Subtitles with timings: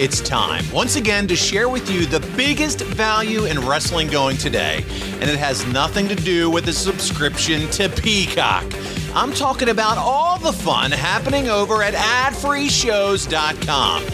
[0.00, 4.82] It's time once again to share with you the biggest value in wrestling going today,
[5.20, 8.64] and it has nothing to do with a subscription to Peacock.
[9.14, 14.04] I'm talking about all the fun happening over at adfreeshows.com.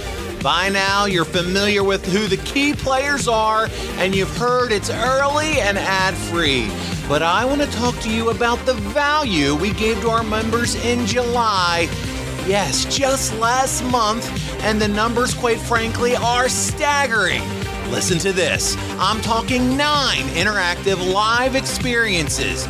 [0.42, 5.60] By now, you're familiar with who the key players are, and you've heard it's early
[5.60, 6.68] and ad free.
[7.08, 10.74] But I want to talk to you about the value we gave to our members
[10.84, 11.88] in July
[12.46, 14.30] Yes, just last month,
[14.62, 17.42] and the numbers, quite frankly, are staggering.
[17.90, 22.64] Listen to this I'm talking nine interactive live experiences,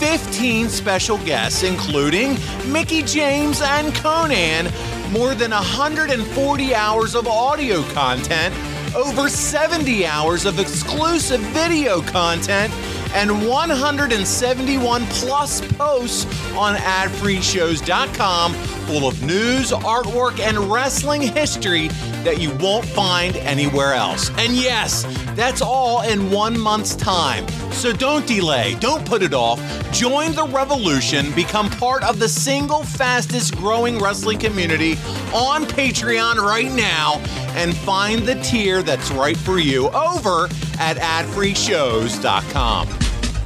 [0.00, 4.68] 15 special guests, including Mickie James and Konnan,
[5.12, 8.52] more than 140 hours of audio content,
[8.96, 12.72] over 70 hours of exclusive video content
[13.14, 18.54] and 171 plus posts on adfreeshows.com
[18.90, 21.86] full of news, artwork, and wrestling history
[22.24, 24.30] that you won't find anywhere else.
[24.36, 25.04] And yes,
[25.36, 27.46] that's all in one month's time.
[27.70, 29.60] So don't delay, don't put it off.
[29.92, 34.92] Join the revolution, become part of the single fastest growing wrestling community
[35.32, 37.20] on Patreon right now,
[37.54, 40.48] and find the tier that's right for you over
[40.80, 42.88] at adfreeshows.com.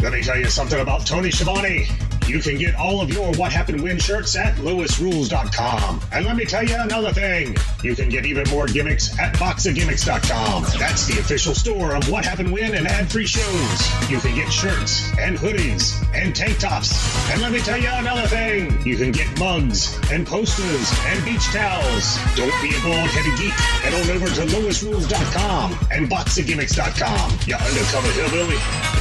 [0.01, 1.89] Let me tell you something about Tony Schiavone.
[2.27, 6.01] You can get all of your What Happened When shirts at lewisrules.com.
[6.11, 7.55] And let me tell you another thing.
[7.83, 10.65] You can get even more gimmicks at boxofgimmicks.com.
[10.79, 14.11] That's the official store of What Happened When and ad-free shows.
[14.11, 16.95] You can get shirts and hoodies and tank tops.
[17.31, 18.81] And let me tell you another thing.
[18.87, 22.17] You can get mugs and posters and beach towels.
[22.37, 23.53] Don't be a bald headed geek.
[23.53, 27.39] Head on over to lewisrules.com and boxofgimmicks.com.
[27.47, 28.57] You undercover hillbilly.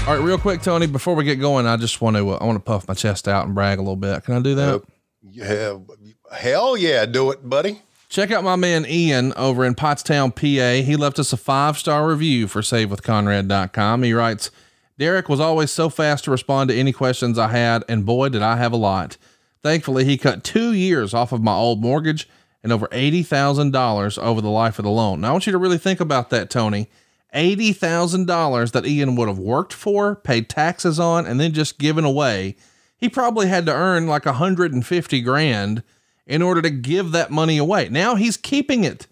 [0.05, 0.87] All right, real quick, Tony.
[0.87, 3.12] Before we get going, I just want to uh, I want to puff my chest
[3.27, 4.23] out and brag a little bit.
[4.23, 4.83] Can I do that?
[5.31, 5.77] Yeah,
[6.31, 7.81] hell yeah, do it, buddy.
[8.09, 10.85] Check out my man Ian over in Pottstown, PA.
[10.85, 14.03] He left us a five star review for SaveWithConrad.com.
[14.03, 14.51] He writes,
[14.99, 18.43] Derek was always so fast to respond to any questions I had, and boy, did
[18.43, 19.17] I have a lot.
[19.63, 22.29] Thankfully, he cut two years off of my old mortgage
[22.61, 25.21] and over $80,000 over the life of the loan.
[25.21, 26.89] Now, I want you to really think about that, Tony.
[27.33, 32.55] $80,000 that Ian would have worked for, paid taxes on, and then just given away.
[33.03, 35.83] He probably had to earn like 150 grand
[36.25, 37.89] in order to give that money away.
[37.89, 39.07] Now he's keeping it.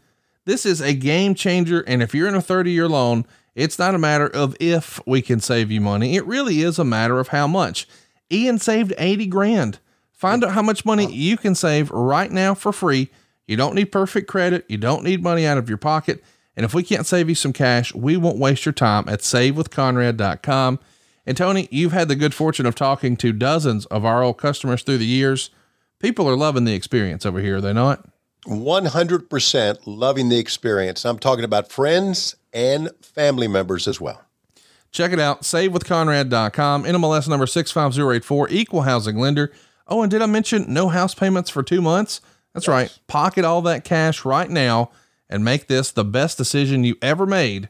[0.45, 1.81] This is a game changer.
[1.81, 5.21] And if you're in a 30 year loan, it's not a matter of if we
[5.21, 6.15] can save you money.
[6.15, 7.85] It really is a matter of how much.
[8.31, 9.79] Ian saved 80 grand.
[10.13, 13.09] Find out how much money you can save right now for free.
[13.45, 14.63] You don't need perfect credit.
[14.69, 16.23] You don't need money out of your pocket.
[16.55, 20.79] And if we can't save you some cash, we won't waste your time at savewithconrad.com.
[21.25, 24.83] And Tony, you've had the good fortune of talking to dozens of our old customers
[24.83, 25.51] through the years.
[25.99, 28.07] People are loving the experience over here, are they not?
[28.47, 31.05] 100% loving the experience.
[31.05, 34.23] I'm talking about friends and family members as well.
[34.91, 39.51] Check it out, savewithconrad.com, NMLS number 65084, equal housing lender.
[39.87, 42.19] Oh, and did I mention no house payments for two months?
[42.53, 42.97] That's right.
[43.07, 44.91] Pocket all that cash right now
[45.29, 47.69] and make this the best decision you ever made.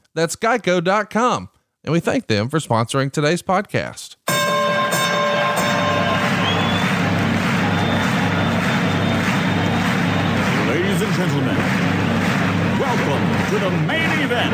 [0.13, 1.49] That's geico.com.
[1.83, 4.17] And we thank them for sponsoring today's podcast.
[10.67, 11.57] Ladies and gentlemen,
[12.79, 14.53] welcome to the main event.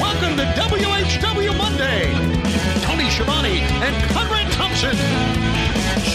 [0.00, 2.12] Welcome to WHW Monday.
[2.82, 4.96] Tony Schiavone and Conrad Thompson.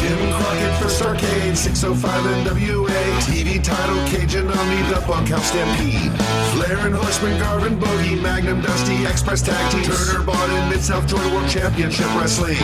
[0.08, 3.02] Jim Crockett for Starcade, 605 NWA.
[3.28, 6.14] TV title, Cajun Omni, the Bunkhouse Stampede.
[6.54, 9.84] Flair and Horseman, Garvin, Bogey, Magnum, Dusty, Express Tag Team.
[9.84, 12.56] Turner, Bond, Mid-South Joy World Championship Wrestling.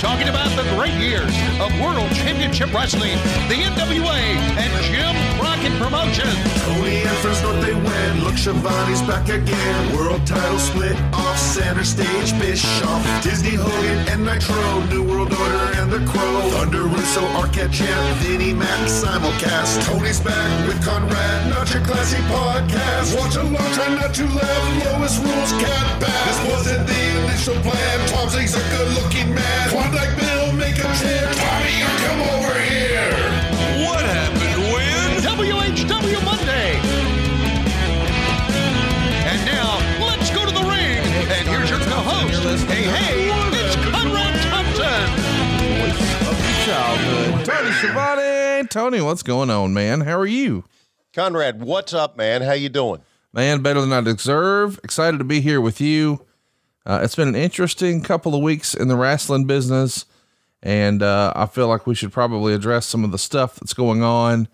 [0.00, 3.18] Talking about the great years of World Championship Wrestling,
[3.52, 4.20] the NWA,
[4.56, 5.58] and Jim Crockett.
[5.78, 6.34] Promotions.
[6.64, 8.24] Tony and Friends North they win.
[8.24, 9.96] Look, Schiavone's back again.
[9.96, 12.32] World title split off center stage.
[12.38, 14.80] Bischoff, Disney, Hogan, and Nitro.
[14.86, 16.40] New World Order and the Crow.
[16.50, 19.84] Thunder, Russo, Arquette, Champ, Vinnie, Mac, simulcast.
[19.86, 21.50] Tony's back with Conrad.
[21.50, 23.16] Not your classy podcast.
[23.18, 24.84] Watch along, try not to laugh.
[24.84, 26.24] Lowest rules cat back.
[26.26, 28.08] This wasn't the initial plan.
[28.08, 29.68] Tom Zenk's a good-looking man.
[29.70, 31.26] Klondike Bill, make a chair.
[31.32, 33.10] Tommy, you come over here.
[33.86, 35.22] What happened when?
[35.24, 36.78] WHW Monday.
[39.26, 41.02] And now, let's go to the ring.
[41.32, 42.66] And here's your co-host.
[42.68, 43.57] Hey, hey,
[46.68, 47.46] childhood.
[47.46, 48.68] Tony Schiavone.
[48.68, 50.02] Tony, what's going on, man?
[50.02, 50.64] How are you?
[51.14, 52.42] Conrad, what's up, man?
[52.42, 53.00] How you doing?
[53.32, 54.78] Man, better than I deserve.
[54.84, 56.26] Excited to be here with you.
[56.84, 60.04] Uh, it's been an interesting couple of weeks in the wrestling business,
[60.62, 64.02] and uh, I feel like we should probably address some of the stuff that's going
[64.02, 64.46] on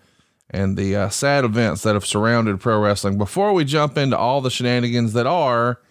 [0.49, 4.39] and the uh, sad events that have surrounded pro wrestling before we jump into all
[4.39, 5.81] the shenanigans that are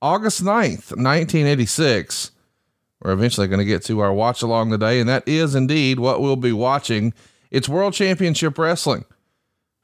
[0.00, 2.30] August 9th, 1986.
[3.04, 6.22] We're eventually going to get to our watch along today, and that is indeed what
[6.22, 7.12] we'll be watching.
[7.50, 9.04] It's World Championship Wrestling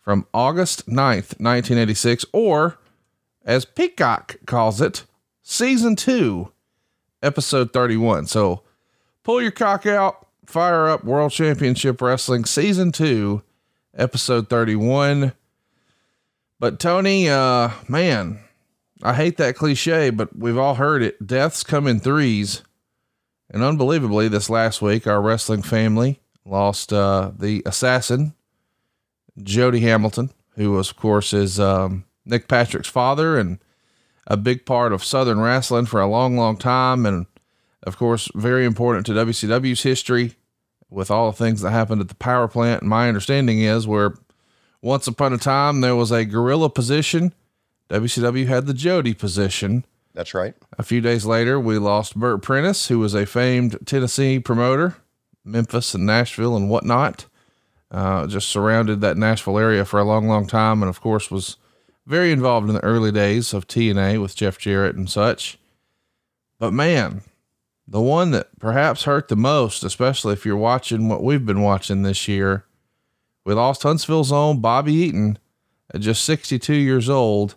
[0.00, 2.78] from August 9th, 1986, or
[3.44, 5.04] as Peacock calls it,
[5.42, 6.50] Season 2,
[7.22, 8.26] Episode 31.
[8.26, 8.62] So
[9.22, 13.42] pull your cock out, fire up World Championship Wrestling Season 2,
[13.94, 15.34] Episode 31.
[16.58, 18.40] But Tony, uh, man,
[19.02, 21.26] I hate that cliche, but we've all heard it.
[21.26, 22.62] Deaths come in threes.
[23.50, 28.34] And unbelievably, this last week, our wrestling family lost uh, the assassin,
[29.42, 33.58] Jody Hamilton, who was, of course, is um, Nick Patrick's father and
[34.26, 37.04] a big part of Southern wrestling for a long, long time.
[37.04, 37.26] And
[37.82, 40.36] of course, very important to WCW's history
[40.88, 42.82] with all the things that happened at the power plant.
[42.82, 44.14] And my understanding is where
[44.80, 47.34] once upon a time there was a gorilla position,
[47.88, 49.84] WCW had the Jody position.
[50.14, 50.54] That's right.
[50.78, 54.96] A few days later, we lost Bert Prentice, who was a famed Tennessee promoter,
[55.44, 57.26] Memphis and Nashville and whatnot.
[57.90, 61.56] Uh, just surrounded that Nashville area for a long, long time, and of course was
[62.06, 65.58] very involved in the early days of TNA with Jeff Jarrett and such.
[66.58, 67.22] But man,
[67.86, 72.02] the one that perhaps hurt the most, especially if you're watching what we've been watching
[72.02, 72.64] this year,
[73.44, 75.38] we lost Huntsville's own Bobby Eaton
[75.92, 77.56] at just 62 years old.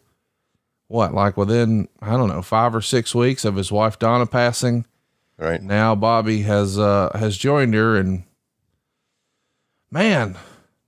[0.94, 4.86] What, like within, I don't know, five or six weeks of his wife Donna passing.
[5.40, 5.60] Right.
[5.60, 8.26] Now Bobby has uh has joined her and
[9.90, 10.38] man,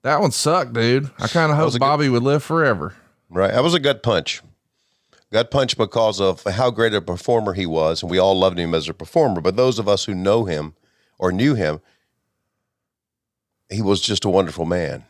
[0.03, 1.09] that one sucked, dude.
[1.17, 2.93] I kind of hope a good- Bobby would live forever.
[3.31, 3.51] Right.
[3.51, 4.43] That was a gut punch.
[5.33, 8.75] Gut punch because of how great a performer he was, and we all loved him
[8.75, 9.41] as a performer.
[9.41, 10.75] But those of us who know him
[11.17, 11.81] or knew him,
[13.71, 15.03] he was just a wonderful man.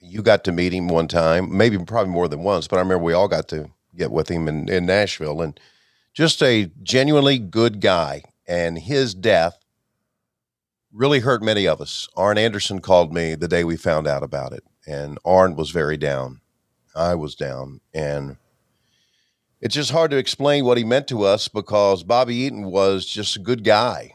[0.00, 3.04] You got to meet him one time, maybe probably more than once, but I remember
[3.04, 5.58] we all got to get with him in, in Nashville and
[6.14, 8.22] just a genuinely good guy.
[8.46, 9.58] And his death
[10.92, 12.08] really hurt many of us.
[12.16, 15.96] Arn Anderson called me the day we found out about it, and Arn was very
[15.96, 16.40] down.
[16.94, 17.80] I was down.
[17.94, 18.36] And
[19.60, 23.36] it's just hard to explain what he meant to us because Bobby Eaton was just
[23.36, 24.14] a good guy.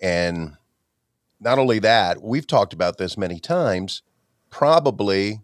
[0.00, 0.56] And
[1.40, 4.02] not only that, we've talked about this many times,
[4.50, 5.40] probably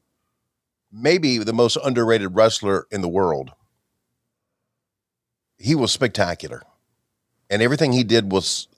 [0.91, 3.51] maybe the most underrated wrestler in the world.
[5.65, 6.63] He was spectacular.
[7.49, 8.69] And everything he did was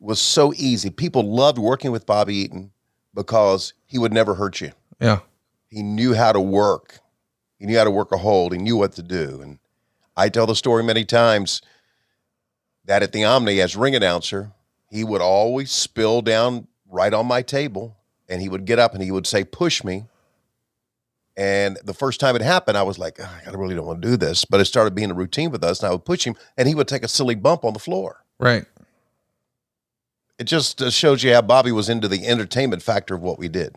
[0.00, 0.88] was so easy.
[0.88, 2.72] People loved working with Bobby Eaton
[3.14, 4.72] because he would never hurt you.
[4.98, 5.20] Yeah.
[5.68, 7.00] He knew how to work.
[7.58, 8.52] He knew how to work a hold.
[8.52, 9.42] He knew what to do.
[9.42, 9.58] And
[10.16, 11.60] I tell the story many times
[12.86, 14.52] that at the Omni as ring announcer,
[14.90, 17.94] he would always spill down right on my table
[18.26, 20.06] and he would get up and he would say, push me.
[21.36, 24.08] And the first time it happened, I was like, "Ah, I really don't want to
[24.08, 24.44] do this.
[24.44, 26.74] But it started being a routine with us and I would push him and he
[26.74, 28.24] would take a silly bump on the floor.
[28.38, 28.66] Right.
[30.38, 33.48] It just uh, shows you how Bobby was into the entertainment factor of what we
[33.48, 33.76] did.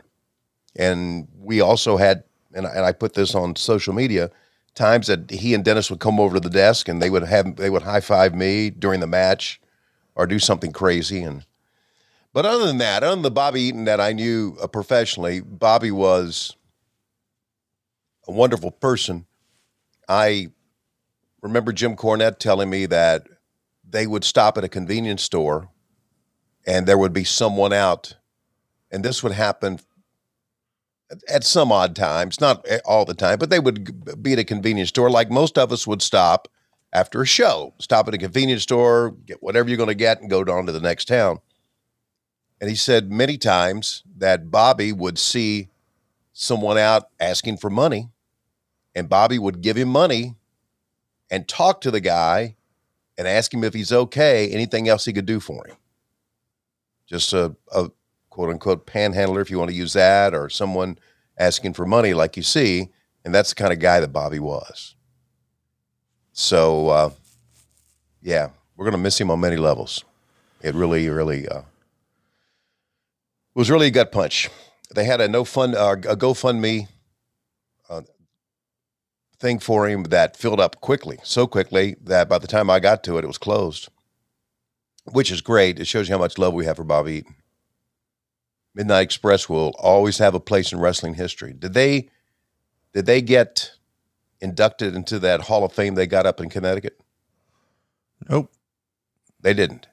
[0.76, 4.32] And we also had, and I, and I put this on social media,
[4.74, 7.56] times that he and Dennis would come over to the desk and they would have
[7.56, 9.62] they would high five me during the match,
[10.16, 11.24] or do something crazy.
[11.24, 11.46] And
[12.34, 15.92] but other than that, other than the Bobby Eaton that I knew uh, professionally, Bobby
[15.92, 16.56] was
[18.28, 19.26] a wonderful person.
[20.08, 20.50] I
[21.42, 23.28] remember Jim Cornette telling me that
[23.88, 25.70] they would stop at a convenience store
[26.66, 28.16] and there would be someone out
[28.92, 29.80] and this would happen
[31.30, 34.90] at- some odd times not all the time but they would be at a convenience
[34.90, 35.10] store.
[35.10, 36.48] Like most of us would stop
[36.92, 40.30] after a show stop at a convenience store get whatever you're going to get and
[40.30, 41.40] go on to the next town.
[42.60, 45.70] And he said many times that bobby would see
[46.34, 48.10] someone out asking for money,
[48.96, 50.36] and Bobby would give him money
[51.30, 52.56] and talk to the guy
[53.18, 55.76] and ask him if he's okay, anything else he could do for him.
[57.06, 57.92] Just a, a
[58.30, 60.98] quote unquote panhandler, if you want to use that, or someone
[61.38, 62.90] asking for money like you see.
[63.24, 64.96] And that's the kind of guy that Bobby was.
[66.32, 67.10] So, uh,
[68.22, 70.04] yeah, we're going to miss him on many levels.
[70.62, 71.62] It really, really uh,
[73.54, 74.50] was really a gut punch.
[74.94, 76.88] They had a no fund, uh, a GoFundMe
[79.40, 83.04] thing for him that filled up quickly, so quickly that by the time I got
[83.06, 83.90] to it, it was closed,
[85.06, 85.80] which is great.
[85.80, 87.36] It shows you how much love we have for Bobby Eaton.
[88.74, 91.54] Midnight Express will always have a place in wrestling history.
[91.54, 92.10] Did they?
[92.94, 93.72] Did they get
[94.42, 97.00] inducted into that Hall of Fame they got up in Connecticut?
[98.30, 98.52] Nope.
[99.42, 99.88] They didn't.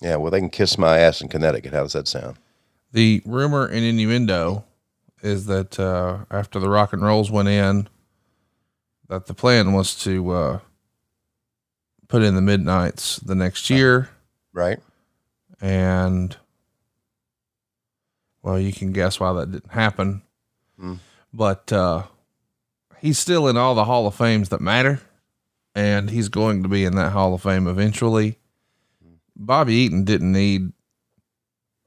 [0.00, 1.72] Yeah, well, they can kiss my ass in Connecticut.
[1.72, 2.36] How does that sound?
[2.92, 4.64] The rumor and innuendo
[5.22, 7.88] is that uh, after the rock and rolls went in,
[9.08, 10.58] that the plan was to uh,
[12.08, 14.10] put in the midnights the next year,
[14.52, 14.78] right?
[15.60, 16.36] And
[18.42, 20.22] well, you can guess why that didn't happen.
[20.78, 20.94] Hmm.
[21.32, 22.04] But uh,
[22.98, 25.00] he's still in all the Hall of Fames that matter,
[25.74, 28.38] and he's going to be in that Hall of Fame eventually.
[29.36, 30.72] Bobby Eaton didn't need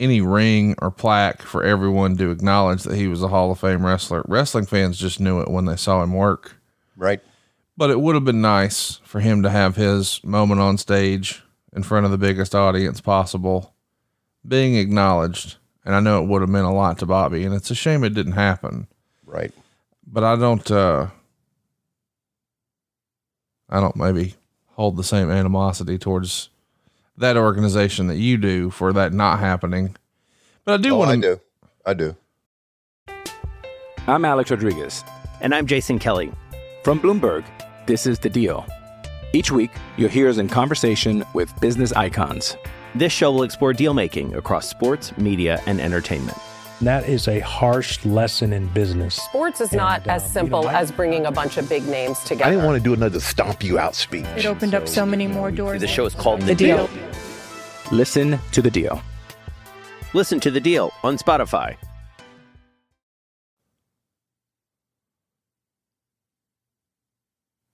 [0.03, 3.86] any ring or plaque for everyone to acknowledge that he was a Hall of Fame
[3.86, 4.24] wrestler.
[4.27, 6.57] Wrestling fans just knew it when they saw him work.
[6.98, 7.22] Right.
[7.77, 11.41] But it would have been nice for him to have his moment on stage
[11.74, 13.74] in front of the biggest audience possible,
[14.45, 15.55] being acknowledged.
[15.86, 18.03] And I know it would have meant a lot to Bobby, and it's a shame
[18.03, 18.88] it didn't happen.
[19.25, 19.53] Right.
[20.05, 21.07] But I don't, uh,
[23.69, 24.36] I don't maybe
[24.74, 26.50] hold the same animosity towards
[27.17, 29.96] that organization that you do for that not happening.
[30.65, 31.22] But I do Oh, want I to.
[31.22, 31.41] do.
[31.86, 32.15] I do.
[34.08, 35.03] I'm Alex Rodriguez.
[35.41, 36.32] And I'm Jason Kelly.
[36.84, 37.43] From Bloomberg,
[37.86, 38.65] this is The Deal.
[39.34, 42.55] Each week, you'll hear us in conversation with business icons.
[42.96, 46.38] This show will explore deal making across sports, media, and entertainment.
[46.82, 49.15] That is a harsh lesson in business.
[49.15, 52.46] Sports is not as uh, simple as bringing a bunch of big names together.
[52.46, 54.25] I didn't want to do another stomp you out speech.
[54.36, 55.80] It opened up so many more doors.
[55.80, 56.88] The show is called The, The deal.
[56.88, 57.10] Deal.
[57.92, 59.01] Listen to The Deal.
[60.13, 61.77] Listen to The Deal on Spotify.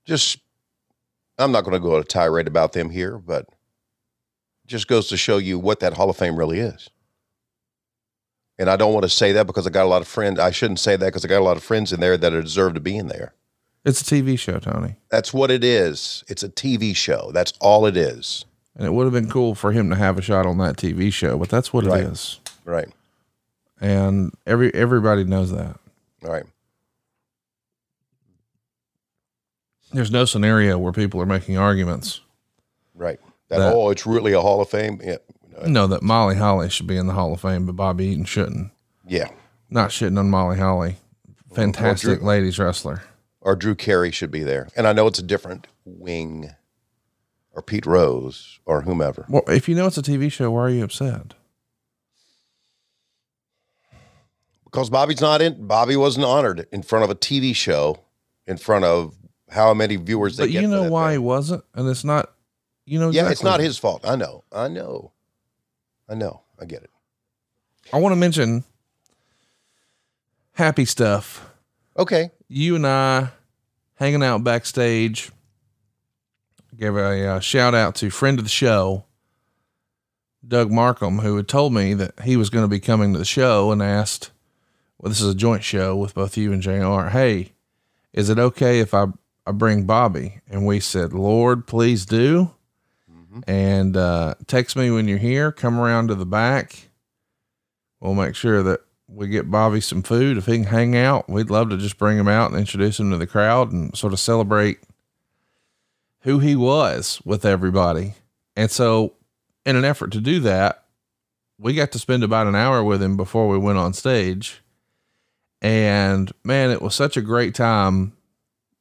[0.05, 0.39] Just,
[1.37, 3.47] I'm not going to go on a tirade about them here, but
[4.67, 6.89] just goes to show you what that Hall of Fame really is.
[8.59, 10.37] And I don't want to say that because I got a lot of friends.
[10.37, 12.73] I shouldn't say that because I got a lot of friends in there that deserve
[12.75, 13.33] to be in there.
[13.85, 14.97] It's a TV show, Tony.
[15.09, 16.25] That's what it is.
[16.27, 17.31] It's a TV show.
[17.33, 18.43] That's all it is.
[18.75, 21.11] And it would have been cool for him to have a shot on that TV
[21.11, 22.01] show, but that's what Right.
[22.03, 22.39] it is.
[22.65, 22.89] Right.
[23.79, 25.79] And every everybody knows that.
[26.21, 26.43] Right.
[29.93, 32.19] There's no scenario where people are making arguments.
[32.93, 33.19] Right.
[33.47, 34.99] That, That- oh, it's really a Hall of Fame.
[35.03, 35.17] Yeah.
[35.67, 38.71] No, that Molly Holly should be in the Hall of Fame, but Bobby Eaton shouldn't.
[39.07, 39.29] Yeah.
[39.69, 40.97] Not shitting on Molly Holly.
[41.53, 43.03] Fantastic Drew- ladies wrestler.
[43.41, 44.67] Or Drew Carey should be there.
[44.75, 46.51] And I know it's a different wing
[47.53, 49.25] or Pete Rose or whomever.
[49.29, 51.33] Well, if you know it's a TV show, why are you upset?
[54.65, 55.65] Because Bobby's not in.
[55.65, 57.99] Bobby wasn't honored in front of a TV show,
[58.45, 59.15] in front of
[59.49, 61.11] how many viewers they But you know why thing.
[61.13, 62.31] he wasn't, and it's not.
[62.85, 64.01] You know, Yeah, it's not his fault.
[64.03, 64.43] I know.
[64.51, 65.11] I know.
[66.09, 66.41] I know.
[66.59, 66.89] I get it.
[67.93, 68.63] I want to mention
[70.53, 71.49] happy stuff.
[71.97, 72.31] Okay.
[72.47, 73.29] You and I
[73.95, 75.31] hanging out backstage.
[76.77, 79.03] Give a uh, shout out to friend of the show,
[80.47, 83.25] Doug Markham, who had told me that he was going to be coming to the
[83.25, 84.31] show and asked,
[84.97, 87.07] well, this is a joint show with both you and JR.
[87.07, 87.51] Hey,
[88.13, 89.07] is it okay if I,
[89.45, 90.39] I bring Bobby?
[90.49, 92.51] And we said, Lord, please do.
[93.47, 95.51] And uh, text me when you're here.
[95.51, 96.89] Come around to the back.
[97.99, 100.37] We'll make sure that we get Bobby some food.
[100.37, 103.11] If he can hang out, we'd love to just bring him out and introduce him
[103.11, 104.79] to the crowd and sort of celebrate
[106.21, 108.15] who he was with everybody.
[108.55, 109.13] And so,
[109.65, 110.83] in an effort to do that,
[111.57, 114.61] we got to spend about an hour with him before we went on stage.
[115.61, 118.13] And man, it was such a great time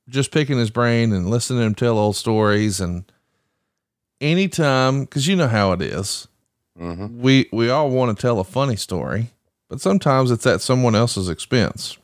[0.08, 2.80] just picking his brain and listening to him tell old stories.
[2.80, 3.10] And
[4.20, 6.28] anytime, because you know how it is,
[6.78, 7.20] Mm-hmm.
[7.20, 9.30] we we all want to tell a funny story,
[9.68, 11.98] but sometimes it's at someone else's expense.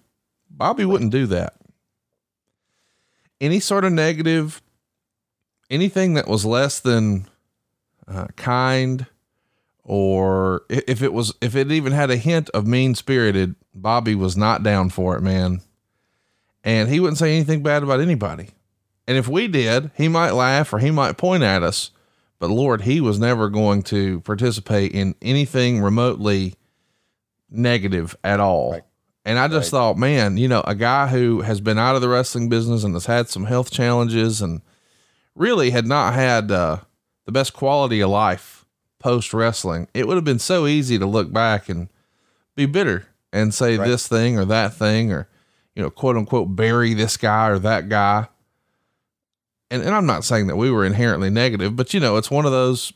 [0.51, 1.55] Bobby wouldn't do that.
[3.41, 4.61] Any sort of negative,
[5.71, 7.29] anything that was less than
[8.09, 9.07] uh, kind
[9.85, 14.37] or if it was if it even had a hint of mean spirited, Bobby was
[14.37, 15.61] not down for it, man.
[16.65, 18.49] And he wouldn't say anything bad about anybody.
[19.07, 21.91] And if we did, he might laugh or he might point at us.
[22.45, 26.57] But Lord, he was never going to participate in anything remotely
[27.49, 28.73] negative at all.
[29.25, 32.09] And I just thought, man, you know, a guy who has been out of the
[32.11, 34.61] wrestling business and has had some health challenges and
[35.35, 36.81] really had not had uh,
[37.25, 38.67] the best quality of life
[38.99, 41.89] post wrestling, it would have been so easy to look back and
[42.57, 43.89] be bitter and say Right.
[43.89, 45.31] this thing or that thing or,
[45.75, 48.29] you know, quote unquote, bury this guy or that guy.
[49.75, 52.47] And, and I'm not saying that we were inherently negative, but you know, it's one
[52.47, 52.93] of those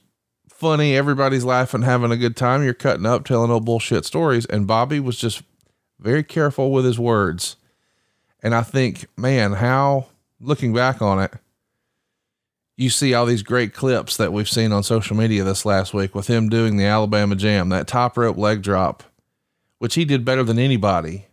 [0.48, 2.62] funny, everybody's laughing, having a good time.
[2.62, 4.46] You're cutting up, telling old bullshit stories.
[4.46, 5.42] And Bobby was just
[5.98, 7.56] very careful with his words.
[8.44, 10.06] And I think, man, how
[10.40, 11.32] looking back on it,
[12.76, 16.14] you see all these great clips that we've seen on social media this last week
[16.14, 19.02] with him doing the Alabama Jam, that top rope leg drop,
[19.78, 21.26] which he did better than anybody.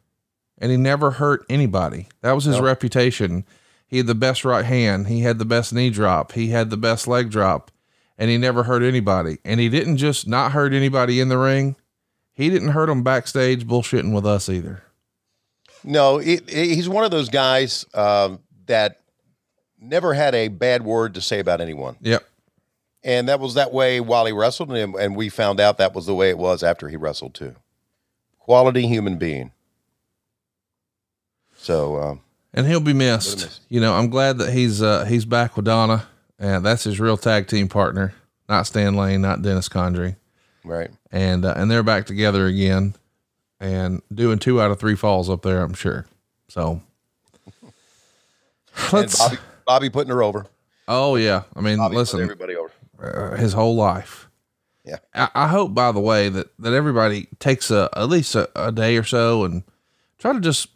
[0.58, 2.08] And he never hurt anybody.
[2.22, 3.46] That was his reputation.
[3.88, 5.08] He had the best right hand.
[5.08, 6.32] He had the best knee drop.
[6.34, 7.72] He had the best leg drop.
[8.18, 9.38] And he never hurt anybody.
[9.46, 11.76] And he didn't just not hurt anybody in the ring.
[12.34, 14.84] He didn't hurt them backstage bullshitting with us either.
[15.84, 19.02] No, it, it- he's one of those guys um, that
[19.80, 21.96] never had a bad word to say about anyone.
[22.02, 22.28] Yep.
[23.04, 26.08] And that was that way while he wrestled, and, and we found out that was
[26.08, 27.56] the way it was after he wrestled too.
[28.40, 29.52] Quality human being.
[31.58, 32.22] So, um,
[32.56, 33.44] and he'll be missed.
[33.44, 33.60] miss.
[33.70, 36.08] You know, I'm glad that he's uh he's back with Donna,
[36.40, 38.16] and that's his real tag team partner,
[38.50, 40.16] not Stan Lane, not Dennis Condrey,
[40.64, 40.90] right.
[41.12, 42.96] and uh, and they're back together again,
[43.60, 46.08] and doing two out of three falls up there, I'm sure.
[46.48, 46.82] So
[48.92, 49.20] let's.
[49.20, 50.48] Bobby, Bobby putting her over.
[50.88, 52.72] oh yeah, I mean, Bobby listen, everybody over.
[53.04, 54.30] uh, his whole life.
[54.86, 54.98] Yeah.
[55.16, 58.72] I, I hope, by the way, that that everybody takes a at least a, a
[58.72, 59.64] day or so and
[60.20, 60.68] try to just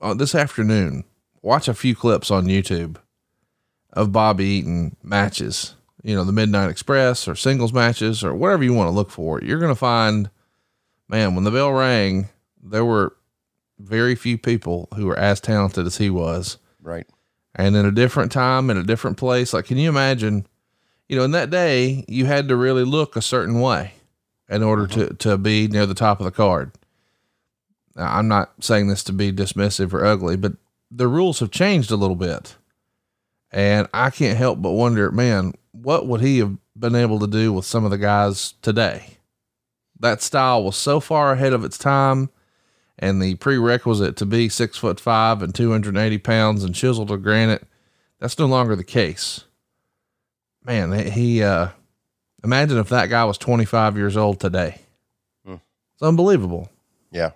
[0.00, 1.04] uh, this afternoon
[1.48, 2.96] watch a few clips on YouTube
[3.94, 5.74] of Bobby Eaton matches.
[6.02, 9.40] You know, the Midnight Express or singles matches or whatever you want to look for.
[9.40, 10.28] You're gonna find,
[11.08, 12.28] man, when the bell rang,
[12.62, 13.16] there were
[13.78, 17.06] very few people who were as talented as he was Right.
[17.54, 19.54] and in a different time in a different place.
[19.54, 20.46] Like, can you imagine?
[21.08, 23.94] You know, in that day, you had to really look a certain way
[24.50, 25.14] in order to uh-huh.
[25.20, 26.72] to be near the top of the card.
[27.96, 30.52] Now, I'm not saying this to be dismissive or ugly, but
[30.90, 32.56] the rules have changed a little bit,
[33.50, 37.52] and I can't help but wonder, man, what would he have been able to do
[37.52, 39.18] with some of the guys today?
[40.00, 42.30] That style was so far ahead of its time
[42.98, 47.66] and the prerequisite to be six foot five and 280 pounds and chiseled to granite,
[48.18, 49.44] that's no longer the case.
[50.64, 51.68] Man, he, uh,
[52.42, 54.80] imagine if that guy was 25 years old today.
[55.46, 55.56] Hmm.
[55.94, 56.68] It's unbelievable.
[57.10, 57.32] Yeah.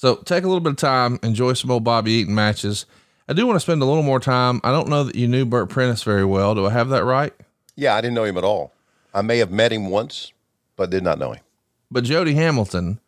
[0.00, 2.86] So take a little bit of time, enjoy some old Bobby Eaton matches.
[3.28, 4.58] I do want to spend a little more time.
[4.64, 6.54] I don't know that you knew Bert Prentice very well.
[6.54, 7.34] Do I have that right?
[7.76, 8.72] Yeah, I didn't know him at all.
[9.12, 10.32] I may have met him once,
[10.76, 11.42] but did not know him.
[11.90, 12.98] But Jody Hamilton,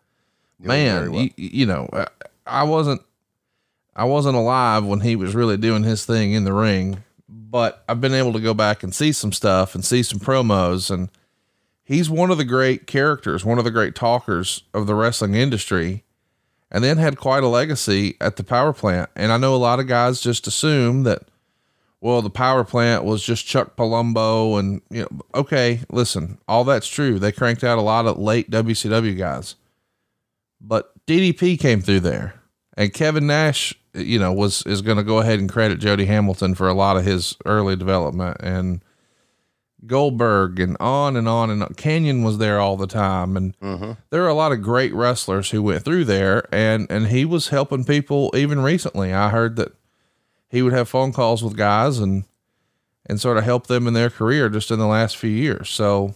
[0.59, 1.23] man, well.
[1.23, 1.89] you, you know,
[2.47, 3.01] I wasn't,
[3.97, 8.03] I wasn't alive when he was really doing his thing in the ring, but I've
[8.03, 11.09] been able to go back and see some stuff and see some promos, and
[11.85, 16.05] he's one of the great characters, one of the great talkers of the wrestling industry,
[16.73, 19.11] and then had quite a legacy at the power plant.
[19.15, 21.29] And I know a lot of guys just assume that,
[22.01, 26.89] well, the power plant was just Chuck Palumbo, and you know, okay, listen, all that's
[26.89, 27.19] true.
[27.19, 29.55] They cranked out a lot of late WCW guys,
[30.61, 32.41] but DDP came through there,
[32.77, 36.57] and Kevin Nash, you know, was is going to go ahead and credit Jody Hamilton
[36.57, 38.83] for a lot of his early development, and
[39.87, 41.75] Goldberg, and on and on and on.
[41.75, 43.93] Kanyon was there all the time, and Mm-hmm.
[44.11, 47.49] there are a lot of great wrestlers who went through there, and and he was
[47.49, 49.13] helping people even recently.
[49.13, 49.73] I heard that
[50.49, 52.25] he would have phone calls with guys and
[53.07, 55.69] and sort of help them in their career just in the last few years.
[55.69, 56.15] So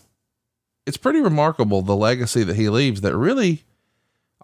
[0.86, 3.64] it's pretty remarkable the legacy that he leaves that really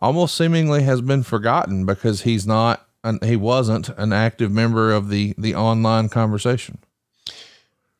[0.00, 5.08] almost seemingly has been forgotten because he's not an, he wasn't an active member of
[5.08, 6.78] the the online conversation.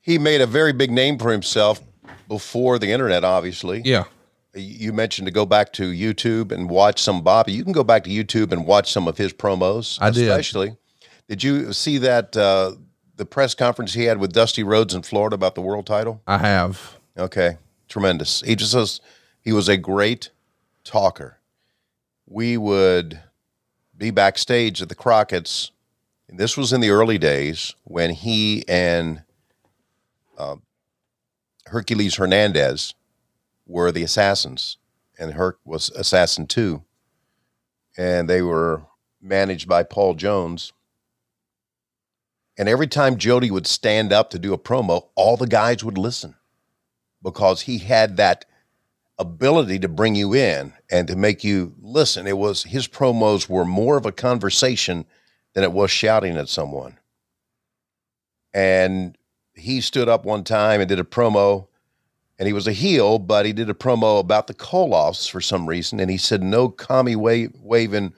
[0.03, 1.81] He made a very big name for himself
[2.29, 3.83] before the internet, obviously.
[3.85, 4.05] Yeah.
[4.55, 7.53] You mentioned to go back to YouTube and watch some Bobby.
[7.53, 9.99] You can go back to YouTube and watch some of his promos.
[10.01, 10.29] I did.
[10.29, 10.77] Especially.
[11.29, 12.73] Did you see that uh,
[13.17, 16.21] the press conference he had with Dusty Rhodes in Florida about the world title?
[16.27, 16.99] I have.
[17.17, 17.57] Okay,
[17.89, 18.43] tremendous.
[18.43, 19.01] He just says
[19.41, 20.31] he was a great
[20.85, 21.39] talker.
[22.27, 23.21] We would
[23.97, 25.71] be backstage at the Crockett's.
[26.29, 29.23] And this was in the early days when he and
[30.43, 30.57] uh,
[31.67, 32.95] Hercules Hernandez
[33.67, 34.79] were the Assassins,
[35.19, 36.83] and Herc was Assassin Two,
[37.97, 38.83] and they were
[39.21, 40.73] managed by Paul Jones.
[42.59, 45.97] And every time Jody would stand up to do a promo, all the guys would
[45.97, 46.35] listen
[47.23, 48.45] because he had that
[49.19, 52.27] ability to bring you in and to make you listen.
[52.27, 55.07] It was his promos were more of a conversation
[55.55, 56.99] than it was shouting at someone.
[58.53, 59.17] And
[59.55, 61.67] he stood up one time and did a promo,
[62.39, 65.69] and he was a heel, but he did a promo about the Koloffs for some
[65.69, 68.13] reason, and he said no commie wa- waving,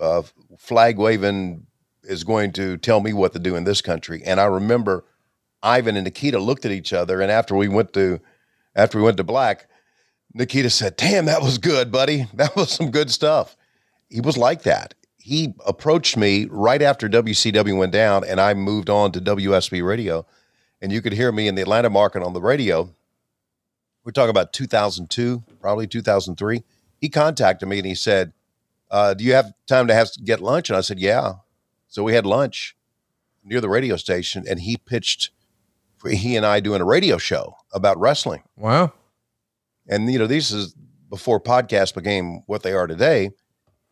[0.00, 0.22] uh,
[0.58, 1.66] flag waving
[2.04, 4.22] is going to tell me what to do in this country.
[4.24, 5.04] And I remember
[5.62, 8.20] Ivan and Nikita looked at each other, and after we went to
[8.74, 9.68] after we went to black,
[10.34, 12.26] Nikita said, "Damn, that was good, buddy.
[12.34, 13.56] That was some good stuff."
[14.08, 14.94] He was like that.
[15.18, 20.26] He approached me right after WCW went down, and I moved on to WSB Radio,
[20.82, 22.90] and you could hear me in the Atlanta market on the radio.
[24.04, 26.64] We're talking about 2002, probably 2003.
[27.00, 28.32] He contacted me and he said,
[28.90, 31.34] uh, "Do you have time to have to get lunch?" And I said, "Yeah."
[31.86, 32.76] So we had lunch
[33.44, 35.30] near the radio station, and he pitched
[35.96, 38.42] for he and I doing a radio show about wrestling.
[38.56, 38.92] Wow.
[39.88, 40.74] And you know, this is
[41.08, 43.30] before podcasts became what they are today.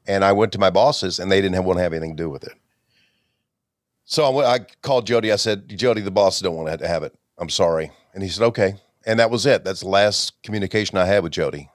[0.06, 2.22] And I went to my bosses, and they didn't have, want to have anything to
[2.24, 2.54] do with it.
[4.10, 5.30] So I, I called Jody.
[5.30, 7.14] I said, "Jody, the boss don't want to have it.
[7.38, 8.74] I'm sorry." And he said, "Okay."
[9.06, 9.62] And that was it.
[9.64, 11.70] That's the last communication I had with Jody.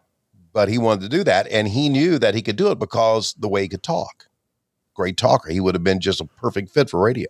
[0.51, 3.33] But he wanted to do that, and he knew that he could do it because
[3.39, 4.27] the way he could talk.
[4.93, 5.49] Great talker.
[5.49, 7.27] He would have been just a perfect fit for radio.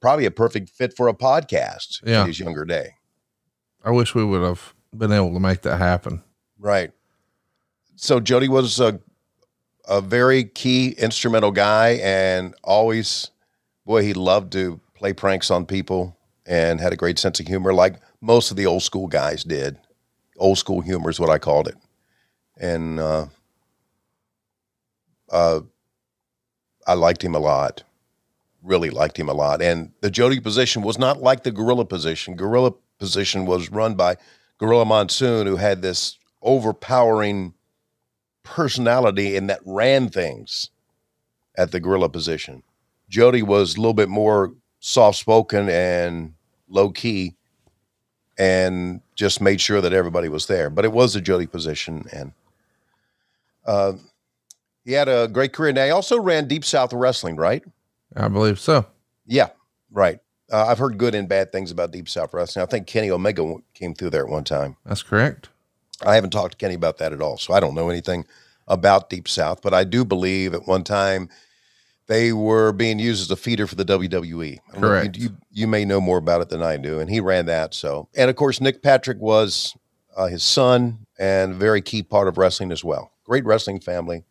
[0.00, 2.20] Probably a perfect fit for a podcast Yeah.
[2.22, 2.96] in his younger day.
[3.82, 6.22] I wish we would have been able to make that happen.
[6.58, 6.92] Right.
[7.96, 9.00] So Jody was a
[9.86, 13.30] a very key instrumental guy and always
[13.84, 16.16] boy he loved to play pranks on people
[16.46, 19.78] and had a great sense of humor like most of the old school guys did.
[20.38, 21.76] Old school humor is what I called it.
[22.58, 23.26] And uh
[25.30, 25.60] uh
[26.86, 27.82] I liked him a lot.
[28.62, 29.62] Really liked him a lot.
[29.62, 32.36] And the Jody position was not like the gorilla position.
[32.36, 34.16] Gorilla position was run by
[34.58, 37.54] Gorilla Monsoon, who had this overpowering
[38.42, 40.70] personality and that ran things
[41.56, 42.62] at the gorilla position.
[43.08, 46.34] Jody was a little bit more soft spoken and
[46.68, 47.34] low key
[48.38, 50.70] and just made sure that everybody was there.
[50.70, 52.06] But it was the Jody position.
[52.12, 52.32] And
[53.66, 53.92] uh,
[54.84, 55.72] he had a great career.
[55.72, 57.62] Now, he also ran Deep South Wrestling, right?
[58.16, 58.86] I believe so.
[59.26, 59.50] Yeah,
[59.90, 60.18] right.
[60.52, 62.62] Uh, I've heard good and bad things about Deep South Wrestling.
[62.62, 64.76] I think Kenny Omega w- came through there at one time.
[64.84, 65.48] That's correct.
[66.04, 68.26] I haven't talked to Kenny about that at all, so I don't know anything
[68.68, 69.62] about Deep South.
[69.62, 71.30] But I do believe at one time
[72.06, 74.58] they were being used as a feeder for the WWE.
[74.72, 75.16] Correct.
[75.16, 77.74] You, you may know more about it than I do, and he ran that.
[77.74, 79.74] So, and of course, Nick Patrick was
[80.16, 83.12] uh, his son and a very key part of wrestling as well.
[83.24, 84.24] Great wrestling family,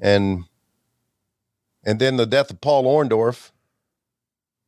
[0.00, 0.44] and
[1.84, 3.50] and then the death of Paul Orndorff.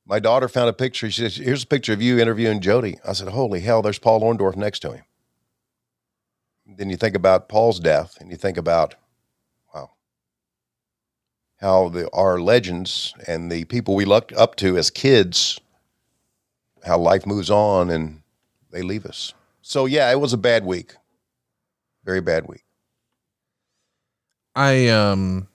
[0.07, 1.11] My daughter found a picture.
[1.11, 3.83] She said, "Here's a picture of you interviewing Jody." I said, "Holy hell!
[3.83, 5.05] There's Paul Orndorff next to him."
[6.67, 8.95] Then you think about Paul's death, and you think about,
[11.61, 15.61] how the our legends and the people we looked up to as kids,
[16.85, 18.23] how life moves on and
[18.71, 19.33] they leave us.
[19.63, 20.95] So yeah, it was a bad week,
[22.05, 22.65] very bad week.
[24.55, 25.49] I um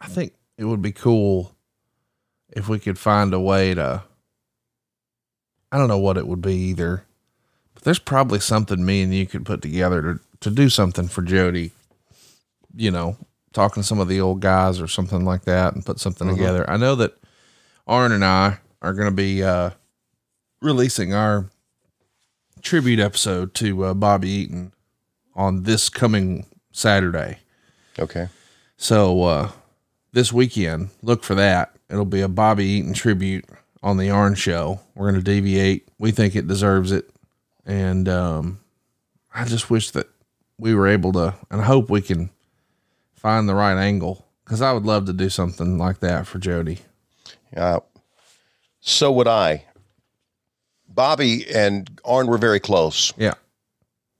[0.00, 1.54] I think it would be cool
[2.50, 4.02] if we could find a way to
[5.72, 7.04] I don't know what it would be either.
[7.74, 11.22] But there's probably something me and you could put together to to do something for
[11.22, 11.72] Jody.
[12.74, 13.16] You know,
[13.52, 16.32] talking to some of the old guys or something like that and put something Mhm.
[16.36, 16.68] together.
[16.70, 17.16] I know that
[17.86, 19.70] Arn and I are going to be uh
[20.62, 21.46] releasing our
[22.62, 24.72] tribute episode to uh, Bobby Eaton
[25.34, 27.38] on this coming Saturday.
[27.98, 28.28] Okay.
[28.76, 29.50] So uh
[30.12, 31.74] this weekend, look for that.
[31.88, 33.44] It'll be a Bobby Eaton tribute
[33.82, 34.80] on the Arn show.
[34.94, 35.88] We're gonna deviate.
[35.98, 37.10] We think it deserves it.
[37.64, 38.60] And um
[39.34, 40.08] I just wish that
[40.58, 42.30] we were able to and I hope we can
[43.20, 44.26] find the right angle.
[44.46, 46.78] Cause I would love to do something like that for Jody.
[47.54, 47.80] Uh,
[48.80, 49.66] so would I.
[50.88, 53.12] Bobby and Arn were very close.
[53.16, 53.34] Yeah.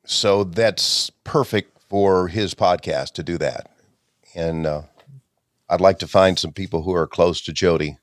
[0.04, 3.70] So that's perfect for his podcast to do that.
[4.34, 4.82] And uh,
[5.68, 7.96] I'd like to find some people who are close to Jody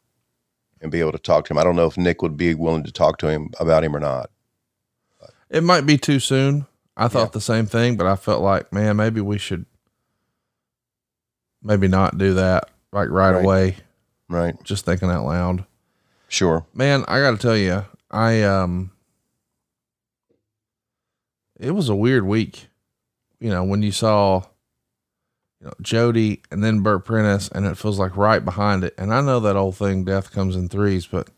[0.81, 1.59] and be able to talk to him.
[1.59, 3.99] I don't know if Nick would be willing to talk to him about him or
[3.99, 4.31] not.
[5.49, 6.65] It might be too soon.
[6.97, 9.67] I thought the same thing, but I felt like, man, maybe we should
[11.67, 13.43] maybe not do that like right, Right.
[13.43, 13.75] away.
[14.29, 14.55] Right.
[14.63, 15.65] Just thinking out loud.
[16.29, 16.65] Sure.
[16.73, 18.91] Man, I got to tell you, I um
[21.59, 22.67] it was a weird week.
[23.39, 24.41] You know, when you saw
[25.59, 28.93] you know, Jody and then Bert Prentice, and it feels like right behind it.
[28.97, 31.29] And I know that old thing, death comes in threes, but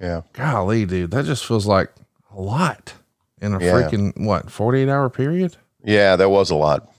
[0.00, 1.90] yeah, golly, dude, that just feels like
[2.34, 2.94] a lot
[3.40, 3.72] in a Yeah.
[3.72, 5.56] freaking what, 48 hour period?
[5.84, 6.91] Yeah, there was a lot.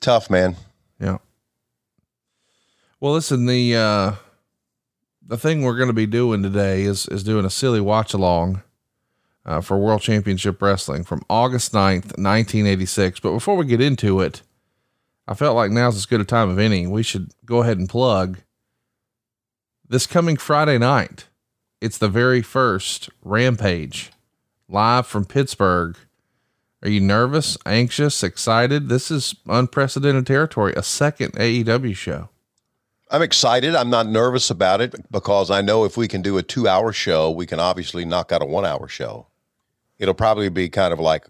[0.00, 0.56] Tough, man.
[1.00, 1.18] Yeah.
[3.00, 4.12] Well, listen, the uh
[5.26, 8.62] the thing we're going to be doing today is is doing a silly watch along
[9.44, 13.20] uh, for World Championship Wrestling from August 9th, 1986.
[13.20, 14.42] But before we get into it,
[15.26, 16.86] I felt like now's as good a time of any.
[16.86, 18.38] We should go ahead and plug
[19.88, 21.26] this coming Friday night.
[21.80, 24.10] It's the very first Rampage
[24.68, 25.96] live from Pittsburgh.
[26.82, 28.88] Are you nervous, anxious, excited?
[28.88, 32.28] This is unprecedented territory, a second AEW show.
[33.10, 33.74] I'm excited.
[33.74, 36.92] I'm not nervous about it because I know if we can do a two hour
[36.92, 39.26] show, we can obviously knock out a one hour show.
[39.98, 41.26] It'll probably be kind of like,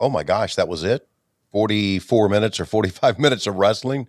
[0.00, 1.06] oh my gosh, that was it?
[1.52, 4.08] 44 minutes or 45 minutes of wrestling,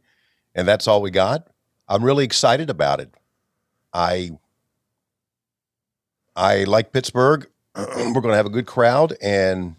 [0.55, 1.47] and that's all we got.
[1.87, 3.13] I'm really excited about it.
[3.93, 4.31] I
[6.35, 7.47] I like Pittsburgh.
[7.75, 9.75] We're going to have a good crowd, and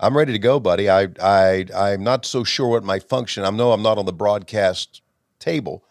[0.00, 0.88] I'm ready to go, buddy.
[0.90, 3.44] I I I'm not so sure what my function.
[3.44, 5.02] I know I'm not on the broadcast
[5.40, 5.82] table,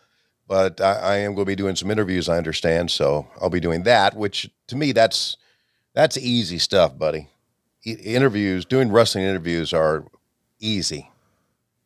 [0.47, 2.29] but I, I am going to be doing some interviews.
[2.29, 4.15] I understand, so I'll be doing that.
[4.15, 5.37] Which to me, that's
[5.93, 7.29] that's easy stuff, buddy.
[7.85, 10.05] I- interviews, doing wrestling interviews are
[10.59, 11.11] easy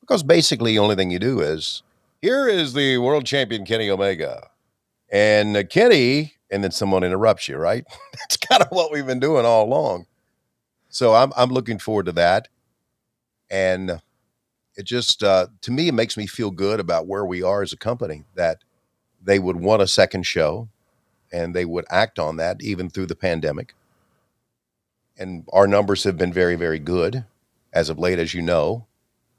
[0.01, 1.83] because basically the only thing you do is
[2.21, 4.49] here is the world champion Kenny Omega,
[5.11, 7.85] and uh, Kenny, and then someone interrupts you, right?
[8.13, 10.05] That's kind of what we've been doing all along.
[10.91, 12.49] So I'm I'm looking forward to that,
[13.49, 14.01] and
[14.75, 17.73] it just uh, to me it makes me feel good about where we are as
[17.73, 18.59] a company that
[19.23, 20.67] they would want a second show,
[21.31, 23.73] and they would act on that even through the pandemic.
[25.17, 27.23] And our numbers have been very very good
[27.71, 28.85] as of late, as you know.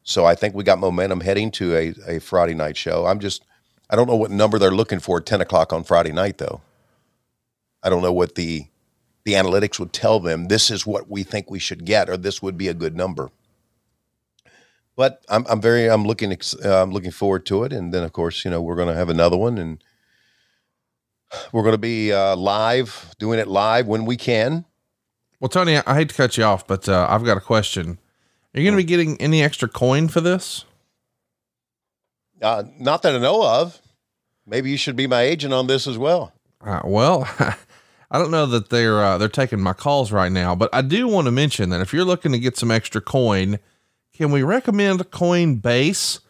[0.04, 3.04] So I think we got momentum heading to a, a Friday night show.
[3.04, 3.44] I'm just
[3.90, 6.62] I don't know what number they're looking for 10 o'clock on Friday night though.
[7.82, 8.68] I don't know what the
[9.24, 12.42] the analytics would tell them this is what we think we should get or this
[12.42, 13.30] would be a good number.
[14.96, 18.12] But I'm I'm very I'm looking uh, I'm looking forward to it and then of
[18.12, 19.82] course, you know, we're going to have another one and
[21.52, 24.64] we're going to be uh, live doing it live when we can.
[25.40, 27.98] Well, Tony, I, hate to cut you off, but uh, I've got a question.
[28.54, 30.64] Are you going to be getting any extra coin for this?
[32.40, 33.80] Uh, not that I know of.
[34.46, 36.32] Maybe you should be my agent on this as well.
[36.60, 37.28] Uh, well,
[38.12, 41.08] I don't know that they're uh, they're taking my calls right now, but I do
[41.08, 43.58] want to mention that if you're looking to get some extra coin,
[44.12, 46.20] can we recommend Coinbase?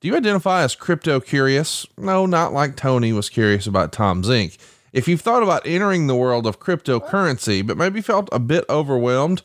[0.00, 1.86] Do you identify as crypto curious?
[1.96, 4.58] No, not like Tony was curious about Tom Zenk.
[4.92, 9.42] If you've thought about entering the world of cryptocurrency, but maybe felt a bit overwhelmed,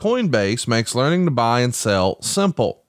[0.00, 2.82] Coinbase makes learning to buy and sell simple.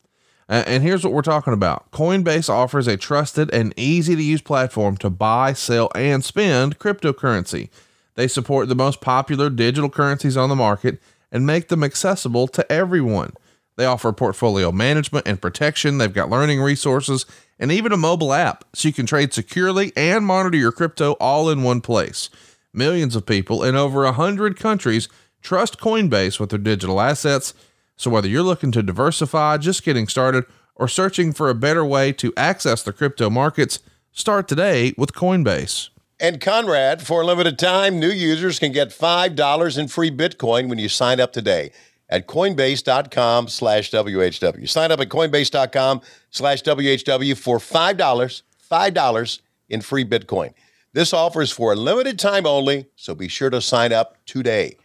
[0.49, 4.97] And here's what we're talking about Coinbase offers a trusted and easy to use platform
[4.97, 7.69] to buy, sell, and spend cryptocurrency.
[8.15, 12.69] They support the most popular digital currencies on the market and make them accessible to
[12.71, 13.33] everyone.
[13.77, 15.97] They offer portfolio management and protection.
[15.97, 17.25] They've got learning resources
[17.57, 21.49] and even a mobile app so you can trade securely and monitor your crypto all
[21.49, 22.29] in one place.
[22.73, 25.07] Millions of people in over 100 countries
[25.41, 27.53] trust Coinbase with their digital assets.
[27.95, 30.45] So whether you're looking to diversify, just getting started,
[30.75, 33.79] or searching for a better way to access the crypto markets,
[34.11, 35.89] start today with Coinbase.
[36.21, 40.77] And Conrad, for a limited time, new users can get $5 in free Bitcoin when
[40.77, 41.71] you sign up today
[42.09, 44.69] at coinbase.com slash WHW.
[44.69, 50.53] Sign up at coinbase.com slash WHW for $5, $5 in free Bitcoin.
[50.93, 54.77] This offer is for a limited time only, so be sure to sign up today.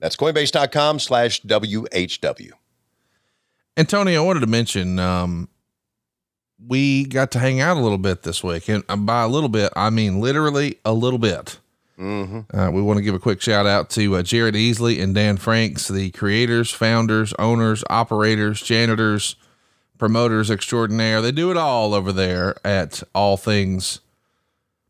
[0.00, 2.50] That's coinbase.com slash WHW.
[3.76, 5.48] And Tony, I wanted to mention, um,
[6.66, 9.72] we got to hang out a little bit this week, and by a little bit,
[9.76, 11.58] I mean literally a little bit.
[11.98, 12.56] Mm-hmm.
[12.56, 15.36] Uh, we want to give a quick shout out to uh, Jared Easley and Dan
[15.36, 19.36] Franks, the creators, founders, owners, operators, janitors,
[19.98, 21.20] promoters extraordinaire.
[21.20, 24.00] They do it all over there at All Things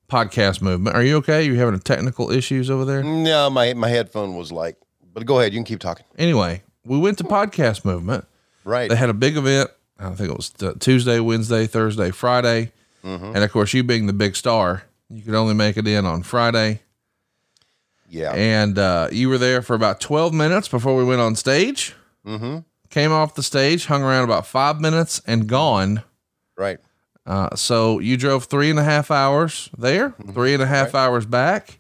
[0.09, 0.95] Podcast Movement.
[0.95, 1.43] Are you okay?
[1.43, 3.03] You having technical issues over there?
[3.03, 4.77] No, my, my headphone was like,
[5.13, 5.53] but go ahead.
[5.53, 6.07] You can keep talking.
[6.17, 8.25] Anyway, we went to Podcast Movement.
[8.65, 8.89] Right.
[8.89, 9.71] They had a big event.
[10.01, 12.73] I think it was uh, Tuesday, Wednesday, Thursday, Friday.
[13.05, 13.35] Mhm.
[13.35, 16.23] And of course, you being the big star, you could only make it in on
[16.23, 16.81] Friday.
[18.09, 18.33] Yeah.
[18.33, 21.95] And uh, you were there for about 12 minutes before we went on stage.
[22.27, 22.59] Mm-hmm.
[22.91, 26.03] Came off the stage, hung around about five minutes, and gone.
[26.57, 26.79] Right.
[27.25, 31.25] Uh, so you drove three and a half hours there, three and a half hours
[31.25, 31.79] back,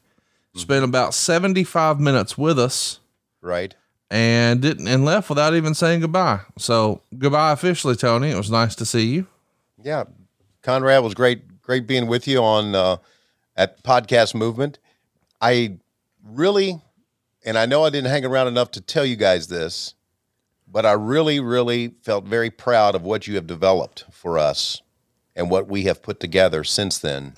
[0.54, 3.00] spent about 75 minutes with us.
[3.40, 3.74] Right.
[4.10, 6.40] And didn't and left without even saying goodbye.
[6.58, 8.30] So goodbye officially, Tony.
[8.30, 9.26] It was nice to see you.
[9.82, 10.04] Yeah,
[10.62, 11.62] Conrad was great.
[11.62, 12.96] Great being with you on uh,
[13.56, 14.78] at Podcast Movement.
[15.40, 15.78] I
[16.24, 16.80] really,
[17.44, 19.94] and I know I didn't hang around enough to tell you guys this,
[20.66, 24.82] but I really, really felt very proud of what you have developed for us
[25.36, 27.36] and what we have put together since then.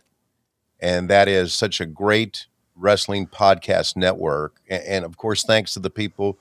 [0.80, 4.60] And that is such a great wrestling podcast network.
[4.68, 6.38] And, and of course, thanks to the people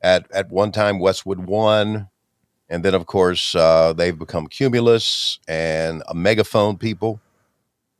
[0.00, 2.08] at at one time Westwood One,
[2.68, 7.20] and then of course uh, they've become Cumulus and a Megaphone people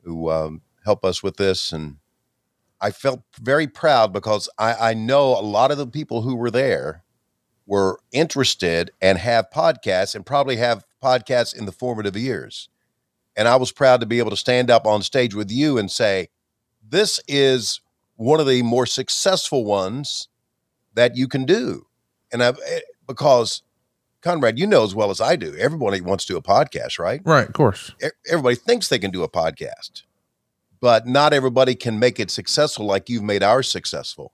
[0.03, 1.71] who um, help us with this.
[1.71, 1.97] And
[2.79, 6.51] I felt very proud because I, I know a lot of the people who were
[6.51, 7.03] there
[7.65, 12.69] were interested and have podcasts and probably have podcasts in the formative years.
[13.35, 15.91] And I was proud to be able to stand up on stage with you and
[15.91, 16.29] say,
[16.81, 17.81] this is
[18.15, 20.29] one of the more successful ones
[20.97, 21.85] that you can do.
[22.31, 23.61] And I, eh, because
[24.21, 27.21] Conrad, you know as well as I do, everybody wants to do a podcast, right?
[27.23, 27.91] Right, of course.
[28.29, 30.03] Everybody thinks they can do a podcast,
[30.81, 34.33] but not everybody can make it successful like you've made ours successful.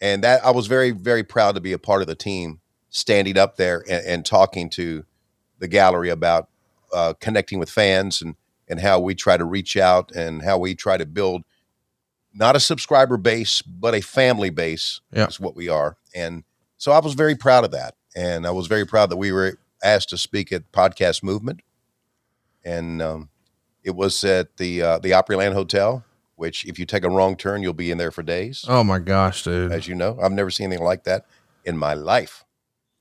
[0.00, 3.36] And that I was very, very proud to be a part of the team, standing
[3.36, 5.04] up there and, and talking to
[5.58, 6.48] the gallery about
[6.92, 8.34] uh, connecting with fans and
[8.68, 11.42] and how we try to reach out and how we try to build
[12.32, 15.26] not a subscriber base but a family base Yeah.
[15.26, 15.96] is what we are.
[16.14, 16.44] And
[16.76, 19.58] so I was very proud of that, and I was very proud that we were
[19.82, 21.60] asked to speak at Podcast Movement,
[22.64, 23.28] and um,
[23.82, 26.04] it was at the uh, the Opryland Hotel.
[26.36, 28.64] Which, if you take a wrong turn, you'll be in there for days.
[28.66, 29.72] Oh my gosh, dude.
[29.72, 31.26] As you know, I've never seen anything like that
[31.66, 32.44] in my life.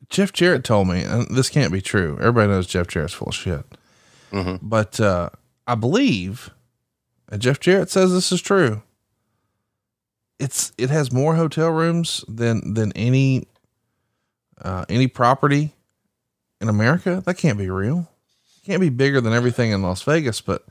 [0.10, 2.18] Jeff Jarrett told me, and this can't be true.
[2.20, 3.64] Everybody knows Jeff Jarrett's full of shit.
[4.62, 5.30] But uh,
[5.66, 6.50] I believe,
[7.30, 8.82] and Jeff Jarrett says this is true.
[10.40, 13.48] It's it has more hotel rooms than than any
[14.62, 15.74] uh, any property
[16.62, 17.22] in America.
[17.26, 18.10] That can't be real.
[18.58, 20.42] It can't be bigger than everything in Las Vegas.
[20.42, 20.66] But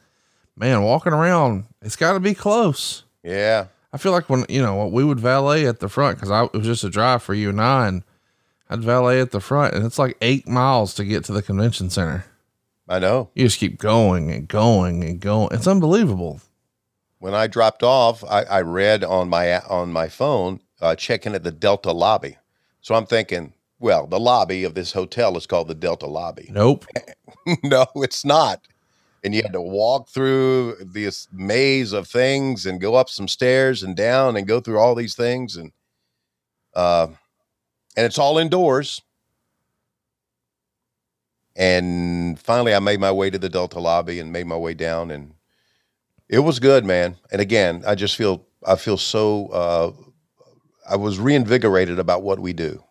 [0.57, 3.04] man, walking around, it's got to be close.
[3.22, 6.31] Yeah, I feel like when you know what we would valet at the front because
[6.31, 8.02] I it was just a drive for you and I, and
[8.70, 11.90] I'd valet at the front, and it's like eight miles to get to the convention
[11.90, 12.24] center.
[12.88, 13.28] I know.
[13.35, 15.50] You just keep going and going and going.
[15.52, 16.40] It's unbelievable.
[17.18, 21.42] When I dropped off, I, I read on my on my phone uh, checking at
[21.42, 22.37] the Delta lobby.
[22.81, 26.48] So I'm thinking, well, the lobby of this hotel is called the Delta lobby.
[26.52, 26.87] Nope.
[27.64, 28.62] no, it's not.
[29.24, 33.83] And you had to walk through this maze of things and go up some stairs
[33.83, 35.72] and down and go through all these things and
[36.74, 37.09] uh
[37.96, 39.02] and it's all indoors.
[41.57, 45.11] And finally I made my way to the Delta lobby and made my way down
[45.11, 45.35] and
[46.28, 47.16] it was good, man.
[47.32, 49.92] And again, I just feel I feel so uh
[50.88, 52.82] I was reinvigorated about what we do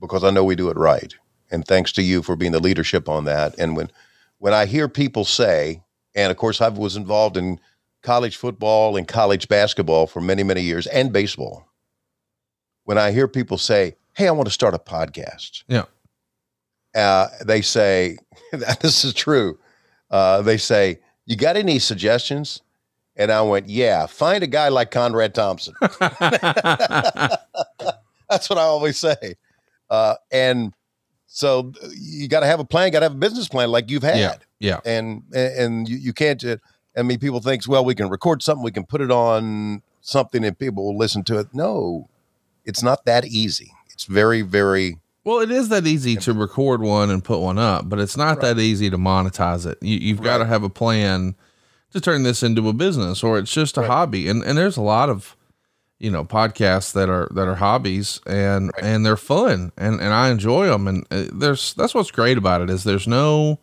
[0.00, 1.14] because I know we do it right.
[1.50, 3.58] And thanks to you for being the leadership on that.
[3.58, 3.90] And when
[4.38, 5.82] when I hear people say,
[6.14, 7.60] and of course I was involved in
[8.02, 11.66] college football and college basketball for many, many years and baseball.
[12.84, 15.64] When I hear people say, Hey, I want to start a podcast.
[15.68, 15.84] Yeah.
[16.94, 18.18] Uh, they say,
[18.80, 19.58] this is true.
[20.10, 22.62] Uh, they say, You got any suggestions?
[23.16, 25.74] And I went, Yeah, find a guy like Conrad Thompson.
[28.30, 29.34] That's what I always say.
[29.88, 30.72] Uh, and
[31.26, 34.02] so you got to have a plan, got to have a business plan like you've
[34.02, 34.18] had.
[34.18, 34.34] Yeah.
[34.58, 34.80] Yeah.
[34.84, 36.40] And and you, you can't.
[36.40, 36.58] Just,
[36.96, 40.44] I mean, people think, well, we can record something, we can put it on something,
[40.44, 41.48] and people will listen to it.
[41.52, 42.08] No,
[42.64, 43.72] it's not that easy.
[43.90, 47.88] It's very, very Well, it is that easy to record one and put one up,
[47.88, 49.78] but it's not that easy to monetize it.
[49.82, 51.34] You, you've got to have a plan
[51.92, 54.28] to turn this into a business, or it's just a hobby.
[54.28, 55.36] And and there's a lot of
[55.98, 60.30] you know podcasts that are that are hobbies and and they're fun and and I
[60.30, 60.88] enjoy them.
[60.88, 63.58] And uh, there's that's what's great about it is there's no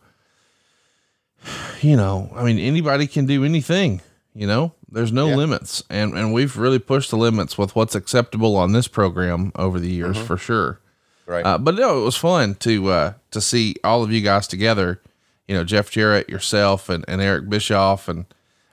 [1.80, 4.00] you know I mean anybody can do anything.
[4.34, 8.54] You know, there's no limits, and and we've really pushed the limits with what's acceptable
[8.54, 10.80] on this program over the years for sure.
[11.28, 11.44] Right.
[11.44, 15.00] Uh, but no, it was fun to uh, to see all of you guys together.
[15.46, 18.24] You know, Jeff Jarrett, yourself, and, and Eric Bischoff, and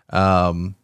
[0.09, 0.75] um,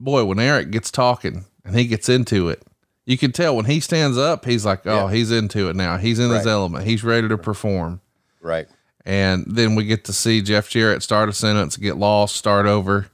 [0.00, 2.62] boy, when Eric gets talking and he gets into it,
[3.06, 5.96] you can tell when he stands up, he's like, oh, he's into it now.
[5.96, 6.84] He's in his element.
[6.86, 8.00] He's ready to perform.
[8.40, 8.66] right.
[9.04, 13.08] And then we get to see Jeff Jarrett start a sentence, get lost, start over,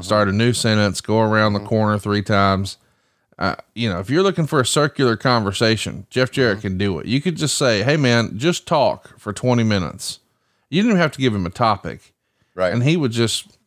[0.00, 2.78] start a new sentence, go around the corner three times.
[3.38, 7.06] Uh, you know, if you're looking for a circular conversation, Jeff Jarrett can do it.
[7.06, 10.20] You could just say, "Hey, man, just talk for 20 minutes."
[10.70, 12.14] You didn't have to give him a topic,
[12.54, 12.72] right?
[12.72, 13.58] And he would just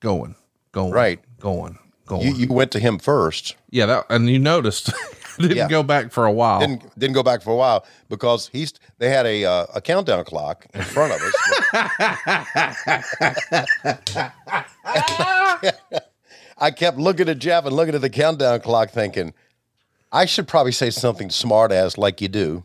[0.00, 0.34] going,
[0.72, 1.20] going, Right.
[1.40, 2.26] going, going.
[2.26, 3.56] You, you went to him first.
[3.70, 4.92] yeah, that, and you noticed
[5.38, 5.68] didn't Yeah.
[5.68, 6.60] go back for a while.
[6.60, 10.24] Didn't didn't go back for a while because he's they had a uh, a countdown
[10.24, 11.34] clock in front of us.
[16.58, 19.34] I kept looking at Jeff and looking at the countdown clock, thinking
[20.12, 22.64] I should probably say something smart ass like you do.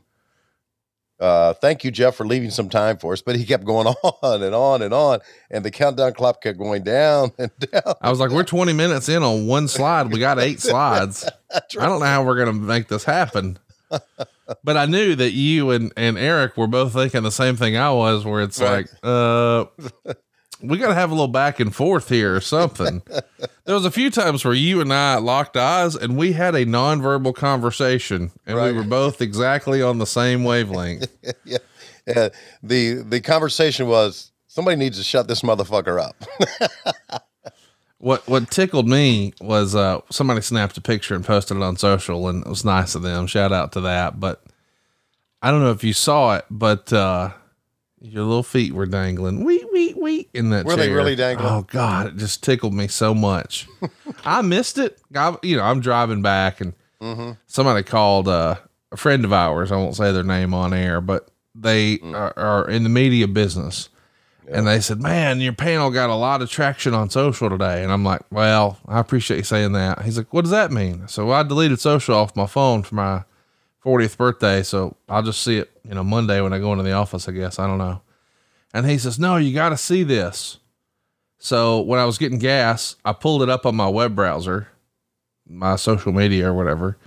[1.20, 3.22] Uh, thank you, Jeff, for leaving some time for us.
[3.22, 3.88] But he kept going
[4.24, 5.20] on and on and on,
[5.52, 7.96] and the countdown clock kept going down and down.
[8.02, 10.14] I was like, we're 20 minutes in on one slide.
[10.14, 11.28] We got eight slides.
[11.54, 13.60] I don't know how we're going to make this happen.
[14.64, 17.92] But I knew that you and, and Eric were both thinking the same thing I
[17.92, 18.88] was, where it's Right.
[18.88, 19.66] like, uh,
[20.62, 23.02] we got to have a little back and forth here or something.
[23.66, 26.66] there was a few times where you and I locked eyes and we had a
[26.66, 31.08] nonverbal conversation and we were both exactly on the same wavelength.
[31.46, 31.58] yeah.
[32.08, 32.30] Uh,
[32.64, 36.16] the the conversation was somebody needs to shut this motherfucker up.
[38.00, 42.30] What what tickled me was uh somebody snapped a picture and posted it on social
[42.30, 43.28] and it was nice of them.
[43.28, 44.22] Shout out to that.
[44.22, 44.42] But
[45.42, 47.32] I don't know if you saw it, but uh
[48.02, 49.44] your little feet were dangling.
[49.44, 51.48] Wee wee wee in that Were they really dangling?
[51.48, 53.68] Oh god, it just tickled me so much.
[54.26, 55.00] I missed it.
[55.16, 57.32] I, you know, I'm driving back and Mm-hmm.
[57.48, 58.56] somebody called uh,
[58.92, 59.72] a friend of ours.
[59.72, 62.14] I won't say their name on air, but they Mm.
[62.14, 63.88] are, are in the media business.
[64.52, 67.84] And they said, Man, your panel got a lot of traction on social today.
[67.84, 70.02] And I'm like, Well, I appreciate you saying that.
[70.02, 71.08] He's like, What does that mean?
[71.08, 73.24] So I deleted social off my phone for my
[73.84, 74.64] 40th birthday.
[74.64, 77.32] So I'll just see it, you know, Monday when I go into the office, I
[77.32, 77.60] guess.
[77.60, 78.02] I don't know.
[78.74, 80.60] And he says, No, you got to see this.
[81.40, 84.68] So when I was getting gas, I pulled it up on my web browser,
[85.48, 86.98] my social media or whatever,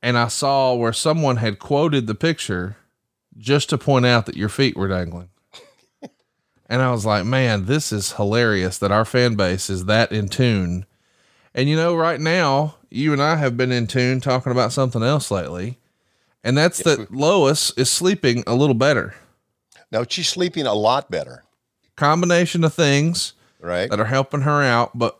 [0.00, 2.76] and I saw where someone had quoted the picture
[3.36, 5.30] just to point out that your feet were dangling.
[6.68, 10.28] and I was like, man, this is hilarious that our fan base is that in
[10.28, 10.86] tune.
[11.52, 15.02] And you know, right now, you and I have been in tune talking about something
[15.02, 15.78] else lately,
[16.44, 19.14] and that's that Lois is sleeping a little better.
[19.90, 21.42] No, she's sleeping a lot better.
[21.96, 23.88] Combination of things Right.
[23.90, 24.96] that are helping her out.
[24.96, 25.18] But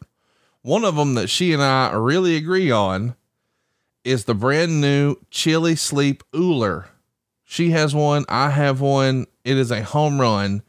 [0.63, 3.15] one of them that she and I really agree on
[4.05, 6.87] is the brand new Chili Sleep Ooler.
[7.45, 8.25] She has one.
[8.29, 9.27] I have one.
[9.45, 10.63] It is a home run.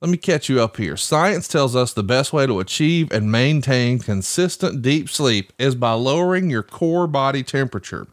[0.00, 0.96] Let me catch you up here.
[0.96, 5.92] Science tells us the best way to achieve and maintain consistent deep sleep is by
[5.92, 8.06] lowering your core body temperature.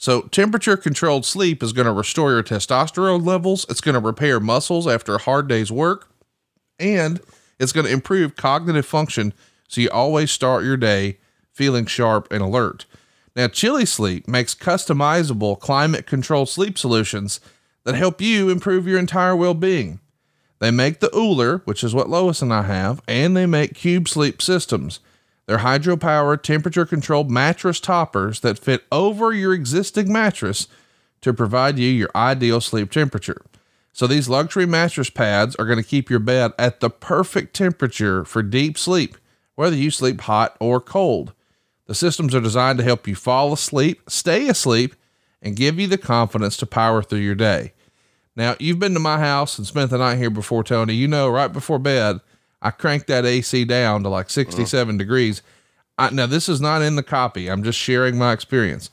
[0.00, 3.66] So, temperature controlled sleep is going to restore your testosterone levels.
[3.68, 6.10] It's going to repair muscles after a hard day's work
[6.78, 7.20] and
[7.58, 9.34] it's going to improve cognitive function
[9.68, 11.18] so you always start your day
[11.52, 12.86] feeling sharp and alert.
[13.36, 17.38] Now, Chili Sleep makes customizable climate controlled sleep solutions
[17.84, 20.00] that help you improve your entire well being.
[20.58, 24.08] They make the Ooler, which is what Lois and I have, and they make Cube
[24.08, 25.00] Sleep systems.
[25.50, 30.68] They're hydro-powered, temperature-controlled mattress toppers that fit over your existing mattress
[31.22, 33.42] to provide you your ideal sleep temperature.
[33.92, 38.24] So these luxury mattress pads are going to keep your bed at the perfect temperature
[38.24, 39.16] for deep sleep,
[39.56, 41.32] whether you sleep hot or cold.
[41.86, 44.94] The systems are designed to help you fall asleep, stay asleep,
[45.42, 47.72] and give you the confidence to power through your day.
[48.36, 50.94] Now, you've been to my house and spent the night here before, Tony.
[50.94, 52.20] You know, right before bed,
[52.62, 55.42] I cranked that AC down to like 67 degrees.
[55.98, 57.48] I, now, this is not in the copy.
[57.48, 58.90] I'm just sharing my experience.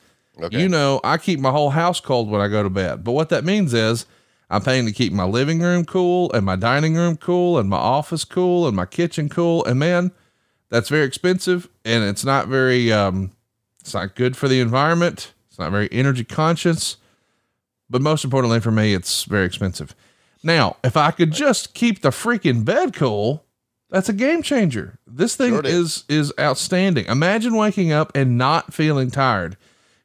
[0.60, 3.02] You know, I keep my whole house cold when I go to bed.
[3.02, 4.06] But what that means is
[4.50, 7.76] I'm paying to keep my living room cool and my dining room cool and my
[7.76, 9.64] office cool and my kitchen cool.
[9.64, 10.12] And man,
[10.70, 13.32] that's very expensive and it's not very, um,
[13.80, 15.32] it's not good for the environment.
[15.48, 16.98] It's not very energy conscious.
[17.90, 19.94] But most importantly for me, it's very expensive.
[20.42, 23.44] Now, if I could just keep the freaking bed cool,
[23.90, 24.98] that's a game changer.
[25.06, 27.06] This thing Sure it is is outstanding.
[27.06, 29.56] Imagine waking up and not feeling tired.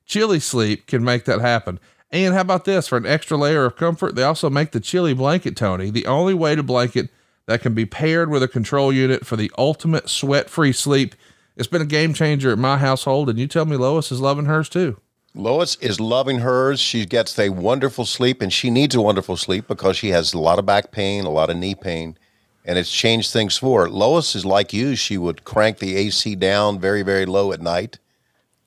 [0.06, 1.80] Chili sleep can make that happen.
[2.12, 4.16] And how about this for an extra layer of comfort?
[4.16, 7.10] They also make the chili blanket, Tony, the only way to blanket
[7.48, 11.16] that can be paired with a control unit for the ultimate sweat free sleep.
[11.56, 14.46] It's been a game changer at my household, and you tell me Lois is loving
[14.46, 15.00] hers too.
[15.36, 16.80] Lois is loving hers.
[16.80, 20.40] She gets a wonderful sleep, and she needs a wonderful sleep because she has a
[20.40, 22.18] lot of back pain, a lot of knee pain,
[22.66, 23.90] and it's changed things for her.
[23.90, 24.96] Lois is like you.
[24.96, 28.00] She would crank the AC down very, very low at night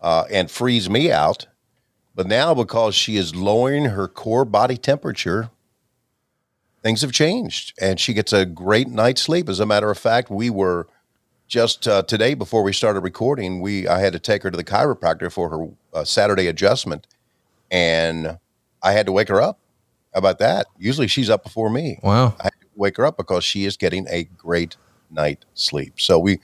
[0.01, 1.47] uh, and freeze me out.
[2.15, 5.51] But now, because she is lowering her core body temperature,
[6.83, 9.49] things have changed, and she gets a great night's sleep.
[9.49, 10.89] As a matter of fact, we were
[11.49, 14.65] just uh, today before we started recording, we I had to take her to the
[14.65, 15.69] chiropractor for her
[15.99, 17.07] uh, Saturday adjustment,
[17.71, 18.39] and
[18.83, 19.59] I had to wake her up.
[20.13, 20.67] How about that?
[20.79, 21.99] Usually she's up before me.
[22.03, 22.35] Wow.
[22.41, 24.77] I wake her up because she is getting a great
[25.11, 25.95] night sleep.
[25.97, 26.39] So we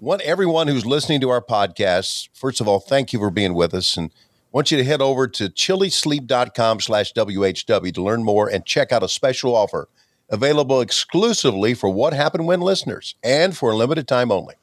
[0.00, 3.74] want everyone who's listening to our podcast, First of all, thank you for being with
[3.74, 4.12] us, and
[4.52, 9.02] want you to head over to chilisleep.com slash WHW to learn more and check out
[9.02, 9.88] a special offer
[10.30, 14.54] available exclusively for What Happened When listeners and for a limited time only.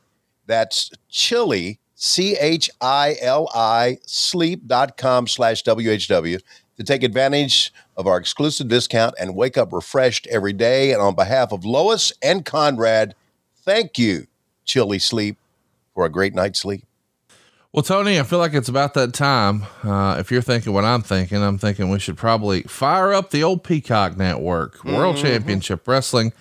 [0.46, 6.40] That's chili, C H I L I, sleep.com slash WHW
[6.78, 10.92] to take advantage of our exclusive discount and wake up refreshed every day.
[10.92, 13.16] And on behalf of Lois and Conrad,
[13.64, 14.28] thank you,
[14.66, 15.38] Chili Sleep,
[15.94, 16.84] for a great night's sleep.
[17.72, 19.66] Well, Tony, I feel like it's about that time.
[19.84, 23.44] Uh, if you're thinking what I'm thinking, I'm thinking we should probably fire up the
[23.44, 25.26] old Peacock Network, World Mm-hmm.
[25.28, 26.32] Championship Wrestling,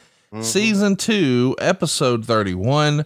[0.41, 3.05] Season 2, Episode 31.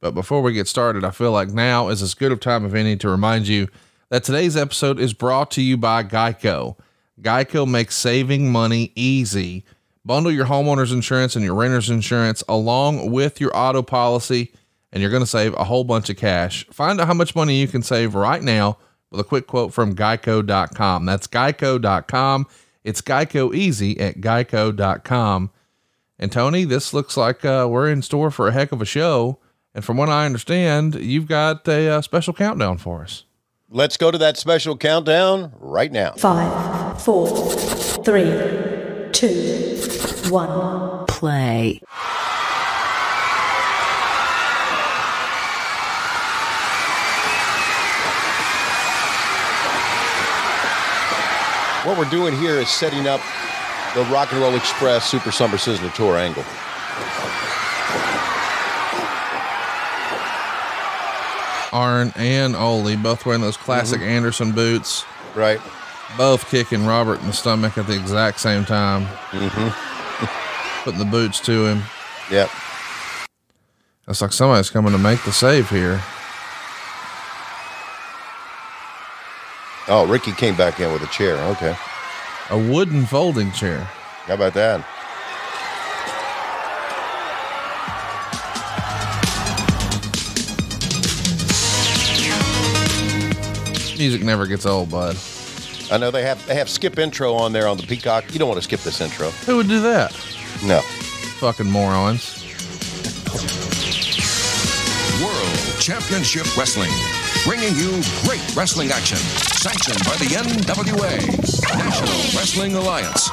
[0.00, 2.74] But before we get started, I feel like now is as good of time as
[2.74, 3.68] any to remind you
[4.10, 6.76] that today's episode is brought to you by Geico.
[7.20, 9.64] Geico makes saving money easy.
[10.04, 14.52] Bundle your homeowner's insurance and your renter's insurance along with your auto policy,
[14.92, 16.64] and you're going to save a whole bunch of cash.
[16.70, 18.78] Find out how much money you can save right now
[19.10, 21.06] with a quick quote from geico.com.
[21.06, 22.46] That's geico.com.
[22.84, 25.50] It's Geico easy at geico.com.
[26.18, 29.40] And Tony, this looks like uh, we're in store for a heck of a show.
[29.74, 33.24] And from what I understand, you've got a, uh special countdown for us.
[33.68, 36.12] Let's go to that special countdown right now.
[36.12, 38.30] Five, four, three,
[39.10, 39.82] two,
[40.30, 41.04] one.
[41.06, 41.80] Play.
[51.84, 53.20] What we're doing here is setting up
[53.96, 56.44] the Rock and Roll Express Super Summer Sizzler Tour angle.
[61.76, 65.04] Arn and Ole both wearing those classic Anderson boots.
[65.34, 65.60] Right.
[66.16, 69.04] Both kicking Robert in the stomach at the exact same time.
[69.30, 70.82] Mm-hmm.
[70.84, 71.82] Putting the boots to him.
[72.30, 72.50] Yep.
[74.08, 76.00] It's like somebody's coming to make the save here.
[79.88, 81.36] Oh, Ricky came back in with a chair.
[81.36, 81.76] Okay.
[82.48, 83.80] A wooden folding chair.
[84.24, 84.82] How about that?
[93.98, 95.16] Music never gets old, bud.
[95.90, 98.32] I know they have they have skip intro on there on the Peacock.
[98.32, 99.30] You don't want to skip this intro.
[99.30, 100.12] Who would do that?
[100.64, 100.80] No.
[101.40, 102.42] Fucking morons.
[105.22, 106.90] World Championship Wrestling,
[107.44, 113.30] bringing you great wrestling action, sanctioned by the NWA, National Wrestling Alliance.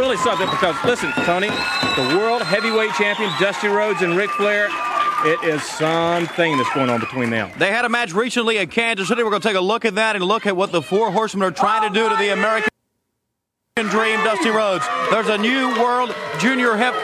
[0.00, 0.48] Really something.
[0.50, 4.68] Because listen, Tony, the world heavyweight champion Dusty Rhodes and Ric Flair.
[5.22, 7.50] It is something that's going on between them.
[7.58, 9.22] They had a match recently at Kansas City.
[9.22, 11.46] We're going to take a look at that and look at what the four horsemen
[11.46, 12.70] are trying to do to the American
[13.76, 14.86] Dream, Dusty Rhodes.
[15.10, 16.94] There's a new world junior hep.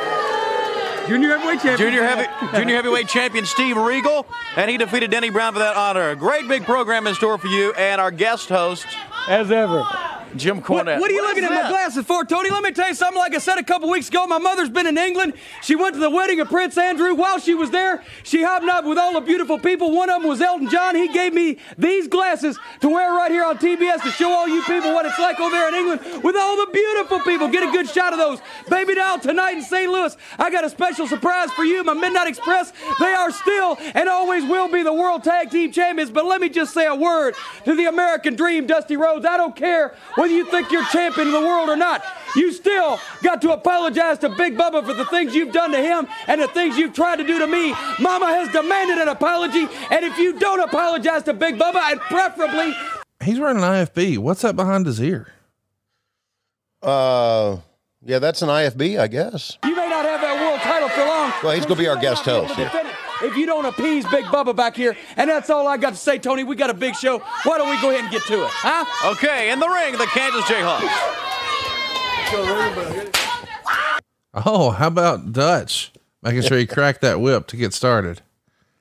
[1.07, 1.79] Junior heavyweight champion.
[1.79, 4.27] Junior heavy, junior heavyweight champion Steve Regal,
[4.57, 6.11] and he defeated Denny Brown for that honor.
[6.11, 8.87] A Great big program in store for you, and our guest host,
[9.29, 9.87] as ever,
[10.35, 11.01] Jim What, Cornette.
[11.01, 12.51] what are you What looking at my glasses for, Tony?
[12.51, 13.19] Let me tell you something.
[13.19, 15.35] Like I said a couple weeks ago, my mother's been in England.
[15.63, 17.15] She went to the wedding of Prince Andrew.
[17.15, 19.93] While she was there, she hobnobbed with all the beautiful people.
[19.93, 20.95] One of them was Elton John.
[20.97, 24.63] He gave me these glasses to wear right here on TBS to show all you
[24.65, 27.49] people what it's like over there in England with all the beautiful people.
[27.49, 28.41] Get a good shot of those.
[28.69, 29.91] Baby doll tonight in St.
[29.91, 30.17] Louis.
[30.39, 32.73] I got a special surprise for you, my Midnight Express.
[32.99, 36.11] They are still and always will be the World Tag Team Champions.
[36.11, 39.25] But let me just say a word to the American Dream, Dusty Rhodes.
[39.25, 42.05] I don't care whether you think you're champion of the world or not.
[42.35, 46.07] You still got to apologize to Big Bubba for the things you've done to him
[46.27, 47.73] and the things you've tried to do to me.
[48.01, 52.75] Mama has demanded an apology, and if you don't apologize to Big Bubba, and preferably
[53.25, 54.19] He's wearing an IFB.
[54.19, 55.29] What's that behind his ear?
[56.83, 57.59] Uh,
[58.05, 59.59] yeah, that's an IFB, I guess.
[59.65, 61.33] you may not have that world title for long.
[61.43, 62.59] Well, he's gonna be our guest may not host,
[63.21, 63.31] to yeah.
[63.31, 65.91] defend it If you don't appease Big Bubba back here, and that's all I got
[65.91, 66.45] to say, Tony.
[66.45, 67.19] We got a big show.
[67.45, 69.13] Why don't we go ahead and get to it, huh?
[69.13, 70.83] Okay, in the ring, the Kansas Jayhawks.
[74.45, 75.93] Oh, how about Dutch?
[76.23, 78.21] Making sure he cracked that whip to get started.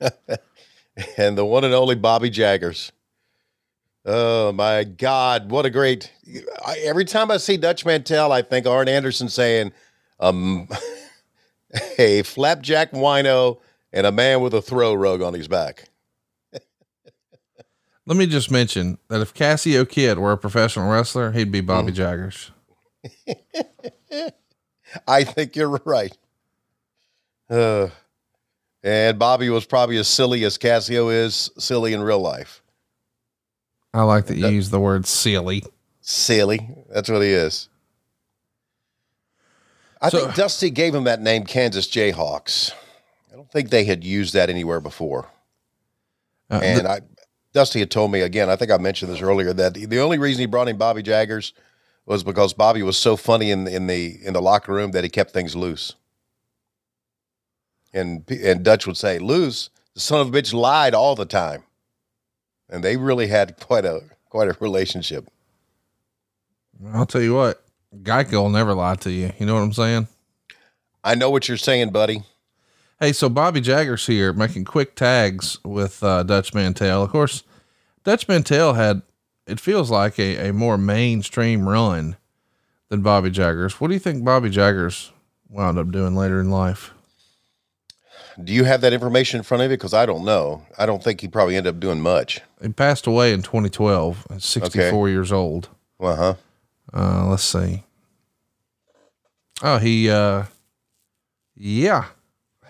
[1.16, 2.92] and the one and only Bobby Jaggers.
[4.04, 6.12] Oh my God, what a great!
[6.64, 9.72] I, every time I see Dutch Mantell, I think Arn Anderson saying,
[10.20, 10.68] um,
[11.98, 13.58] "A flapjack wino
[13.92, 15.88] and a man with a throw rug on his back."
[18.06, 21.92] Let me just mention that if Cassio Kid were a professional wrestler, he'd be Bobby
[21.92, 22.52] Jaggers.
[25.06, 26.16] I think you're right.
[27.50, 27.88] Uh,
[28.82, 32.62] and Bobby was probably as silly as Cassio is silly in real life.
[33.92, 35.64] I like that you use the word silly.
[36.02, 36.68] Silly.
[36.90, 37.68] That's what he is.
[40.00, 42.72] I think Dusty gave him that name, Kansas Jayhawks.
[43.46, 45.28] I don't think they had used that anywhere before.
[46.50, 47.00] Uh, and the- I,
[47.52, 48.50] Dusty had told me again.
[48.50, 51.02] I think I mentioned this earlier that the, the only reason he brought in Bobby
[51.02, 51.52] Jaggers
[52.06, 55.10] was because Bobby was so funny in in the in the locker room that he
[55.10, 55.94] kept things loose.
[57.94, 61.62] And and Dutch would say, "Loose, the son of a bitch lied all the time,"
[62.68, 65.26] and they really had quite a quite a relationship.
[66.92, 67.64] I'll tell you what,
[68.02, 69.32] Geico will never lie to you.
[69.38, 70.08] You know what I'm saying?
[71.04, 72.22] I know what you're saying, buddy.
[72.98, 77.02] Hey, so Bobby Jaggers here making quick tags with uh, Dutch Mantell.
[77.02, 77.42] Of course,
[78.04, 79.02] Dutch Mantell had,
[79.46, 82.16] it feels like a, a more mainstream run
[82.88, 83.80] than Bobby Jaggers.
[83.80, 85.12] What do you think Bobby Jaggers
[85.50, 86.94] wound up doing later in life?
[88.42, 89.76] Do you have that information in front of you?
[89.76, 90.64] Because I don't know.
[90.78, 92.40] I don't think he probably ended up doing much.
[92.62, 95.68] He passed away in 2012 at 64 years old.
[96.00, 96.34] Uh huh.
[96.94, 97.82] Uh, let's see.
[99.62, 100.44] Oh, he, uh,
[101.54, 102.06] yeah,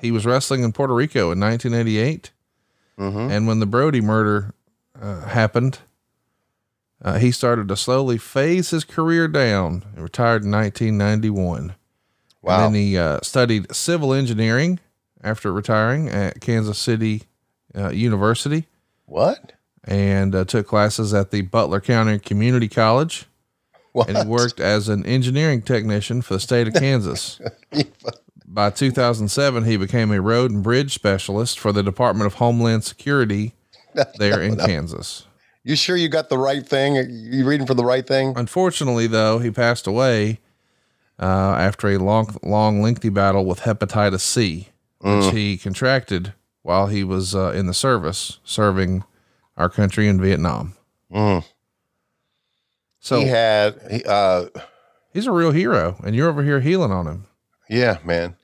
[0.01, 2.31] he was wrestling in Puerto Rico in 1988.
[3.31, 4.55] And when the Brody murder
[5.01, 5.79] uh, happened,
[7.03, 11.75] uh, he started to slowly phase his career down and retired in 1991.
[12.43, 12.67] Wow.
[12.67, 14.81] And then he uh, studied civil engineering
[15.23, 17.25] after retiring at Kansas City
[17.75, 18.67] uh, University.
[19.05, 19.53] What?
[19.85, 23.27] And uh, took classes at the Butler County Community College.
[24.09, 27.41] And he worked as an engineering technician for the state of Kansas.
[28.57, 33.53] By 2007, he became a road and bridge specialist for the Department of Homeland Security
[34.19, 34.57] there in.
[34.57, 35.27] Kansas.
[35.63, 36.95] You sure you got the right thing?
[37.11, 38.33] You reading for the right thing?
[38.35, 40.41] Unfortunately, though, he passed away
[41.21, 41.27] uh,
[41.59, 44.69] after a long, long, lengthy battle with hepatitis C,
[45.01, 45.33] which Mm.
[45.33, 46.33] he contracted
[46.63, 49.05] while he was uh, in the service serving
[49.59, 50.75] our country in Vietnam.
[51.13, 51.45] Mm.
[53.01, 54.47] So he had, he, uh,
[55.13, 57.27] he's a real hero, and you're over here healing on him.
[57.69, 58.35] yeah, man.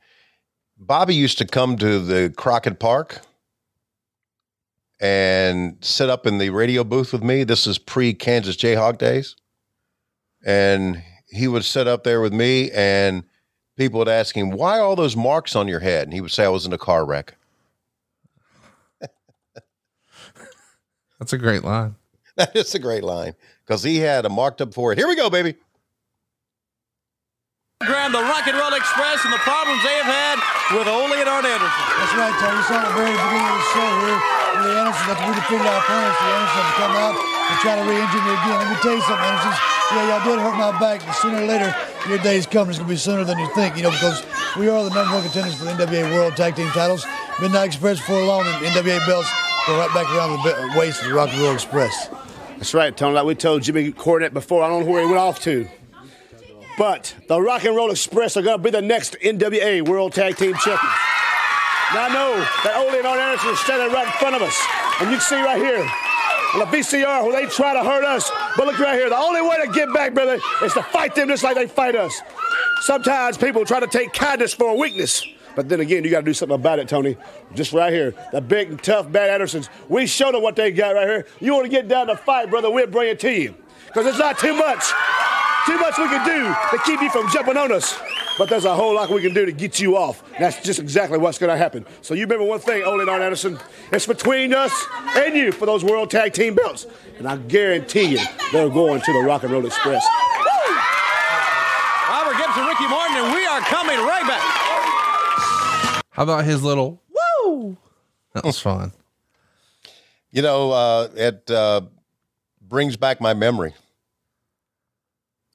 [0.87, 3.20] Bobby used to come to the Crockett Park
[5.01, 7.45] and sit up in the radio booth with me.
[7.45, 9.37] This is pre Kansas Jayhawk days.
[10.45, 13.22] And he would sit up there with me, and
[13.76, 16.05] people would ask him, Why all those marks on your head?
[16.05, 17.37] And he would say, I was in a car wreck.
[21.20, 21.95] That's a great line.
[22.37, 24.97] That is a great line because he had a marked up forehead.
[24.97, 25.55] Here we go, baby.
[27.83, 30.39] Program the Rock and Roll Express and the problems they have had
[30.70, 31.83] with Ole and Arn Anderson.
[31.99, 32.55] That's right, Tony.
[32.55, 34.18] You saw at the very beginning of the show here.
[34.22, 36.14] where The Andersons have to redefeated our opponents.
[36.22, 38.55] The Andersons have to come out and try to re-injure me again.
[38.62, 39.59] Let me tell you something, Andersons.
[39.59, 41.74] Yeah, y'all did hurt my back, but sooner or later,
[42.07, 42.70] your day's coming.
[42.70, 44.22] It's going to be sooner than you think, you know, because
[44.55, 47.03] we are the number one contenders for the NWA World Tag Team titles.
[47.43, 49.26] Midnight Express for long, and NWA belts
[49.66, 52.14] go right back around the waist of the Rock and Roll Express.
[52.62, 53.18] That's right, Tony.
[53.18, 55.66] Like we told Jimmy Cornette before, I don't know where he went off to.
[56.79, 60.37] But the Rock and Roll Express are going to be the next NWA World Tag
[60.37, 60.81] Team Champions.
[61.93, 64.59] Now I know that Ole and Arn Anderson are standing right in front of us.
[65.01, 65.87] And you can see right here
[66.55, 68.31] on the VCR where they try to hurt us.
[68.57, 69.11] But look right here.
[69.11, 71.95] The only way to get back, brother, is to fight them just like they fight
[71.95, 72.18] us.
[72.81, 75.27] Sometimes people try to take kindness for a weakness.
[75.55, 77.18] But then again, you got to do something about it, Tony.
[77.55, 79.68] Just right here, the big and tough bad Andersons.
[79.91, 81.27] We showed them what they got right here.
[81.41, 82.70] You want to get down to fight, brother?
[82.70, 83.55] We'll bring it to you.
[83.87, 84.83] Because it's not too much.
[85.67, 87.99] Too much we can do to keep you from jumping on us.
[88.37, 90.23] But there's a whole lot we can do to get you off.
[90.33, 91.87] And that's just exactly what's going to happen.
[92.01, 93.59] So you remember one thing, Ole and Arn Anderson.
[93.93, 94.73] It's between us
[95.17, 96.87] and you for those World Tag Team belts.
[97.19, 100.05] And I guarantee you, they're going to the Rock and Roll Express.
[102.09, 106.03] Robert Gibson, Ricky Morton, and we are coming right back.
[106.11, 107.01] How about his little
[107.45, 107.77] woo?
[108.35, 108.93] That was fun.
[110.31, 111.83] You know, uh, it uh,
[112.61, 113.75] brings back my memory.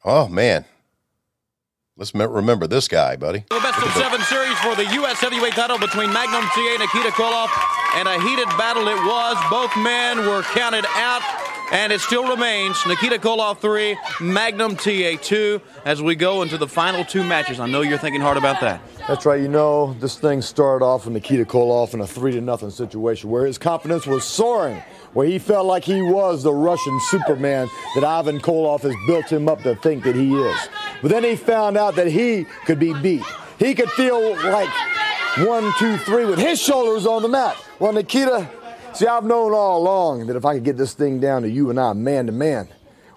[0.10, 0.64] Oh, man.
[1.98, 3.44] Let's remember this guy, buddy.
[3.50, 5.20] The best of seven series for the U.S.
[5.20, 7.50] heavyweight title between Magnum TA and Nikita Koloff.
[7.96, 9.36] And a heated battle it was.
[9.50, 11.22] Both men were counted out.
[11.74, 16.68] And it still remains Nikita Koloff 3, Magnum TA 2 as we go into the
[16.68, 17.60] final two matches.
[17.60, 18.80] I know you're thinking hard about that.
[19.10, 19.42] That's right.
[19.42, 23.30] You know, this thing started off with Nikita Koloff in a three to nothing situation
[23.30, 24.82] where his confidence was soaring,
[25.14, 29.48] where he felt like he was the Russian Superman that Ivan Koloff has built him
[29.48, 30.70] up to think that he is.
[31.02, 33.24] But then he found out that he could be beat.
[33.60, 34.70] He could feel like
[35.40, 37.58] one, two, three with his shoulders on the mat.
[37.80, 38.50] Well, Nikita,
[38.94, 41.70] see, I've known all along that if I could get this thing down to you
[41.70, 42.68] and I man to man,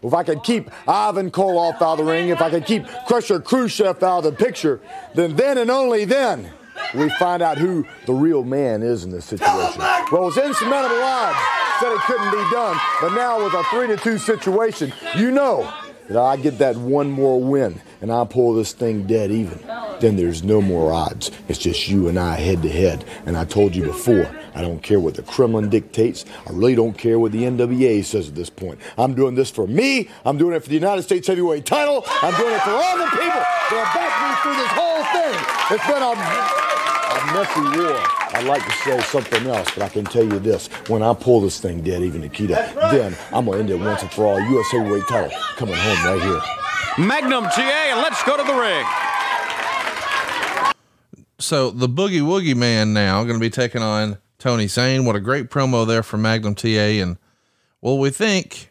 [0.03, 3.41] if I could keep Ivan Koloff out of the ring, if I could keep Crusher
[3.41, 4.81] Khrushchev out of the picture,
[5.15, 6.51] then then and only then
[6.95, 9.81] we find out who the real man is in this situation.
[10.11, 13.97] Well, it's insurmountable odds said it couldn't be done, but now with a three to
[13.97, 15.73] two situation, you know
[16.09, 19.59] that I get that one more win and I pull this thing dead even.
[20.01, 21.31] then there's no more odds.
[21.49, 23.05] It's just you and I head to head.
[23.27, 26.25] And I told you before, I don't care what the Kremlin dictates.
[26.47, 28.79] I really don't care what the NWA says at this point.
[28.99, 30.09] I'm doing this for me.
[30.25, 32.05] I'm doing it for the United States heavyweight title.
[32.07, 35.37] I'm doing it for all the people that have backed me through this whole thing.
[35.73, 36.13] It's been a,
[37.15, 38.20] a messy war.
[38.33, 40.69] I'd like to say something else, but I can tell you this.
[40.89, 44.03] When I pull this thing dead, even Nikita, then I'm going to end it once
[44.03, 44.41] and for all.
[44.41, 44.67] U.S.
[44.71, 47.07] heavyweight title coming home right here.
[47.07, 48.85] Magnum TA, and let's go to the ring.
[51.39, 55.05] So the Boogie Woogie Man now going to be taking on Tony Zane.
[55.05, 56.69] What a great promo there for Magnum TA.
[56.69, 57.17] And
[57.81, 58.71] well, we think,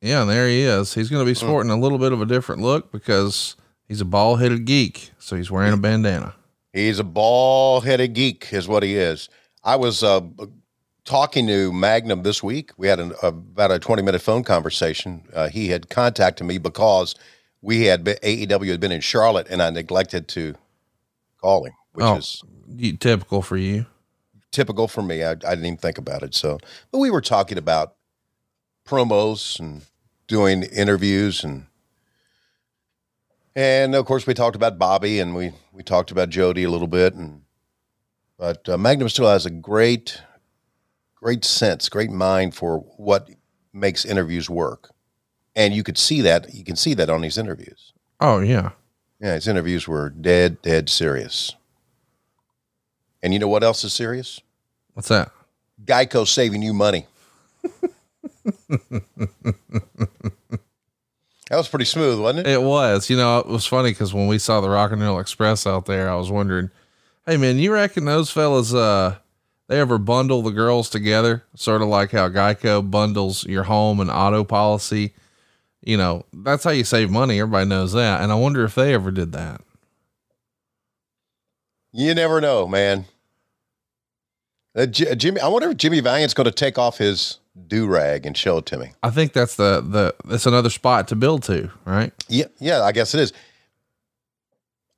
[0.00, 0.94] yeah, there he is.
[0.94, 3.56] He's going to be sporting a little bit of a different look because
[3.88, 5.10] he's a bald headed geek.
[5.18, 6.34] So he's wearing a bandana.
[6.76, 9.30] He's a ball headed geek, is what he is.
[9.64, 10.20] I was uh,
[11.06, 12.72] talking to Magnum this week.
[12.76, 15.26] We had an, about a 20 minute phone conversation.
[15.32, 17.14] Uh, he had contacted me because
[17.62, 20.54] we had been, AEW had been in Charlotte and I neglected to
[21.40, 22.42] call him, which oh, is
[23.00, 23.86] typical for you.
[24.52, 25.24] typical for me.
[25.24, 26.34] I, I didn't even think about it.
[26.34, 26.58] So,
[26.92, 27.94] but we were talking about
[28.86, 29.80] promos and
[30.28, 31.68] doing interviews and
[33.56, 36.86] and of course we talked about Bobby and we we talked about Jody a little
[36.86, 37.42] bit and
[38.38, 40.20] but uh, Magnum still has a great
[41.16, 43.28] great sense, great mind for what
[43.72, 44.90] makes interviews work.
[45.56, 47.92] And you could see that you can see that on these interviews.
[48.20, 48.70] Oh, yeah.
[49.20, 51.54] Yeah, his interviews were dead dead serious.
[53.22, 54.40] And you know what else is serious?
[54.92, 55.32] What's that?
[55.84, 57.06] Geico saving you money.
[61.50, 62.52] That was pretty smooth, wasn't it?
[62.52, 63.08] It was.
[63.08, 65.86] You know, it was funny because when we saw the Rock and Roll Express out
[65.86, 66.70] there, I was wondering,
[67.24, 69.16] hey man, you reckon those fellas uh
[69.68, 71.44] they ever bundle the girls together?
[71.54, 75.12] Sort of like how Geico bundles your home and auto policy.
[75.82, 77.40] You know, that's how you save money.
[77.40, 78.20] Everybody knows that.
[78.20, 79.60] And I wonder if they ever did that.
[81.92, 83.06] You never know, man.
[84.76, 87.38] Uh, J- Jimmy, I wonder if Jimmy Valiant's going to take off his
[87.68, 88.92] do rag and show it to me.
[89.02, 92.12] I think that's the the that's another spot to build to, right?
[92.28, 93.32] Yeah, yeah, I guess it is.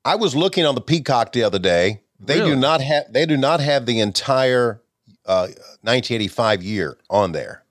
[0.04, 2.00] I was looking on the Peacock the other day.
[2.20, 2.50] They Really?
[2.52, 4.80] do not have they do not have the entire
[5.26, 5.48] uh,
[5.82, 7.62] 1985 year on there.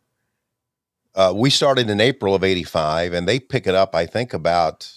[1.16, 3.96] Uh, we started in April of '85, and they pick it up.
[3.96, 4.92] I think about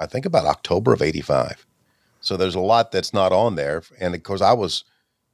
[0.00, 1.66] I think about October of '85.
[2.20, 4.84] So there's a lot that's not on there, and of course I was,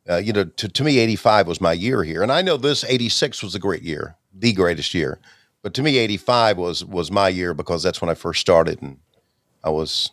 [0.08, 2.84] uh, you know, to, to me '85 was my year here, and I know this
[2.84, 5.18] '86 was a great year, the greatest year,
[5.62, 8.98] but to me '85 was was my year because that's when I first started, and
[9.62, 10.10] I was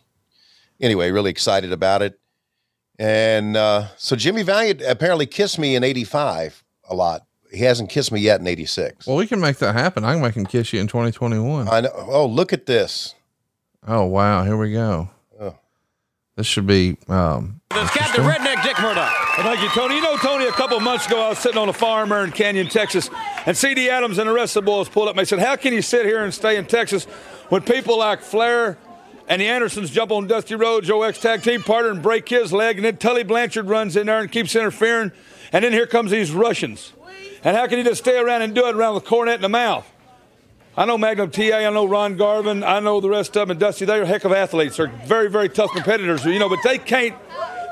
[0.80, 2.18] anyway really excited about it.
[2.98, 7.26] And uh, so Jimmy Valiant apparently kissed me in '85 a lot.
[7.50, 9.06] He hasn't kissed me yet in '86.
[9.06, 10.04] Well, we can make that happen.
[10.04, 11.68] I can make him kiss you in 2021.
[11.68, 11.90] I know.
[11.94, 13.14] Oh, look at this.
[13.86, 15.10] Oh wow, here we go.
[16.36, 19.12] This should be um This Captain Redneck Dick Murdoch.
[19.38, 19.96] Well, thank you, Tony.
[19.96, 22.32] You know, Tony, a couple months ago, I was sitting on a farm there in
[22.32, 23.10] Canyon, Texas,
[23.46, 23.88] and C.D.
[23.90, 25.82] Adams and the rest of the boys pulled up and they said, How can you
[25.82, 27.04] sit here and stay in Texas
[27.48, 28.78] when people like Flair
[29.28, 32.52] and the Andersons jump on Dusty Rhodes, your ex tag team partner, and break his
[32.52, 35.12] leg, and then Tully Blanchard runs in there and keeps interfering,
[35.52, 36.92] and then here comes these Russians.
[37.44, 39.48] And how can you just stay around and do it around with Cornette in the
[39.48, 39.90] mouth?
[40.74, 43.60] I know Magnum TA, I know Ron Garvin, I know the rest of them, and
[43.60, 44.78] Dusty, they're a heck of athletes.
[44.78, 47.14] They're very, very tough competitors, you know, but they can't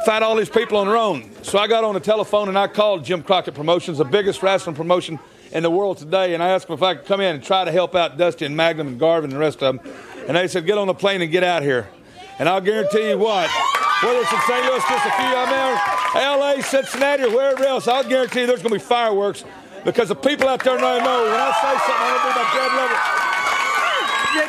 [0.04, 1.30] fight all these people on their own.
[1.42, 4.76] So I got on the telephone and I called Jim Crockett Promotions, the biggest wrestling
[4.76, 5.18] promotion
[5.50, 7.64] in the world today, and I asked them if I could come in and try
[7.64, 9.94] to help out Dusty and Magnum and Garvin and the rest of them.
[10.28, 11.88] And they said, get on the plane and get out here.
[12.38, 13.50] And I'll guarantee you what,
[14.02, 14.62] whether it's in St.
[14.66, 15.80] Louis, just a few there,
[16.16, 19.44] LA, Cincinnati, or wherever else, I'll guarantee you there's going to be fireworks
[19.84, 23.20] because the people out there know, when I say something, to be my dead level.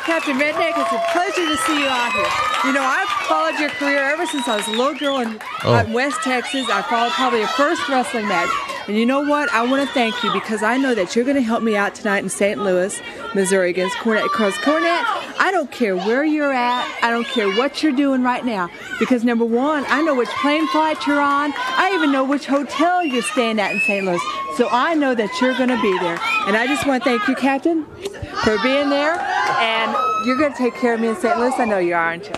[0.04, 2.26] Captain Redneck, it's a pleasure to see you out here.
[2.66, 5.90] You know, I've followed your career ever since I was a little girl in, Oh.
[5.90, 6.68] West Texas.
[6.68, 8.50] I followed probably your first wrestling match.
[8.88, 9.48] And you know what?
[9.54, 11.94] I want to thank you because I know that you're going to help me out
[11.94, 12.60] tonight in St.
[12.60, 13.00] Louis,
[13.34, 14.24] Missouri against Cornette.
[14.24, 15.04] Because Cornette,
[15.38, 16.84] I don't care where you're at.
[17.02, 18.68] I don't care what you're doing right now.
[18.98, 21.54] Because number one, I know which plane flight you're on.
[21.56, 24.04] I even know which hotel you're staying at in St.
[24.04, 24.20] Louis.
[24.56, 26.18] So I know that you're going to be there.
[26.46, 27.86] And I just want to thank you, Captain,
[28.44, 29.18] for being there.
[29.58, 31.38] And you're going to take care of me in St.
[31.38, 31.54] Louis.
[31.56, 32.34] I know you are, aren't you?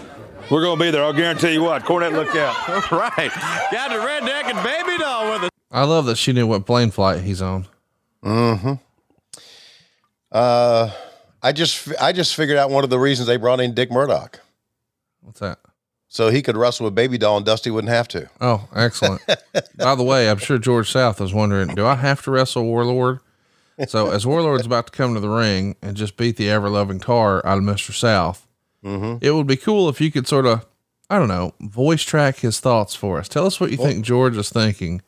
[0.51, 1.03] We're going to be there.
[1.05, 1.83] I'll guarantee you what.
[1.85, 2.69] Cornette, look out.
[2.69, 3.31] All right.
[3.73, 5.51] Got the Redneck and Baby Doll with us.
[5.71, 7.67] I love that she knew what plane flight he's on.
[8.25, 8.75] Mm-hmm.
[10.31, 10.91] Uh,
[11.43, 14.41] I just I just figured out one of the reasons they brought in Dick Murdoch,
[15.21, 15.59] What's that?
[16.09, 18.29] so he could wrestle with Baby Doll and Dusty wouldn't have to.
[18.41, 19.23] Oh, excellent.
[19.77, 23.21] By the way, I'm sure George South was wondering, do I have to wrestle Warlord?
[23.89, 27.01] So as Warlord's about to come to the ring and just beat the ever loving
[27.01, 27.93] tar out of Mr.
[27.93, 28.47] South,
[28.85, 29.25] Mm-hmm.
[29.25, 30.67] it would be cool if you could sort of,
[31.09, 33.29] I don't know, voice track his thoughts for us.
[33.29, 35.01] Tell us what you think George is thinking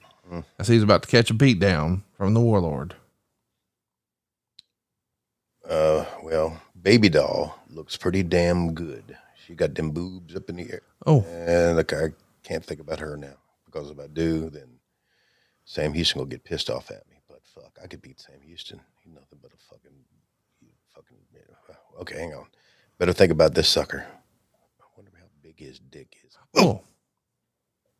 [0.58, 2.94] as he's about to catch a beat down from the warlord.
[5.68, 9.16] Uh, well, baby doll looks pretty damn good.
[9.44, 10.82] She got them boobs up in the air.
[11.06, 11.22] Oh.
[11.28, 12.08] and look, I
[12.42, 14.68] can't think about her now because if I do, then
[15.64, 17.16] Sam Houston will get pissed off at me.
[17.28, 18.80] But fuck, I could beat Sam Houston.
[19.02, 19.96] He's nothing but a fucking,
[20.94, 21.16] fucking.
[22.00, 22.46] Okay, hang on.
[22.98, 24.06] Better think about this sucker.
[24.80, 26.36] I wonder how big his dick is.
[26.56, 26.80] Oh.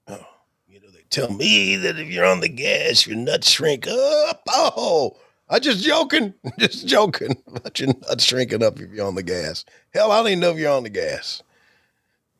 [0.08, 0.26] Oh,
[0.68, 4.42] you know they tell me that if you're on the gas, your nuts shrink up.
[4.48, 5.16] Oh,
[5.48, 9.64] I just joking, just joking about your nuts shrinking up if you're on the gas.
[9.92, 11.42] Hell, I don't even know if you're on the gas.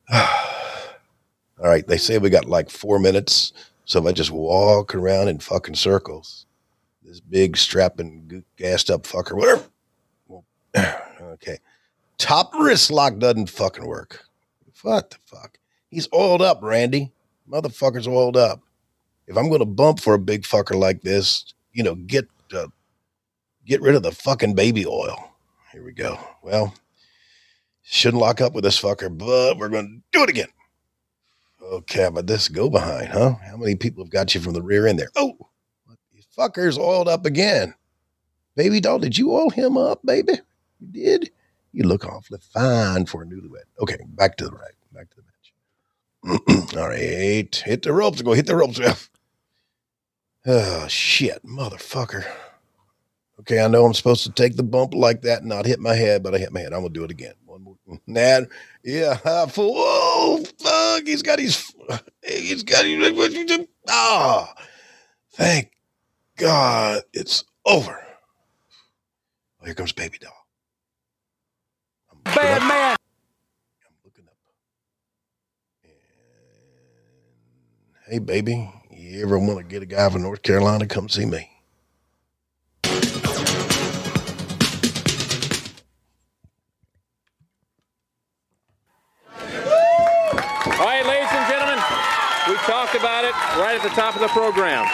[0.13, 3.53] All right, they say we got like four minutes,
[3.85, 6.47] so if I just walk around in fucking circles,
[7.03, 9.65] this big strapping, gassed up fucker, whatever.
[11.19, 11.59] Okay,
[12.19, 14.25] top wrist lock doesn't fucking work.
[14.83, 15.59] What the fuck?
[15.91, 17.13] He's oiled up, Randy.
[17.51, 18.61] Motherfucker's oiled up.
[19.27, 22.69] If I'm going to bump for a big fucker like this, you know, get uh,
[23.65, 25.33] get rid of the fucking baby oil.
[25.73, 26.19] Here we go.
[26.43, 26.75] Well,
[27.83, 30.49] shouldn't lock up with this fucker, but we're going to do it again.
[31.63, 33.35] Okay, but this go behind, huh?
[33.45, 35.11] How many people have got you from the rear end there?
[35.17, 35.37] Oh,
[36.37, 37.75] fuckers oiled up again.
[38.55, 40.33] Baby doll, did you oil him up, baby?
[40.81, 41.31] You did?
[41.77, 43.67] You look awfully fine for a newlywed.
[43.79, 44.73] Okay, back to the right.
[44.93, 45.17] Back to
[46.25, 46.75] the match.
[46.79, 48.23] All right, hit the ropes.
[48.23, 48.81] Go hit the ropes.
[50.47, 52.25] Oh, shit, motherfucker.
[53.41, 55.95] Okay, I know I'm supposed to take the bump like that and not hit my
[55.95, 56.73] head, but I hit my head.
[56.73, 57.35] I'm gonna do it again.
[57.45, 57.77] One more.
[58.07, 58.41] Nah,
[58.83, 59.19] yeah.
[59.55, 61.07] Whoa, fuck!
[61.07, 61.75] He's got his.
[62.27, 63.67] He's got his.
[63.87, 64.55] Ah,
[65.35, 65.73] thank
[66.39, 68.03] God it's over.
[69.61, 70.46] Oh, here comes baby doll.
[72.35, 72.97] Bad man.
[78.09, 80.87] Hey, baby, you ever want to get a guy from North Carolina?
[80.87, 81.51] Come see me.
[90.79, 91.83] All right, ladies and gentlemen,
[92.49, 94.87] we talked about it right at the top of the program.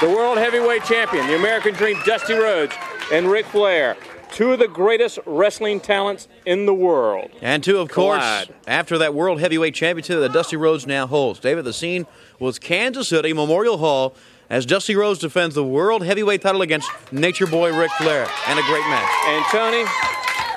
[0.00, 2.74] The World Heavyweight Champion, the American Dream, Dusty Rhodes,
[3.12, 3.96] and Ric Flair,
[4.32, 7.30] two of the greatest wrestling talents in the world.
[7.42, 11.40] And two, of course, after that World Heavyweight Championship that Dusty Rhodes now holds.
[11.40, 12.06] David, the scene
[12.38, 14.14] was Kansas City Memorial Hall
[14.48, 18.26] as Dusty Rhodes defends the World Heavyweight title against Nature Boy Ric Flair.
[18.46, 19.10] And a great match.
[19.26, 19.84] And Tony,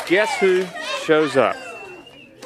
[0.08, 0.66] guess who
[1.04, 1.56] shows up?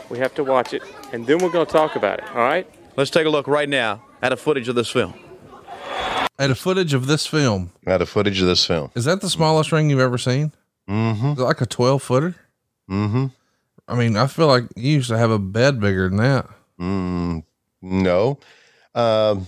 [0.09, 2.30] We have to watch it, and then we're going to talk about it.
[2.30, 2.69] All right?
[2.95, 5.13] Let's take a look right now at a footage of this film.
[6.39, 7.71] At a footage of this film.
[7.86, 8.91] At a footage of this film.
[8.95, 10.53] Is that the smallest ring you've ever seen?
[10.90, 11.32] Mm-hmm.
[11.34, 12.36] Is it like a 12 footer?
[12.90, 13.28] Mm-hmm.
[13.88, 16.48] I mean, I feel like you used to have a bed bigger than that.
[16.80, 17.44] Mm,
[17.82, 18.40] no.
[18.94, 19.48] Um,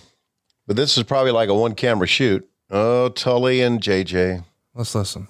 [0.67, 2.47] but this is probably like a one camera shoot.
[2.69, 4.43] Oh, Tully and JJ.
[4.75, 5.27] Let's listen.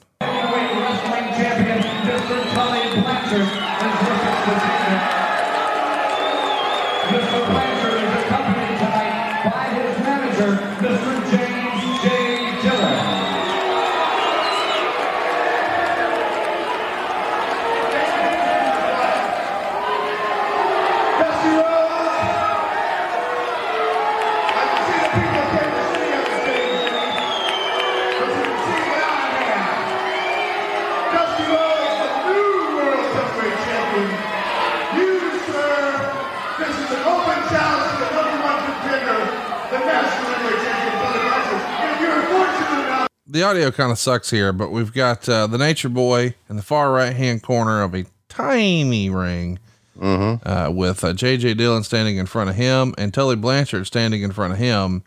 [43.32, 46.64] The audio kind of sucks here, but we've got uh, the Nature Boy in the
[46.64, 49.60] far right hand corner of a tiny ring
[50.02, 54.32] uh, with uh, JJ Dillon standing in front of him and Tully Blanchard standing in
[54.32, 55.04] front of him,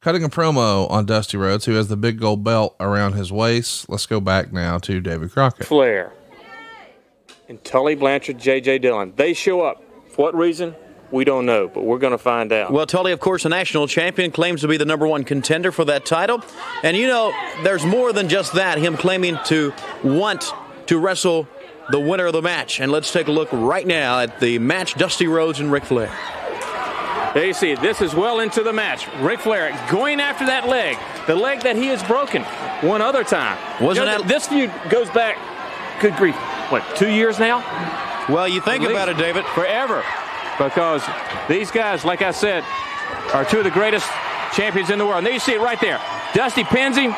[0.00, 3.86] cutting a promo on Dusty Rhodes, who has the big gold belt around his waist.
[3.90, 5.66] Let's go back now to David Crockett.
[5.66, 6.14] Flair
[7.50, 8.78] and Tully Blanchard, J.J.
[8.78, 9.12] Dillon.
[9.16, 9.82] They show up.
[10.08, 10.74] For what reason?
[11.10, 12.70] We don't know, but we're going to find out.
[12.70, 15.84] Well, Tully, of course, the national champion, claims to be the number one contender for
[15.86, 16.42] that title.
[16.82, 17.32] And you know,
[17.62, 19.72] there's more than just that, him claiming to
[20.04, 20.52] want
[20.86, 21.48] to wrestle
[21.90, 22.80] the winner of the match.
[22.80, 26.14] And let's take a look right now at the match Dusty Rhodes and Ric Flair.
[27.34, 29.06] There you see, this is well into the match.
[29.20, 30.96] Ric Flair going after that leg,
[31.26, 32.42] the leg that he has broken
[32.80, 33.58] one other time.
[33.82, 35.38] Wasn't You know, that- this feud goes back?
[36.00, 36.34] Good grief!
[36.70, 37.58] What, two years now?
[38.28, 39.44] Well, you think about it, David.
[39.46, 40.02] Forever,
[40.58, 41.02] because
[41.48, 42.64] these guys, like I said,
[43.32, 44.08] are two of the greatest
[44.52, 45.18] champions in the world.
[45.18, 46.00] And there you see it right there.
[46.34, 47.14] Dusty pins him.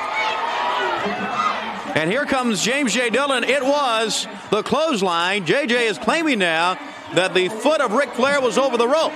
[1.96, 3.10] And here comes James J.
[3.10, 3.42] Dillon.
[3.42, 5.44] It was the clothesline.
[5.44, 6.78] JJ is claiming now
[7.14, 9.12] that the foot of Ric Flair was over the rope.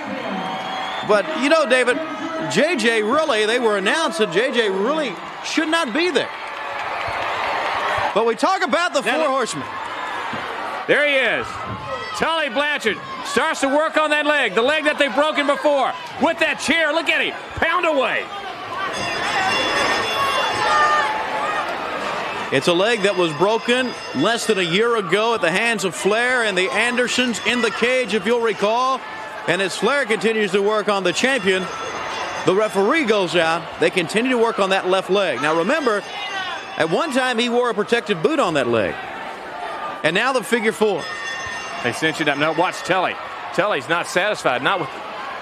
[1.07, 1.97] But you know, David,
[2.51, 5.13] JJ really, they were announced that JJ really
[5.45, 6.29] should not be there.
[8.13, 9.67] But we talk about the four horsemen.
[10.87, 11.47] There he is.
[12.17, 15.91] Tully Blanchard starts to work on that leg, the leg that they've broken before.
[16.21, 18.25] With that chair, look at him, pound away.
[22.55, 25.95] It's a leg that was broken less than a year ago at the hands of
[25.95, 29.01] Flair and the Andersons in the cage, if you'll recall.
[29.47, 31.63] And as Flair continues to work on the champion,
[32.45, 33.79] the referee goes out.
[33.79, 35.41] They continue to work on that left leg.
[35.41, 36.03] Now remember,
[36.77, 38.93] at one time he wore a protective boot on that leg.
[40.03, 41.03] And now the figure four.
[41.85, 42.39] They sent you down.
[42.39, 43.15] Now watch Tully.
[43.53, 44.89] Tully's not satisfied, not with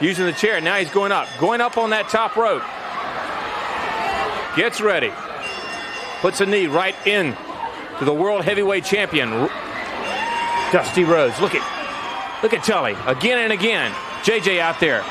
[0.02, 0.60] using the chair.
[0.60, 2.62] Now he's going up, going up on that top rope.
[4.58, 5.14] Gets ready.
[6.20, 7.34] Puts a knee right in
[8.00, 9.30] to the world heavyweight champion,
[10.74, 11.40] Dusty Rhodes.
[11.40, 13.94] Look at, look at Tully again and again.
[14.24, 15.02] JJ out there.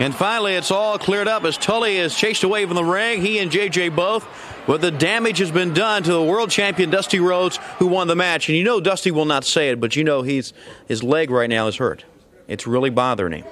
[0.00, 3.20] And finally, it's all cleared up as Tully is chased away from the ring.
[3.20, 4.26] He and JJ both.
[4.66, 8.14] But the damage has been done to the world champion Dusty Rhodes, who won the
[8.14, 8.48] match.
[8.48, 10.52] And you know Dusty will not say it, but you know he's
[10.86, 12.04] his leg right now is hurt.
[12.46, 13.44] It's really bothering him.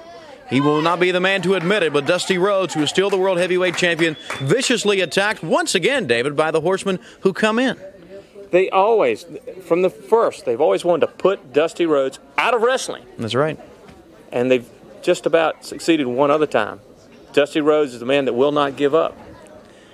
[0.49, 3.09] He will not be the man to admit it, but Dusty Rhodes, who is still
[3.09, 7.79] the world heavyweight champion, viciously attacked once again, David, by the horsemen who come in.
[8.51, 9.25] They always,
[9.65, 13.05] from the first, they've always wanted to put Dusty Rhodes out of wrestling.
[13.17, 13.57] That's right.
[14.29, 14.69] And they've
[15.01, 16.81] just about succeeded one other time.
[17.31, 19.17] Dusty Rhodes is the man that will not give up.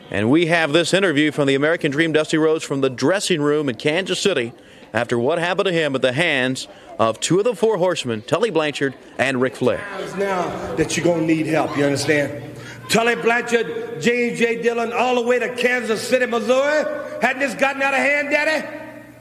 [0.09, 3.67] And we have this interview from the American Dream Dusty Rhodes from the dressing room
[3.67, 4.53] in Kansas City
[4.93, 8.49] after what happened to him at the hands of two of the four horsemen, Tully
[8.49, 9.83] Blanchard and Ric Flair.
[10.17, 12.55] Now that you're going to need help, you understand?
[12.89, 14.61] Tully Blanchard, James J.
[14.61, 16.85] Dillon, all the way to Kansas City, Missouri.
[17.21, 18.65] Hadn't this gotten out of hand, Daddy?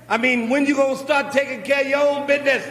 [0.09, 2.64] I mean, when you going to start taking care of your own business?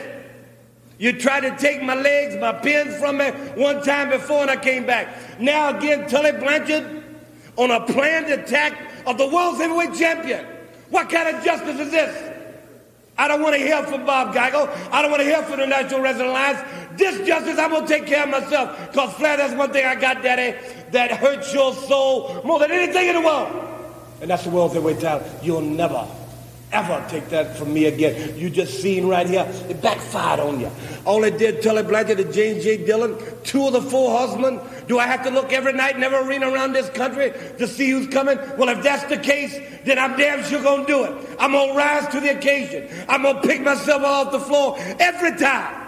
[0.98, 4.56] You tried to take my legs, my pins from me one time before and I
[4.56, 5.42] came back.
[5.42, 7.05] Now again, Tully Blanchard
[7.58, 10.46] on a planned attack of the world's heavyweight champion.
[10.90, 12.34] What kind of justice is this?
[13.18, 14.70] I don't want to hear from Bob Geigel.
[14.92, 16.60] I don't want to hear from the National Wrestling Alliance.
[16.98, 18.92] This justice, I'm going to take care of myself.
[18.92, 20.58] Because, Flair, that's one thing I got, Daddy,
[20.92, 23.72] that hurts your soul more than anything in the world.
[24.22, 25.28] And that's the world's heavyweight title.
[25.42, 26.06] You'll never,
[26.72, 28.38] ever take that from me again.
[28.38, 30.70] You just seen right here, it backfired on you.
[31.06, 32.86] All it did, Tully Blanchard and James J.
[32.86, 34.60] Dillon, two of the four horsemen.
[34.88, 37.90] Do I have to look every night in every arena around this country to see
[37.92, 38.38] who's coming?
[38.58, 41.38] Well, if that's the case, then I'm damn sure gonna do it.
[41.40, 42.90] I'm gonna rise to the occasion.
[43.08, 45.82] I'm gonna pick myself off the floor every time.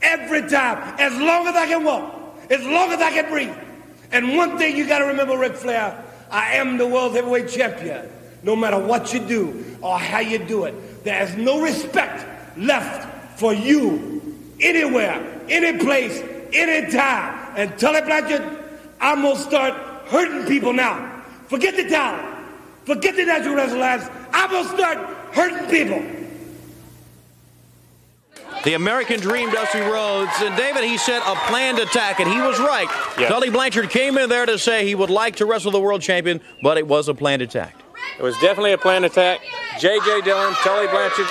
[0.00, 0.94] Every time.
[0.98, 2.36] As long as I can walk.
[2.50, 3.54] As long as I can breathe.
[4.10, 8.08] And one thing you gotta remember, Ric Flair, I am the world heavyweight champion.
[8.42, 12.26] No matter what you do or how you do it, there is no respect
[12.58, 16.22] left for you anywhere, any place,
[16.52, 17.54] any time.
[17.56, 18.58] And tell Tully Blanchard,
[19.00, 19.74] I'm gonna start
[20.06, 21.22] hurting people now.
[21.48, 22.38] Forget the talent.
[22.84, 24.98] Forget the natural wrestling I'm gonna start
[25.32, 26.02] hurting people.
[28.64, 30.30] The American Dream, Dusty Rhodes.
[30.40, 32.86] And David, he said a planned attack, and he was right.
[33.18, 33.28] Yeah.
[33.28, 36.40] Tully Blanchard came in there to say he would like to wrestle the world champion,
[36.62, 37.81] but it was a planned attack.
[38.18, 39.40] It was definitely a planned attack.
[39.78, 40.20] J.J.
[40.22, 41.26] Dillon, Tully Blanchard,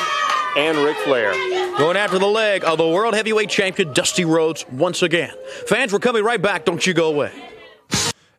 [0.57, 1.31] and Ric Flair.
[1.77, 5.33] Going after the leg of the world heavyweight champion, Dusty Rhodes, once again.
[5.67, 6.65] Fans, we're coming right back.
[6.65, 7.31] Don't you go away.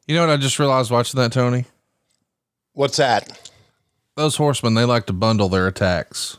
[0.06, 1.64] You know what I just realized watching that, Tony?
[2.74, 3.50] What's that?
[4.16, 6.38] Those horsemen, they like to bundle their attacks.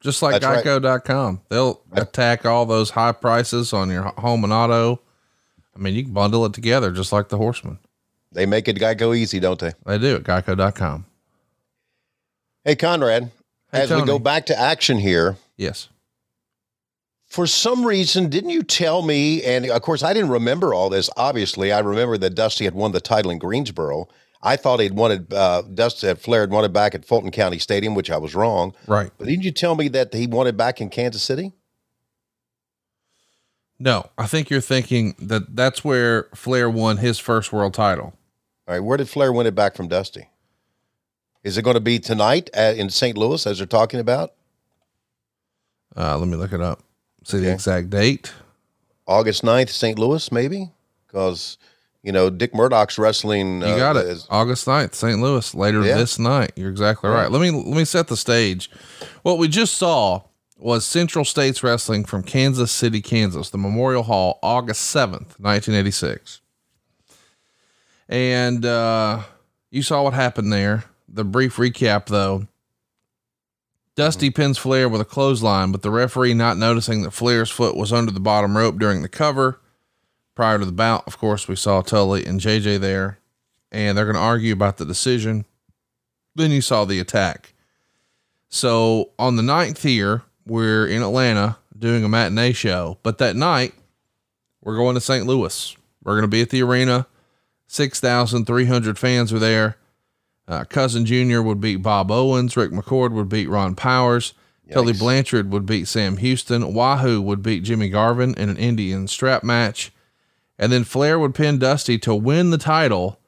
[0.00, 0.82] Just like That's right.
[0.82, 1.40] Geico.com.
[1.48, 5.00] They'll attack all those high prices on your home and auto.
[5.74, 7.78] I mean, you can bundle it together just like the horsemen.
[8.32, 9.72] They make it Geico easy, don't they?
[9.86, 11.06] They do at Geico.com.
[12.64, 13.30] Hey, Conrad,
[13.72, 15.88] Hey, as we go back to action here, Yes.
[17.26, 19.42] for some reason, didn't you tell me?
[19.42, 21.10] And of course, I didn't remember all this.
[21.16, 24.08] Obviously, I remember that Dusty had won the title in Greensboro.
[24.42, 27.94] I thought he'd wanted uh, Dusty had Flair had wanted back at Fulton County Stadium,
[27.94, 28.74] which I was wrong.
[28.86, 29.10] Right.
[29.18, 31.52] But didn't you tell me that he wanted back in Kansas City?
[33.78, 38.14] No, I think you're thinking that that's where Flair won his first world title.
[38.68, 40.28] All right, where did Flair win it back from Dusty?
[41.44, 43.16] Is it going to be tonight at, in St.
[43.16, 44.32] Louis, as they're talking about?
[45.96, 46.80] Uh, let me look it up.
[47.24, 48.32] See the exact date.
[49.06, 49.98] August 9th, St.
[49.98, 50.70] Louis, maybe?
[51.06, 51.58] Because,
[52.02, 53.56] you know, Dick Murdoch's wrestling.
[53.60, 54.26] You got it.
[54.30, 55.20] August 9th, St.
[55.20, 55.96] Louis, later Yeah.
[55.96, 56.52] this night.
[56.56, 57.24] You're exactly right.
[57.24, 57.28] Yeah.
[57.28, 58.70] Let me let me set the stage.
[59.22, 60.22] What we just saw
[60.56, 66.40] was Central States Wrestling from Kansas City, Kansas, the Memorial Hall, August 7th, 1986.
[68.08, 69.22] And uh
[69.70, 70.84] you saw what happened there.
[71.14, 72.48] The brief recap though.
[73.94, 74.34] Dusty mm-hmm.
[74.34, 78.10] pins Flair with a clothesline, but the referee not noticing that Flair's foot was under
[78.10, 79.60] the bottom rope during the cover.
[80.34, 83.20] Prior to the bout, of course, we saw Tully and JJ there,
[83.70, 85.44] and they're going to argue about the decision.
[86.34, 87.54] Then you saw the attack.
[88.48, 93.74] So on the ninth here, we're in Atlanta doing a matinee show, but that night
[94.60, 95.24] we're going to St.
[95.24, 95.76] Louis.
[96.02, 97.06] We're going to be at the arena.
[97.68, 99.76] 6,300 fans are there.
[100.46, 101.40] Uh, Cousin Jr.
[101.40, 102.56] would beat Bob Owens.
[102.56, 104.34] Rick McCord would beat Ron Powers.
[104.70, 106.72] Tully Blanchard would beat Sam Houston.
[106.72, 109.92] Wahoo would beat Jimmy Garvin in an Indian strap match.
[110.58, 113.18] And then Flair would pin Dusty to win the title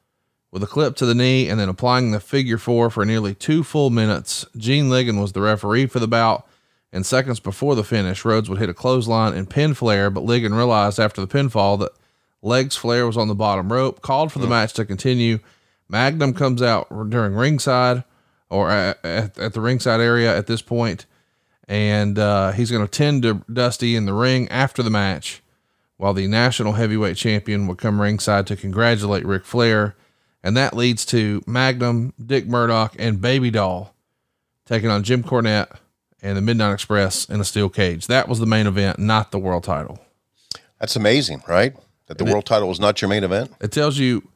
[0.51, 3.63] with a clip to the knee and then applying the figure four for nearly two
[3.63, 4.45] full minutes.
[4.55, 6.47] Gene Ligon was the referee for the bout.
[6.91, 10.55] And seconds before the finish, Rhodes would hit a clothesline and pin Flair, but Ligon
[10.55, 11.91] realized after the pinfall that
[12.41, 15.39] legs Flair was on the bottom rope, called for the match to continue.
[15.89, 18.03] Magnum comes out during ringside
[18.49, 21.05] or at, at, at the ringside area at this point,
[21.67, 25.41] and uh, he's going to tend to Dusty in the ring after the match,
[25.97, 29.95] while the national heavyweight champion will come ringside to congratulate Ric Flair.
[30.43, 33.93] And that leads to Magnum, Dick Murdoch, and Baby Doll
[34.65, 35.77] taking on Jim Cornette
[36.21, 38.07] and the Midnight Express in a steel cage.
[38.07, 39.99] That was the main event, not the world title.
[40.79, 41.75] That's amazing, right?
[42.05, 43.51] That the it- world title was not your main event.
[43.59, 44.29] It tells you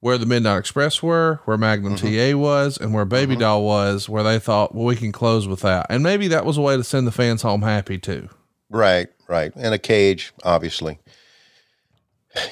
[0.00, 2.32] where the Midnight Express were, where Magnum mm-hmm.
[2.32, 3.40] TA was, and where Baby mm-hmm.
[3.40, 5.86] Doll was, where they thought, well, we can close with that.
[5.88, 8.28] And maybe that was a way to send the fans home happy too.
[8.68, 9.52] Right, right.
[9.56, 10.98] And a cage, obviously.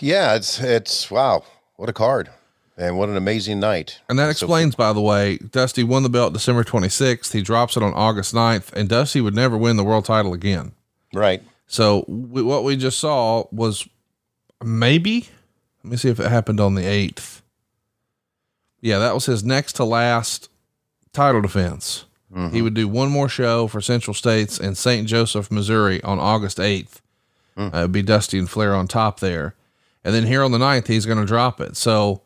[0.01, 1.45] Yeah, it's it's wow,
[1.77, 2.31] what a card.
[2.77, 4.01] And what an amazing night.
[4.09, 7.33] And that So- explains, by the way, Dusty won the belt December 26th.
[7.33, 10.73] He drops it on August 9th, and Dusty would never win the world title again.
[11.13, 11.41] Right.
[11.69, 13.89] So we, what we just saw was
[14.63, 15.29] maybe,
[15.85, 17.43] let me see if it happened on the 8th.
[18.81, 20.49] Yeah, that was his next to last
[21.13, 22.07] title defense.
[22.51, 25.07] He would do one more show for Central States in St.
[25.07, 26.97] Joseph, Missouri on August 8th.
[27.57, 29.55] Uh, it'd be Dusty and Flair on top there.
[30.03, 31.77] And then here on the 9th, he's going to drop it.
[31.77, 32.23] So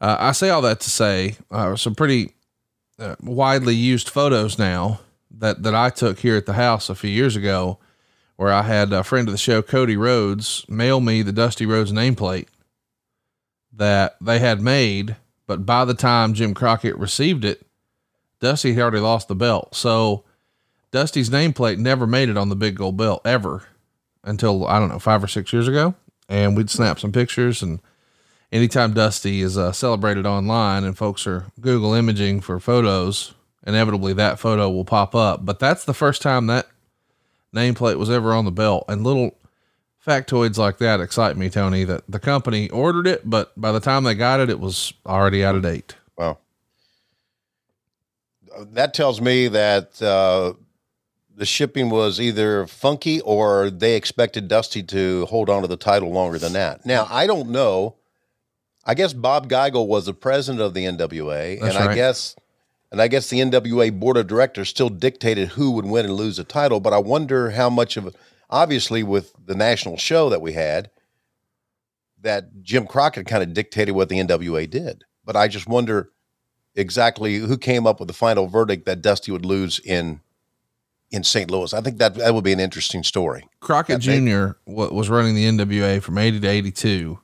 [0.00, 2.34] uh, I say all that to say uh, some pretty
[3.00, 5.00] uh, widely used photos now
[5.36, 7.78] that, that I took here at the house a few years ago
[8.36, 11.90] where I had a friend of the show, Cody Rhodes, mail me the Dusty Rhodes
[11.90, 12.46] nameplate
[13.72, 15.16] that they had made.
[15.46, 17.66] But by the time Jim Crockett received it,
[18.40, 19.74] Dusty had already lost the belt.
[19.74, 20.24] So
[20.90, 23.64] Dusty's nameplate never made it on the big gold belt ever
[24.24, 25.94] until, I don't know, five or six years ago.
[26.28, 27.62] And we'd snap some pictures.
[27.62, 27.80] And
[28.50, 33.34] anytime Dusty is uh, celebrated online and folks are Google imaging for photos,
[33.66, 35.44] inevitably that photo will pop up.
[35.44, 36.68] But that's the first time that
[37.54, 38.84] nameplate was ever on the belt.
[38.88, 39.36] And little
[40.06, 44.04] factoids like that excite me, Tony, that the company ordered it, but by the time
[44.04, 45.94] they got it, it was already out of date.
[46.16, 46.38] Wow.
[48.58, 50.54] That tells me that uh,
[51.34, 56.10] the shipping was either funky or they expected Dusty to hold on to the title
[56.10, 56.84] longer than that.
[56.84, 57.96] Now, I don't know.
[58.84, 62.34] I guess Bob Geigel was the president of the NWA, That's and I guess
[62.90, 66.36] and I guess the NWA board of directors still dictated who would win and lose
[66.36, 68.14] the title, but I wonder how much of
[68.52, 70.90] obviously with the national show that we had
[72.20, 75.02] that Jim Crockett kind of dictated what the NWA did.
[75.24, 76.10] But I just wonder
[76.76, 80.20] exactly who came up with the final verdict that Dusty would lose in
[81.10, 81.50] in St.
[81.50, 81.74] Louis.
[81.74, 83.46] I think that that would be an interesting story.
[83.60, 84.52] Crockett Jr.
[84.66, 87.18] wa- was running the NWA from 80 to 82.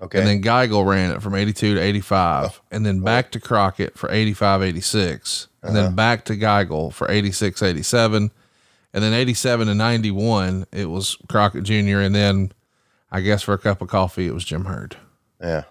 [0.00, 0.18] Okay.
[0.18, 2.60] And then Geigel ran it from 82 to 85.
[2.70, 5.48] And then back to Crockett for 85, 86.
[5.62, 5.82] And Uh-huh.
[5.86, 8.30] then back to Geigel for 86, 87.
[8.94, 12.00] And then 87 and 91, it was Crockett Jr.
[12.00, 12.52] And then
[13.10, 14.96] I guess for a cup of coffee, it was Jim Herd.
[15.40, 15.64] Yeah.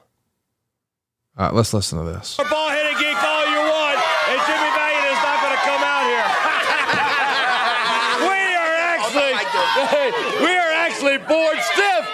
[1.38, 2.36] All right, let's listen to this.
[2.38, 3.98] Ball hitting geek all you want,
[4.30, 6.28] and Jimmy Valiant is not going to come out here.
[8.28, 9.32] we are actually,
[10.46, 12.06] we are actually bored stiff.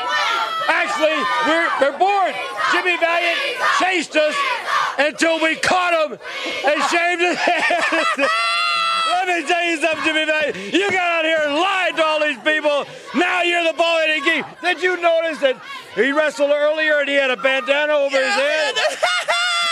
[0.70, 1.18] Actually,
[1.48, 2.36] we're, we're bored.
[2.72, 3.40] Jimmy Valiant
[3.80, 4.36] chased us
[5.00, 6.20] until we caught him
[6.66, 8.28] and shaved his head.
[9.28, 10.74] Let me tell you something, Jimmy Valiant.
[10.74, 12.86] You got out here and lied to all these people.
[13.14, 14.46] Now you're the ball hitting geek.
[14.62, 15.62] Did you notice that
[15.96, 18.76] he wrestled earlier and he had a bandana over his head?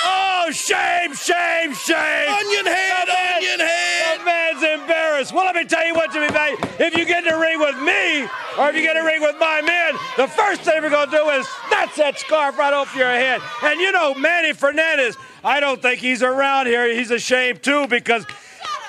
[0.07, 2.30] Oh, shame, shame, shame.
[2.30, 4.19] Onion head, onion head.
[4.19, 5.34] The man's embarrassed.
[5.34, 6.60] Well, let me tell you what, Jimmy Valiant.
[6.80, 8.22] If you get in the ring with me,
[8.60, 11.10] or if you get in the ring with my men, the first thing we're going
[11.10, 13.41] to do is snatch that scarf right off your head.
[13.64, 16.94] And you know, Manny Fernandez, I don't think he's around here.
[16.94, 18.27] He's ashamed too because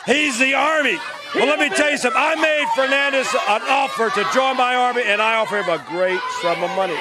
[0.07, 0.99] he's the Army.
[1.35, 2.21] Well, let me tell you something.
[2.21, 6.21] I made Fernandez an offer to join my Army, and I offer him a great
[6.41, 6.97] sum of money.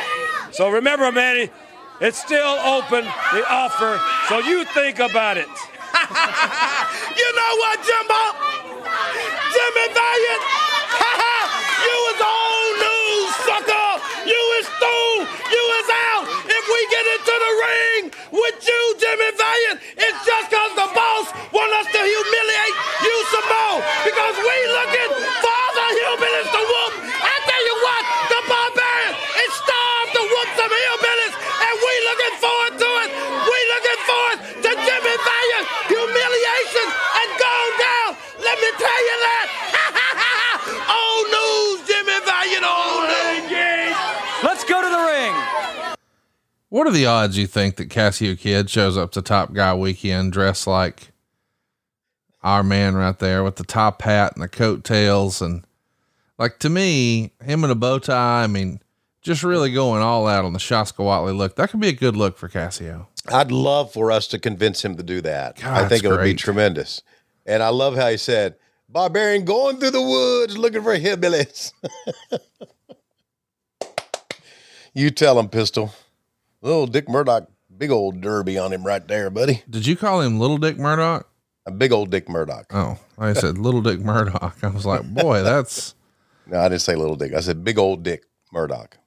[0.52, 1.50] So remember, Manny,
[2.02, 5.48] it's still open, the offer, so you think about it.
[7.16, 8.24] You know what, Jimbo?
[9.56, 10.44] Jimmy Valiant!
[11.00, 11.36] Ha ha!
[11.88, 13.92] You is old news, sucker!
[14.28, 15.16] You is through!
[15.48, 16.26] You is out!
[16.44, 18.04] If we get into the ring
[18.36, 23.48] with you, Jimmy Valiant, it's just cause the boss want us to humiliate you some
[23.48, 23.80] more.
[24.04, 25.12] Because we looking
[46.76, 50.34] What are the odds you think that Cassio Kid shows up to Top Guy Weekend
[50.34, 51.14] dressed like
[52.44, 55.66] our man right there with the top hat and the coattails and
[56.38, 58.82] like to me, him in a bow tie, I mean,
[59.22, 61.56] just really going all out on the Shaskawatli look.
[61.56, 63.08] That could be a good look for Cassio.
[63.30, 65.62] I'd love for us to convince him to do that.
[65.62, 67.04] God, I think it would be tremendous.
[67.46, 68.58] And I love how he said,
[68.90, 71.72] Barbarian going through the woods looking for hillbillies.
[74.94, 75.94] you tell him, Pistol.
[76.66, 77.48] Little Dick Murdoch,
[77.78, 79.62] big old derby on him right there, buddy.
[79.70, 81.30] Did you call him Little Dick Murdoch?
[81.68, 82.66] A big old Dick Murdoch.
[82.72, 84.58] Oh, I said Little Dick Murdoch.
[84.64, 85.94] I was like, boy, that's
[86.48, 87.34] No, I didn't say little Dick.
[87.34, 88.98] I said big old Dick Murdoch.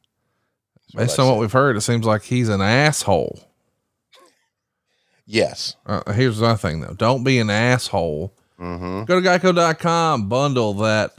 [0.95, 1.77] based on what we've heard.
[1.77, 3.41] It seems like he's an asshole.
[5.27, 5.75] Yes.
[5.85, 6.95] Uh, here's my thing though.
[6.95, 8.33] Don't be an asshole.
[8.61, 9.05] Mm-hmm.
[9.05, 11.13] Go to geico.com, bundle that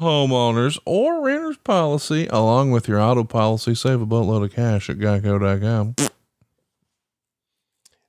[0.00, 3.74] homeowners or renters policy along with your auto policy.
[3.74, 5.94] Save a boatload of cash at geico.com.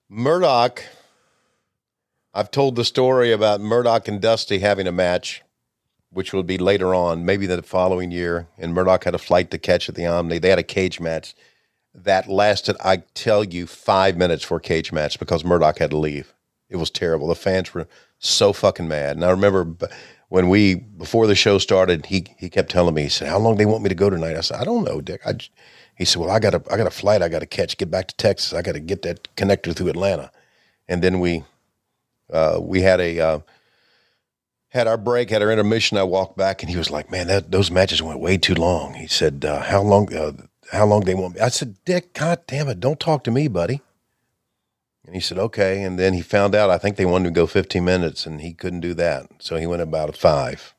[0.09, 0.83] Murdoch.
[2.33, 5.41] I've told the story about Murdoch and Dusty having a match,
[6.09, 8.47] which will be later on, maybe the following year.
[8.57, 10.39] And Murdoch had a flight to catch at the Omni.
[10.39, 11.33] They had a cage match
[11.93, 15.97] that lasted, I tell you, five minutes for a cage match because Murdoch had to
[15.97, 16.33] leave.
[16.69, 17.27] It was terrible.
[17.27, 17.87] The fans were
[18.19, 19.15] so fucking mad.
[19.15, 19.87] And I remember
[20.29, 23.57] when we before the show started, he he kept telling me, he said, "How long
[23.57, 25.49] they want me to go tonight?" I said, "I don't know, Dick." I, j-"
[25.95, 27.91] he said, "Well, I got a I got a flight I got to catch, get
[27.91, 28.53] back to Texas.
[28.53, 30.31] I got to get that connector through Atlanta."
[30.87, 31.43] And then we
[32.31, 33.39] uh, we had a uh,
[34.69, 35.97] had our break, had our intermission.
[35.97, 38.95] I walked back, and he was like, "Man, that those matches went way too long."
[38.95, 40.13] He said, uh, "How long?
[40.13, 40.33] Uh,
[40.71, 43.47] how long they want me?" I said, "Dick, God damn it, don't talk to me,
[43.47, 43.81] buddy."
[45.05, 47.45] And he said, "Okay." And then he found out I think they wanted to go
[47.45, 50.73] 15 minutes, and he couldn't do that, so he went about a five.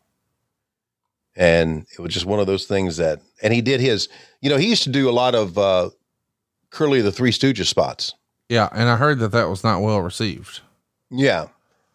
[1.37, 4.09] And it was just one of those things that, and he did his.
[4.41, 5.91] You know, he used to do a lot of uh,
[6.71, 8.15] Curly the Three Stooges spots.
[8.49, 10.61] Yeah, and I heard that that was not well received.
[11.11, 11.49] Yeah.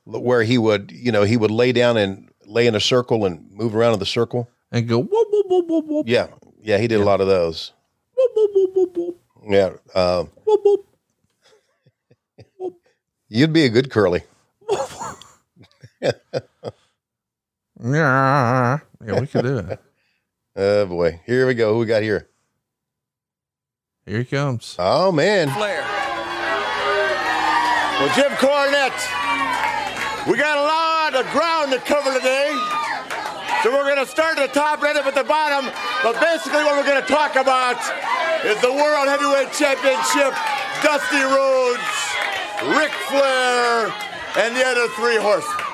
[0.05, 3.49] Where he would, you know, he would lay down and lay in a circle and
[3.51, 4.49] move around in the circle.
[4.71, 6.07] And go whoop whoop whoop whoop whoop.
[6.07, 6.27] Yeah.
[6.61, 7.73] Yeah, he did a lot of those.
[8.15, 9.19] Whoop, whoop, whoop, whoop, whoop.
[9.47, 9.69] Yeah.
[9.93, 10.25] Uh,
[13.31, 14.23] you'd be a good curly.
[17.83, 19.79] Yeah, yeah, we could do it.
[20.53, 21.21] Oh boy.
[21.25, 21.73] Here we go.
[21.73, 22.27] Who we got here?
[24.05, 24.75] Here he comes.
[24.77, 25.49] Oh man.
[25.49, 25.81] Flair.
[27.97, 28.99] Well, Jim Cornette,
[30.27, 32.51] we got a lot of ground to cover today.
[33.63, 35.71] So we're going to start at the top, right up at the bottom.
[36.03, 37.79] But basically, what we're going to talk about
[38.43, 40.35] is the World Heavyweight Championship,
[40.83, 42.10] Dusty Rhodes,
[42.61, 43.89] Ric Flair,
[44.37, 45.65] and the other three horsemen.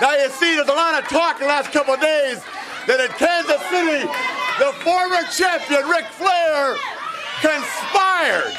[0.00, 2.40] Now you see, there's a lot of talk the last couple of days
[2.88, 4.08] that in Kansas City,
[4.56, 6.80] the former champion Ric Flair
[7.44, 8.56] conspired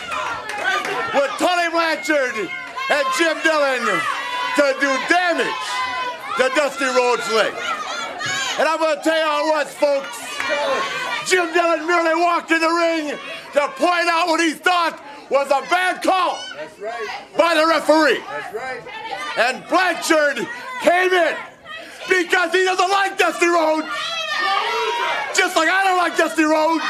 [1.17, 5.65] with Tony Blanchard and Jim Dillon to do damage
[6.37, 7.57] to Dusty Rhodes' leg.
[8.61, 10.13] And I'm going to tell you how it was, folks.
[11.25, 13.17] Jim Dillon merely walked in the ring
[13.57, 15.01] to point out what he thought
[15.31, 16.43] was a bad call
[17.39, 18.19] by the referee.
[18.19, 18.83] That's right.
[19.39, 20.43] And Blanchard
[20.83, 21.35] came in
[22.11, 23.87] because he doesn't like Dusty Rhodes.
[25.31, 26.83] Just like I don't like Dusty Rhodes.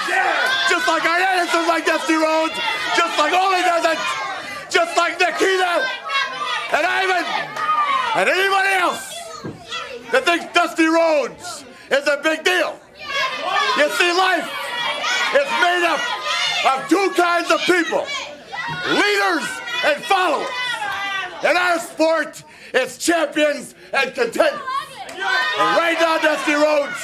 [0.74, 2.58] Just like Arn Anderson like Dusty Rhodes.
[2.98, 4.02] Just like Ole doesn't.
[4.74, 5.86] Just like Nikita
[6.74, 7.26] and Ivan
[8.18, 9.06] and anybody else
[10.10, 11.64] that thinks Dusty Rhodes
[11.94, 12.74] is a big deal.
[13.78, 14.50] You see, life
[15.38, 16.02] is made up
[16.74, 18.08] of two kinds of people
[18.88, 19.48] leaders
[19.86, 20.48] and followers.
[21.44, 22.44] In our sport,
[22.74, 24.62] it's champions and contenders.
[25.10, 26.98] And right now, Dusty Rhodes,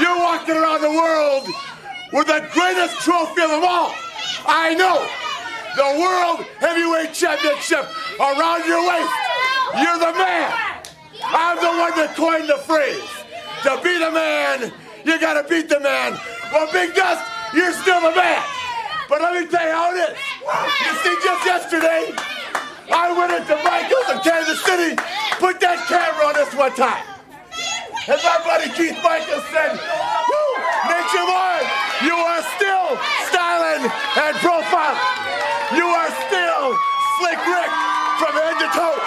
[0.00, 1.48] you're walking around the world
[2.12, 3.94] with the greatest trophy of them all.
[4.46, 5.06] I know.
[5.76, 7.84] The World Heavyweight Championship
[8.20, 9.10] around your waist.
[9.74, 10.54] You're the man.
[11.24, 13.02] I'm the one that coined the phrase.
[13.64, 14.72] To be the man,
[15.04, 16.18] you gotta beat the man.
[16.52, 17.24] Well, Big Dust,
[17.54, 18.42] you're still the man.
[19.08, 20.18] But let me tell you how it is.
[20.80, 22.12] You see, just yesterday,
[22.92, 24.96] I went into Michael's in Kansas City,
[25.38, 27.04] put that camera on this one time.
[28.08, 30.44] As my buddy Keith Michael said, Woo!
[31.14, 31.60] Boy,
[32.04, 32.98] you are still
[33.30, 34.98] styling and profile.
[35.72, 36.76] You are still
[37.16, 37.70] Slick Rick
[38.18, 38.98] from head to toe.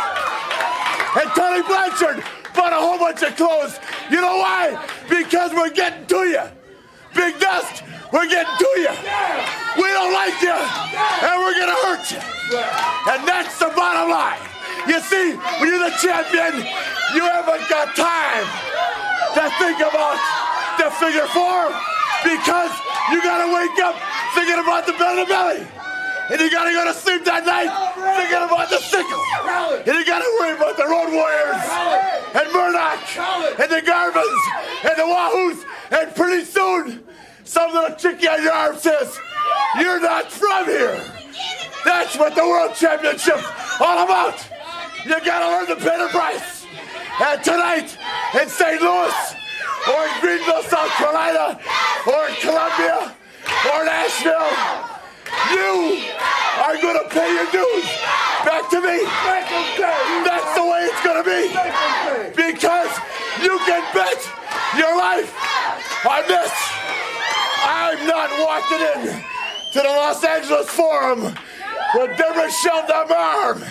[1.22, 2.24] And Tony Blanchard
[2.56, 3.80] bought a whole bunch of clothes.
[4.10, 4.84] You know why?
[5.10, 6.57] Because we're getting to you.
[7.18, 7.81] Big Dust,
[8.14, 8.94] we're getting to you.
[9.81, 12.22] We don't like you, and we're gonna hurt you.
[13.10, 14.39] And that's the bottom line.
[14.88, 16.61] You see, when you're the champion,
[17.18, 18.45] you haven't got time
[19.34, 20.22] to think about
[20.77, 21.73] the figure four
[22.23, 22.72] because
[23.11, 23.98] you gotta wake up
[24.38, 25.68] thinking about the belly to belly.
[26.30, 29.23] And you gotta go to sleep that night thinking about the sickle.
[29.84, 31.64] And you gotta worry about the Road Warriors
[32.35, 33.02] and Murdoch
[33.57, 34.44] and the Garvins
[34.85, 35.65] and the Wahoos.
[35.92, 37.04] And pretty soon,
[37.44, 39.18] some little chickie on your arm says,
[39.80, 41.02] You're not from here.
[41.86, 43.46] That's what the World Championship's
[43.80, 44.46] all about.
[45.06, 46.66] You gotta pay the price.
[47.22, 47.98] And tonight
[48.40, 48.82] in St.
[48.82, 49.36] Louis,
[49.88, 51.60] or in Greenville, South Carolina,
[52.06, 53.16] or in Columbia,
[53.74, 54.52] or Nashville,
[55.52, 56.04] you
[56.60, 57.88] are gonna pay your dues
[58.44, 59.04] back to me.
[60.26, 61.48] That's the way it's gonna be.
[62.36, 62.92] Because
[63.42, 64.20] you can bet
[64.78, 65.34] your life
[66.06, 66.52] on this.
[67.64, 69.24] I'm not walking in
[69.74, 71.22] to the Los Angeles Forum
[71.95, 73.64] with Deborah Shelton on my arm.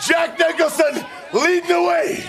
[0.00, 2.24] Jack Nicholson leading the way.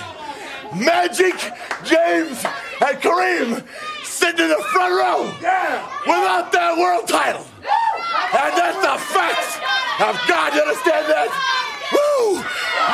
[0.75, 1.35] Magic,
[1.83, 2.43] James,
[2.81, 3.65] and Kareem
[4.03, 5.25] sitting in the front row
[6.05, 7.45] without that world title.
[8.31, 8.89] And that's the
[10.05, 10.53] of God.
[10.53, 11.29] You understand that?
[11.91, 12.39] Woo!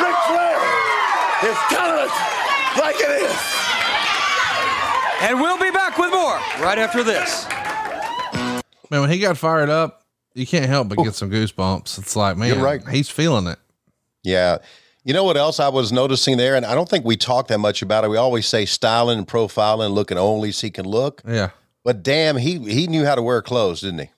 [0.02, 0.60] Ric Flair
[1.52, 3.55] is telling it like it is.
[5.22, 7.48] And we'll be back with more right after this.
[8.92, 11.98] Man, when he got fired up, you can't help but get some goosebumps.
[11.98, 12.86] It's like, man, You're right.
[12.88, 13.58] he's feeling it.
[14.24, 14.58] Yeah.
[15.04, 16.56] You know what else I was noticing there?
[16.56, 18.10] And I don't think we talk that much about it.
[18.10, 21.22] We always say styling and profiling, looking only so he can look.
[21.28, 21.52] Yeah.
[21.84, 24.10] But damn, he he knew how to wear clothes, didn't he?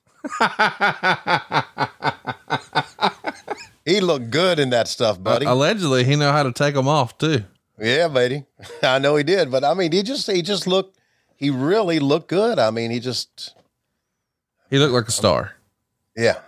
[3.86, 5.46] he looked good in that stuff, uh, buddy.
[5.46, 7.44] Allegedly, he know how to take them off too.
[7.80, 8.46] Yeah, buddy.
[8.84, 10.98] I know he did, but I mean, he just he just looked.
[11.36, 12.58] He really looked good.
[12.60, 13.54] I mean, he just
[14.70, 15.54] He looked like a star.
[16.16, 16.40] yeah.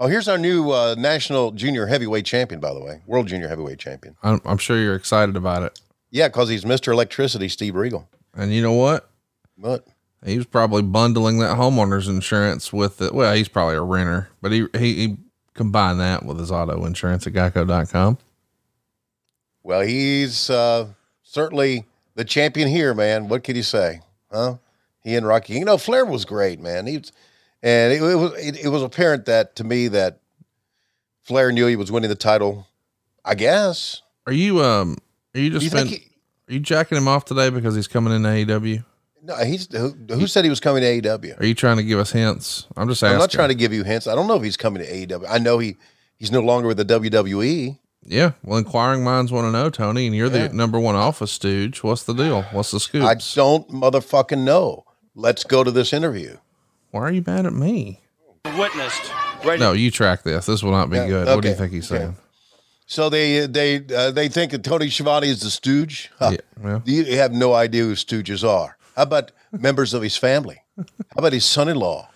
[0.00, 3.78] Oh, here's our new uh, national junior heavyweight champion, by the way, world junior heavyweight
[3.78, 4.16] champion.
[4.24, 5.80] I'm, I'm sure you're excited about it.
[6.10, 6.92] Yeah, because he's Mr.
[6.92, 8.08] Electricity, Steve Regal.
[8.34, 9.08] And you know what?
[9.56, 9.86] What?
[10.24, 13.14] He was probably bundling that homeowner's insurance with it.
[13.14, 15.16] Well, he's probably a renter, but he, he, he
[15.54, 18.18] combined that with his auto insurance at geico.com.
[19.62, 20.88] Well, he's uh,
[21.22, 21.84] certainly
[22.14, 23.28] the champion here, man.
[23.28, 24.56] What can you say, huh?
[25.02, 25.54] He and Rocky.
[25.54, 26.86] You know, Flair was great, man.
[26.86, 27.12] He was,
[27.62, 30.20] and it, it was it, it was apparent that to me that
[31.22, 32.66] Flair knew he was winning the title.
[33.24, 34.02] I guess.
[34.26, 34.96] Are you, um,
[35.34, 38.22] are you just You been, are you jacking him off today because he's coming in
[38.22, 38.84] AEW?
[39.24, 41.40] No, he's who, who said he was coming to AEW.
[41.40, 42.66] Are you trying to give us hints?
[42.76, 43.14] I'm just asking.
[43.14, 44.08] I'm not trying to give you hints.
[44.08, 45.26] I don't know if he's coming to AEW.
[45.28, 45.76] I know he
[46.16, 46.84] he's no longer with the.
[46.84, 47.78] WWE.
[48.04, 48.32] Yeah.
[48.42, 50.48] Well, inquiring minds want to know, Tony, and you're Yeah.
[50.48, 51.82] the number one alpha stooge.
[51.82, 52.42] What's the deal?
[52.52, 53.04] What's the scoop?
[53.04, 54.84] I don't motherfucking know.
[55.14, 56.38] Let's go to this interview.
[56.90, 58.00] Why are you mad at me?
[58.58, 59.12] Witnessed.
[59.44, 60.46] Right No, you track this.
[60.46, 61.26] This will not be Yeah, good.
[61.28, 62.00] What do you think he's okay.
[62.02, 62.16] saying?
[62.86, 66.10] So they they uh, they think that Tony Schiavone is the stooge.
[66.18, 66.36] Huh.
[66.60, 66.82] well.
[66.84, 68.76] You have no idea who stooges are.
[68.96, 70.58] How about members of his family?
[70.76, 70.84] How
[71.16, 72.08] about his son-in-law?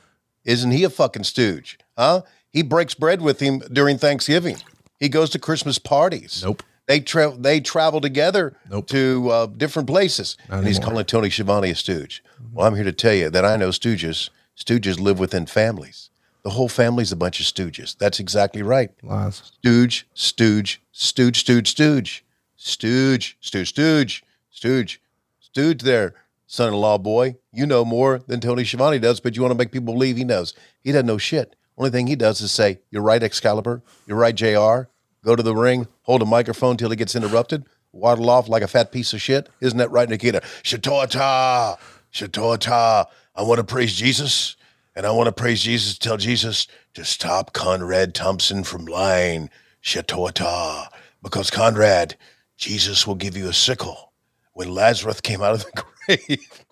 [0.45, 1.79] Isn't he a fucking stooge?
[1.97, 2.23] Huh?
[2.51, 4.57] He breaks bread with him during Thanksgiving.
[4.99, 6.43] He goes to Christmas parties.
[6.45, 6.63] Nope.
[6.87, 8.87] They tra- they travel together nope.
[8.89, 10.37] to uh, different places.
[10.49, 10.91] Not and he's anymore.
[10.93, 12.23] calling Tony Schiavone a stooge.
[12.53, 14.31] Well, I'm here to tell you that I know stooges.
[14.57, 16.11] Stooges live within families.
[16.45, 17.99] The whole family's a bunch of stooges.
[17.99, 18.91] That's exactly right.
[19.03, 19.43] Lies.
[19.59, 22.25] Stooge, stooge, stooge, stooge, stooge,
[22.55, 25.01] stooge, stooge, stooge, stooge,
[25.41, 26.15] stooge there,
[26.47, 27.37] son-in-law boy.
[27.53, 30.25] You know more than Tony Schiavone does, but you want to make people believe he
[30.25, 30.55] knows.
[30.85, 31.57] He doesn't know shit.
[31.79, 33.83] Only thing he does is say, You're right, Excalibur.
[34.07, 34.89] You're right, JR.
[35.25, 38.69] Go to the ring, hold a microphone till he gets interrupted, waddle off like a
[38.69, 39.49] fat piece of shit.
[39.61, 40.41] Isn't that right, Nikita?
[40.63, 41.77] Shatoata,
[42.13, 43.07] Shatoata.
[43.35, 44.57] I want to praise Jesus,
[44.95, 49.51] and I want to praise Jesus, tell Jesus to stop Conrad Thompson from lying.
[49.83, 50.89] Shatoata.
[51.23, 52.17] Because Conrad,
[52.57, 54.13] Jesus will give you a sickle.
[54.53, 56.63] When Lazarus came out of the grave,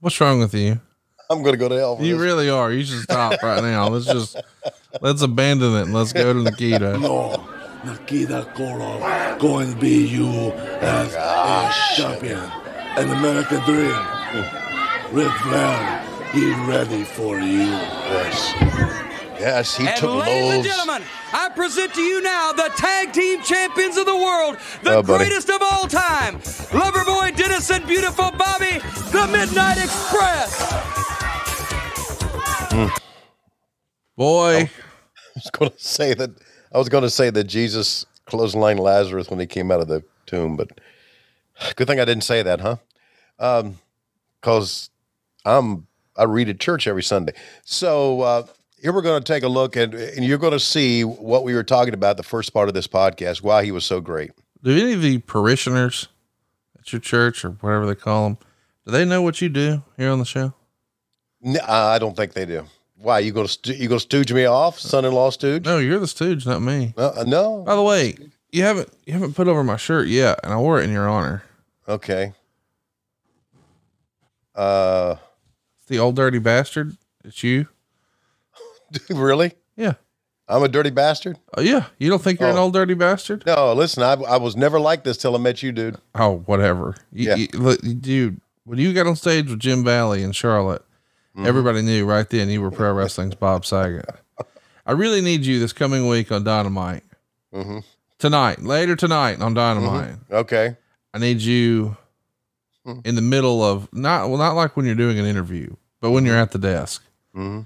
[0.00, 0.80] What's wrong with you?
[1.30, 1.96] I'm going to go to hell.
[1.96, 2.22] For You this.
[2.22, 2.72] really are.
[2.72, 3.88] You should stop right now.
[3.88, 4.36] Let's just
[5.00, 6.98] let's abandon it and let's go to Nikita.
[6.98, 7.46] No,
[7.84, 10.26] Nikita Koloff going to be you
[10.80, 12.40] as a ah, champion.
[12.98, 13.92] An American dream.
[13.94, 15.16] Hmm.
[15.16, 17.62] Ric Flair, he's ready for you.
[17.62, 18.54] Yes.
[19.40, 21.02] Yes, he and took ladies and gentlemen,
[21.32, 25.48] I present to you now the tag team champions of the world, the Oh, greatest
[25.48, 28.78] of all time, Loverboy Dennis and beautiful Bobby,
[29.12, 30.99] the Midnight Express.
[32.70, 32.96] Mm.
[34.16, 34.70] Boy, I
[35.34, 36.30] was going to say that.
[36.72, 40.04] I was going to say that Jesus clothesline Lazarus when he came out of the
[40.26, 40.80] tomb, but
[41.74, 42.76] good thing I didn't say that, huh?
[44.40, 44.90] Because
[45.44, 45.86] I'm
[46.16, 47.32] I read at church every Sunday.
[47.64, 48.46] So uh,
[48.80, 51.54] here we're going to take a look at, and you're going to see what we
[51.54, 53.42] were talking about the first part of this podcast.
[53.42, 54.30] Why he was so great.
[54.62, 56.08] do any of the parishioners
[56.78, 58.38] at your church or whatever they call them,
[58.84, 60.54] do they know what you do here on the show?
[61.44, 62.64] N- I don't think they do.
[62.96, 65.64] Why you going to stu- you to stooge me off, son-in-law stooge?
[65.64, 66.92] No, you're the stooge, not me.
[66.96, 67.62] Uh, no.
[67.62, 68.14] By the way,
[68.52, 71.08] you haven't you haven't put over my shirt yet, and I wore it in your
[71.08, 71.42] honor.
[71.88, 72.34] Okay.
[74.54, 75.16] Uh,
[75.78, 76.96] It's the old dirty bastard.
[77.24, 77.66] It's you.
[79.10, 79.52] really?
[79.76, 79.94] Yeah.
[80.48, 81.38] I'm a dirty bastard.
[81.56, 81.86] Oh yeah.
[81.98, 82.62] You don't think you're an Oh.
[82.64, 83.44] old dirty bastard?
[83.46, 85.96] No, listen, I, I was never like this till I met you, dude.
[86.16, 86.96] Oh, whatever.
[87.12, 87.34] You, Yeah.
[87.36, 90.84] you- look, dude, when you got on stage with Jim Valley in Charlotte,
[91.36, 91.46] Mm-hmm.
[91.46, 94.04] everybody knew right then you were pro wrestling's Bob Saget.
[94.84, 97.04] I really need you this coming week on Dynamite.
[97.54, 97.78] Mm-hmm.
[98.18, 100.16] Tonight, later tonight on Dynamite.
[100.30, 100.76] Okay.
[101.14, 101.96] I need you
[102.84, 103.00] Hmm.
[103.04, 106.24] in the middle of not well, not like when you're doing an interview, but when
[106.24, 107.04] you're at the desk.
[107.36, 107.60] Mm-hmm.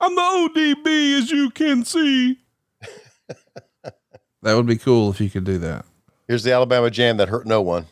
[0.00, 0.20] I'm the
[0.84, 2.38] ODB, as you can see.
[4.42, 5.84] that would be cool if you could do that.
[6.26, 7.86] Here's the Alabama Jam that hurt no one.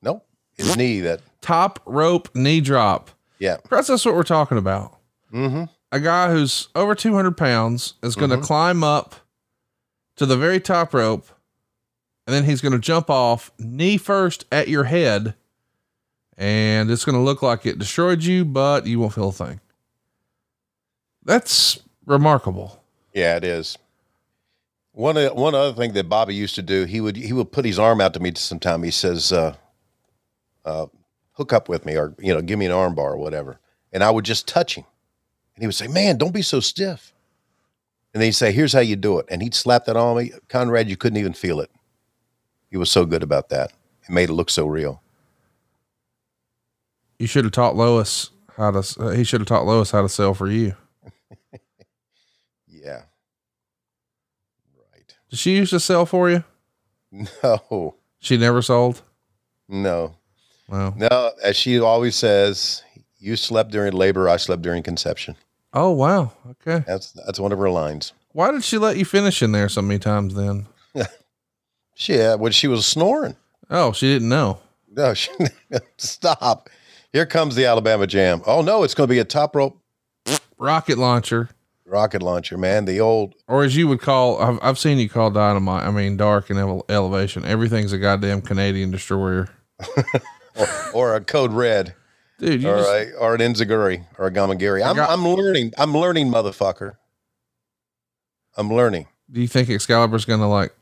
[0.00, 0.24] Nope.
[0.56, 1.20] His knee that.
[1.40, 3.10] Top rope knee drop.
[3.42, 3.56] Yeah.
[3.70, 4.98] That's that's what we're talking about.
[5.32, 5.64] Mm-hmm.
[5.90, 8.44] A guy who's over 200 pounds is going to Mhm.
[8.44, 9.16] climb up
[10.14, 11.26] to the very top rope,
[12.26, 15.34] and then he's going to jump off knee first at your head,
[16.38, 19.60] and it's going to look like it destroyed you, but you won't feel a thing.
[21.24, 22.80] That's remarkable.
[23.12, 23.76] Yeah, it is.
[24.92, 27.64] One o- one other thing that Bobby used to do, he would he would put
[27.64, 28.82] his arm out to me sometime.
[28.84, 29.56] He says, uh,
[30.64, 30.86] uh,
[31.42, 33.58] "Hook up with me," or you know, give me an armbar or whatever,
[33.92, 34.84] and I would just touch him,
[35.56, 37.12] and he would say, "Man, don't be so stiff."
[38.14, 40.32] And then he'd say, "Here's how you do it," and he'd slap that on me.
[40.48, 41.70] Conrad, you couldn't even feel it.
[42.70, 43.72] He was so good about that.
[44.04, 45.02] It made it look so real.
[47.18, 50.08] You should have taught Lois how to, uh, he should have taught Lois how to
[50.08, 50.74] sell for you.
[52.66, 53.02] Yeah.
[54.76, 55.14] Right.
[55.30, 56.44] Did she used to sell for you?
[57.42, 57.94] No.
[58.18, 59.02] She never sold?
[59.68, 60.14] No.
[60.72, 60.94] Wow.
[60.96, 62.82] No, as she always says,
[63.18, 65.36] you slept during labor, I slept during conception.
[65.74, 66.32] Oh, wow.
[66.50, 66.82] Okay.
[66.86, 68.14] That's that's one of her lines.
[68.32, 70.66] Why did she let you finish in there so many times then?
[72.06, 73.36] Yeah, uh, when she was snoring.
[73.70, 74.58] Oh, she didn't know.
[74.90, 75.30] No, she,
[75.98, 76.70] stop.
[77.12, 78.40] Here comes the Alabama Jam.
[78.46, 79.78] Oh no, it's going to be a top rope
[80.58, 81.50] Rocket launcher.
[81.84, 82.86] rocket launcher, man.
[82.86, 85.84] The old Or as you would call, I've, I've seen you call dynamite.
[85.84, 87.44] I mean, dark and ele- elevation.
[87.44, 89.48] Everything's a goddamn Canadian destroyer.
[90.56, 91.94] or, or a code red,
[92.38, 94.84] Dude, you or just- a, or an Enzuigiri or a Gamagiri.
[94.84, 95.72] I'm I'm learning.
[95.78, 96.96] I'm learning, motherfucker.
[98.56, 99.06] I'm learning.
[99.30, 100.74] do you think Excalibur's going to like,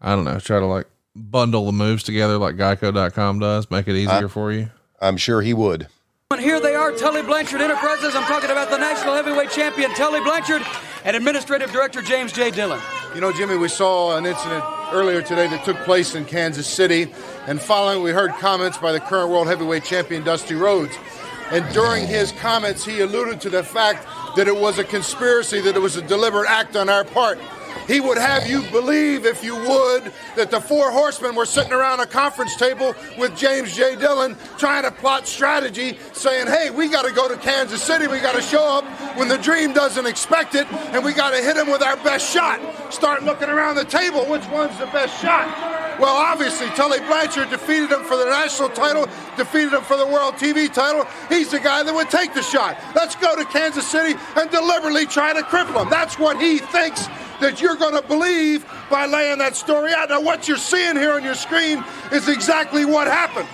[0.00, 0.86] I don't know, try to like
[1.16, 4.70] bundle the moves together like Geico.com does, make it easier I- for you?
[5.00, 5.88] I'm sure he would.
[6.30, 8.14] And here they are, Tully Blanchard Enterprises.
[8.16, 10.62] I'm talking about the national heavyweight champion, Tully Blanchard,
[11.04, 12.50] and administrative director James J.
[12.50, 12.80] Dillon.
[13.14, 17.12] You know, Jimmy, we saw an incident earlier today that took place in Kansas City,
[17.46, 20.98] and following, we heard comments by the current world heavyweight champion, Dusty Rhodes.
[21.52, 24.04] And during his comments, he alluded to the fact
[24.34, 27.38] that it was a conspiracy, that it was a deliberate act on our part.
[27.86, 32.00] He would have you believe, if you would, that the four horsemen were sitting around
[32.00, 33.96] a conference table with James J.
[33.96, 38.06] Dillon trying to plot strategy, saying, hey, we got to go to Kansas City.
[38.06, 38.84] We got to show up
[39.16, 42.32] when the dream doesn't expect it, and we got to hit him with our best
[42.32, 42.60] shot.
[42.92, 44.24] Start looking around the table.
[44.24, 45.74] Which one's the best shot?
[46.00, 49.06] Well, obviously, Tully Blanchard defeated him for the national title,
[49.36, 51.06] defeated him for the world TV title.
[51.28, 52.76] He's the guy that would take the shot.
[52.96, 55.90] Let's go to Kansas City and deliberately try to cripple him.
[55.90, 57.08] That's what he thinks
[57.44, 60.08] that you're going to believe by laying that story out.
[60.08, 63.48] Now, what you're seeing here on your screen is exactly what happened.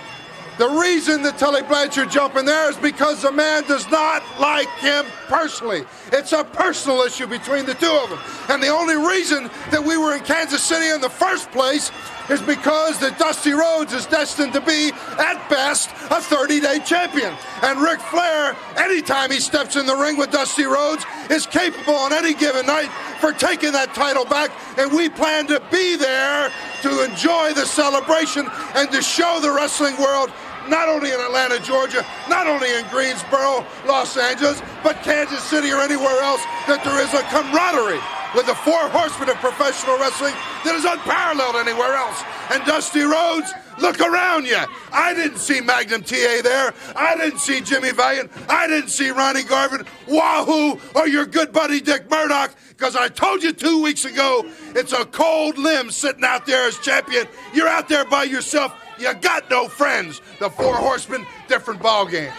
[0.57, 4.69] The reason that Tully Blanchard jumped in there is because the man does not like
[4.79, 5.83] him personally.
[6.11, 8.19] It's a personal issue between the two of them.
[8.49, 11.89] And the only reason that we were in Kansas City in the first place
[12.29, 17.33] is because that Dusty Rhodes is destined to be, at best, a 30-day champion.
[17.63, 22.13] And Ric Flair, anytime he steps in the ring with Dusty Rhodes, is capable on
[22.13, 24.51] any given night for taking that title back.
[24.77, 26.51] And we plan to be there
[26.81, 30.31] to enjoy the celebration and to show the wrestling world
[30.69, 35.81] not only in Atlanta, Georgia, not only in Greensboro, Los Angeles, but Kansas City or
[35.81, 38.01] anywhere else, that there is a camaraderie
[38.35, 40.33] with the four horsemen of professional wrestling
[40.63, 42.23] that is unparalleled anywhere else.
[42.53, 43.51] And Dusty Rhodes,
[43.81, 44.59] look around you.
[44.91, 46.73] I didn't see Magnum TA there.
[46.95, 48.31] I didn't see Jimmy Valiant.
[48.49, 53.43] I didn't see Ronnie Garvin, Wahoo, or your good buddy Dick Murdoch, because I told
[53.43, 54.45] you two weeks ago
[54.75, 57.27] it's a cold limb sitting out there as champion.
[57.53, 58.73] You're out there by yourself.
[58.97, 60.21] You got no friends.
[60.39, 62.31] The four horsemen, different ball game.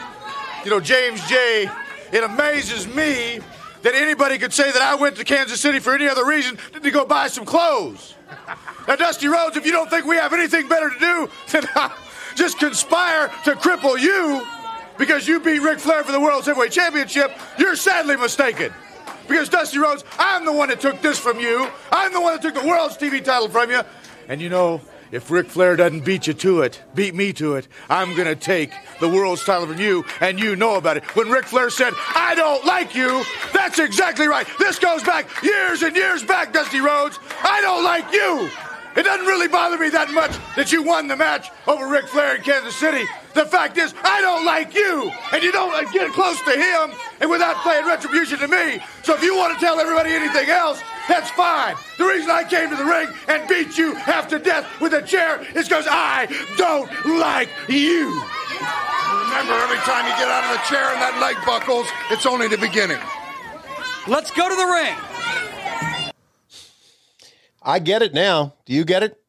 [0.65, 1.69] You know, James J.,
[2.13, 3.41] it amazes me
[3.83, 6.83] that anybody could say that I went to Kansas City for any other reason than
[6.83, 8.15] to go buy some clothes.
[8.89, 11.65] Now, Dusty Rhodes, if you don't think we have anything better to do than
[12.35, 14.47] just conspire to cripple you
[14.99, 18.73] because you beat Ric Flair for the World Heavyweight Championship, you're sadly mistaken.
[19.29, 21.69] Because, Dusty Rhodes, I'm the one that took this from you.
[21.91, 23.83] I'm the one that took the World's TV title from you.
[24.29, 24.81] And you know,
[25.13, 28.73] if Ric Flair doesn't beat you to it, beat me to it, I'm gonna take
[28.99, 31.05] the world's title from you, and you know about it.
[31.15, 33.23] When Ric Flair said, I don't like you,
[33.53, 34.47] that's exactly right.
[34.59, 37.19] This goes back years and years back, Dusty Rhodes.
[37.43, 38.51] I don't like you.
[38.95, 42.37] It doesn't really bother me that much that you won the match over Ric Flair
[42.37, 43.05] in Kansas City.
[43.35, 47.31] The fact is, I don't like you, and you don't get close to him, and
[47.31, 48.83] without playing retribution to me.
[49.03, 51.75] So if you want to tell everybody anything else, that's fine.
[51.99, 55.03] The reason I came to the ring and beat you half to death with a
[55.03, 56.27] chair is because I
[56.57, 58.09] don't like you.
[59.25, 62.49] Remember, every time you get out of the chair and that leg buckles, it's only
[62.49, 62.99] the beginning.
[64.07, 66.13] Let's go to the ring.
[67.63, 68.55] I get it now.
[68.67, 69.21] Do you get it?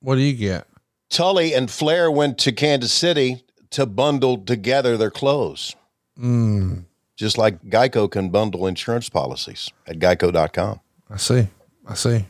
[0.00, 0.66] What do you get?
[1.10, 5.74] Tully and Flair went to Kansas City to bundle together their clothes.
[6.20, 6.84] Mm,
[7.16, 10.80] Just like Geico can bundle insurance policies at geico.com.
[11.10, 11.48] I see.
[11.86, 12.24] I see.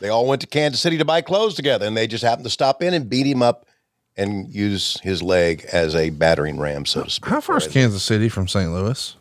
[0.00, 2.50] They all went to Kansas City to buy clothes together, and they just happened to
[2.50, 3.66] stop in and beat him up
[4.16, 7.28] and use his leg as a battering ram, so to speak.
[7.28, 8.70] How far is Kansas City from St.
[8.70, 9.16] Louis?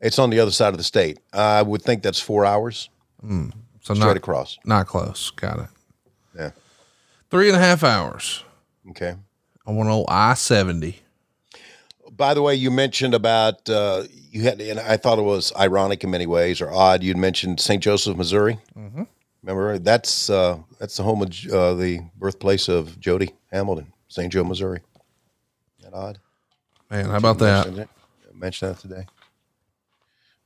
[0.00, 1.18] It's on the other side of the state.
[1.32, 2.90] I would think that's four hours.
[3.24, 4.58] Mm, so Straight not across.
[4.64, 5.30] Not close.
[5.30, 5.66] Got it.
[6.36, 6.50] Yeah.
[7.30, 8.44] Three and a half hours.
[8.90, 9.14] Okay.
[9.66, 11.00] I want old I seventy.
[12.16, 16.04] By the way, you mentioned about uh, you had, and I thought it was ironic
[16.04, 17.02] in many ways or odd.
[17.02, 17.82] You'd mentioned St.
[17.82, 18.58] Joseph, Missouri.
[18.76, 19.06] Mhm.
[19.42, 24.32] Remember that's uh, that's the home of uh, the birthplace of Jody Hamilton, St.
[24.32, 24.80] Joe, Missouri.
[25.80, 26.18] Isn't that odd?
[26.90, 27.66] Man, how about that?
[27.66, 27.88] Mentioned
[28.34, 29.06] Mentioned that today.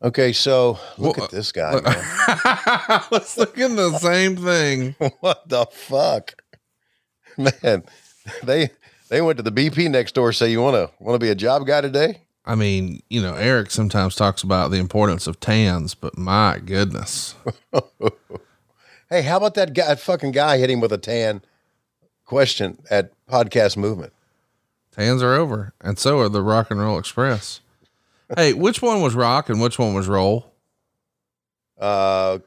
[0.00, 1.80] Okay, so look at this guy.
[1.80, 3.02] man.
[3.10, 4.94] Let's look at the same thing.
[5.20, 6.40] what the fuck,
[7.36, 7.82] man?
[8.42, 8.70] They
[9.08, 10.32] they went to the BP next door.
[10.32, 12.22] Say you want to want to be a job guy today?
[12.44, 17.34] I mean, you know, Eric sometimes talks about the importance of tans, but my goodness.
[19.10, 19.86] Hey, how about that guy?
[19.86, 21.40] That fucking guy hit him with a tan
[22.26, 24.12] question at Podcast Movement.
[24.92, 27.60] Tans are over, and so are the Rock and Roll Express.
[28.36, 30.52] hey, which one was rock and which one was roll?
[31.80, 32.40] Uh,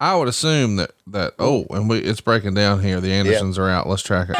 [0.00, 1.34] I would assume that that.
[1.38, 2.98] Oh, and we it's breaking down here.
[2.98, 3.86] The Andersons are out.
[3.86, 4.36] Let's track it.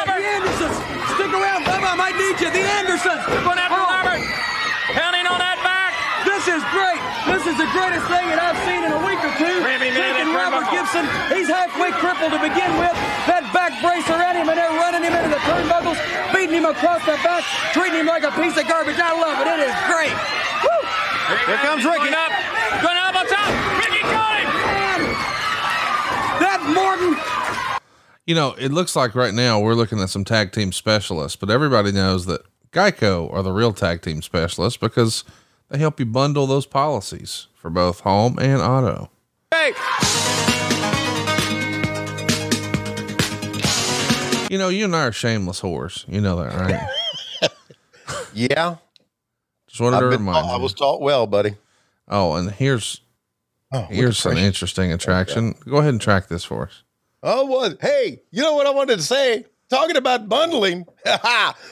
[2.57, 3.21] The Andersons.
[3.45, 3.69] Going oh.
[3.69, 4.25] after Robert.
[4.97, 5.93] Pounding on that back.
[6.25, 6.97] This is great.
[7.29, 9.61] This is the greatest thing that I've seen in a week or two.
[9.61, 10.73] Remy made Taking Robert turnbuckle.
[10.73, 11.05] Gibson,
[11.37, 12.97] he's halfway crippled to begin with.
[13.29, 16.01] That back brace around him, and they're running him into the turnbuckles,
[16.33, 17.45] beating him across the back,
[17.77, 18.97] treating him like a piece of garbage.
[18.97, 19.53] I love it.
[19.53, 20.17] It is great.
[20.65, 20.81] Woo!
[21.45, 22.09] Here comes Ricky.
[22.09, 22.33] Going up.
[22.81, 23.53] Going up on top.
[23.85, 24.49] Ricky got him.
[26.41, 27.36] That Morton.
[28.27, 31.49] You know, it looks like right now we're looking at some tag team specialists, but
[31.49, 32.43] everybody knows that
[32.73, 35.23] Geico are the real tag team specialists because
[35.69, 39.11] they help you bundle those policies for both home and auto.
[39.53, 39.73] Hey.
[44.51, 46.05] You know, you and I are shameless whores.
[46.09, 46.89] You know that, right?
[48.33, 48.77] Yeah.
[49.67, 51.57] Just wanted to I've been remind taught- I was taught well, buddy.
[52.07, 53.01] Oh, and here's
[53.73, 55.55] Oh, here's an interesting attraction.
[55.67, 56.83] Go ahead and track this for us.
[57.29, 57.79] Oh, what?
[57.81, 59.47] Hey, you know what I wanted to say?
[59.69, 60.87] Talking about bundling.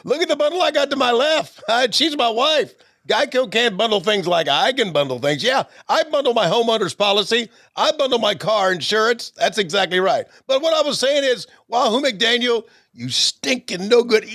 [0.05, 1.63] Look at the bundle I got to my left.
[1.95, 2.75] She's my wife.
[3.07, 5.45] Geico can't bundle things like I can bundle things.
[5.45, 7.49] Yeah, I bundle my homeowner's policy.
[7.77, 9.31] I bundle my car insurance.
[9.37, 10.27] That's exactly right.
[10.49, 14.29] But what I was saying is, Wahoo McDaniel, you stinking no good.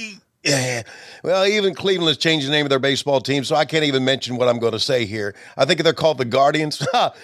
[0.45, 0.83] Yeah.
[1.21, 4.37] Well, even Cleveland's changed the name of their baseball team, so I can't even mention
[4.37, 5.35] what I'm going to say here.
[5.57, 6.79] I think they're called the Guardians.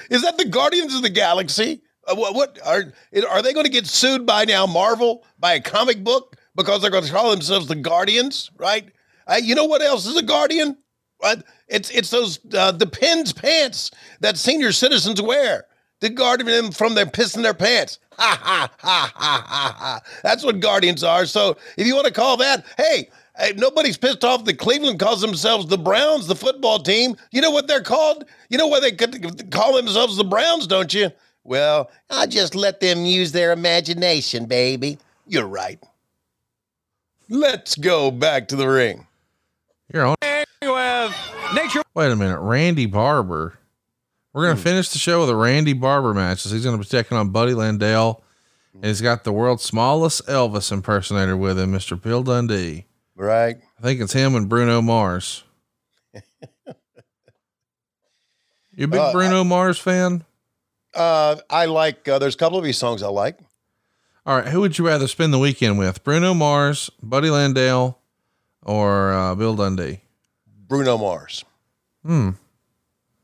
[0.10, 1.82] Is that the Guardians of the Galaxy?
[2.08, 2.94] Uh, what, what are
[3.30, 6.92] are they going to get sued by now Marvel by a comic book because they're
[6.92, 8.90] going to call themselves the Guardians, right?
[9.28, 10.78] Uh, you know what else is a Guardian?
[11.22, 11.42] Right?
[11.68, 15.66] It's it's those uh, the pins pants that senior citizens wear
[16.02, 18.00] to guard them from their pissing their pants.
[18.18, 20.02] Ha ha ha ha ha!
[20.24, 21.26] That's what guardians are.
[21.26, 25.20] So if you want to call that, hey, hey, nobody's pissed off that Cleveland calls
[25.20, 27.18] themselves the Browns, the football team.
[27.32, 28.24] You know what they're called?
[28.50, 31.12] You know why they call themselves the Browns, don't you?
[31.46, 34.98] Well, I just let them use their imagination, baby.
[35.28, 35.80] You're right.
[37.30, 39.06] Let's go back to the ring.
[39.94, 40.16] You're on.
[40.22, 41.16] With
[41.54, 41.84] nature.
[41.94, 43.60] Wait a minute, Randy Barber.
[44.34, 46.40] We're gonna finish the show with a Randy Barber match.
[46.40, 48.24] So he's gonna be taking on Buddy Landell,
[48.74, 52.00] and he's got the world's smallest Elvis impersonator with him, Mr.
[52.02, 52.86] Bill Dundee.
[53.16, 53.58] Right.
[53.78, 55.44] I think it's him and Bruno Mars.
[58.78, 60.26] You a big Uh, Bruno Mars fan?
[60.96, 63.38] Uh, I like, uh, there's a couple of his songs I like.
[64.26, 66.04] All right, who would you rather spend the weekend with?
[66.04, 67.96] Bruno Mars, Buddy Landel,
[68.64, 70.02] or uh, Bill Dundee?
[70.68, 71.46] Bruno Mars.
[72.04, 72.32] Hmm.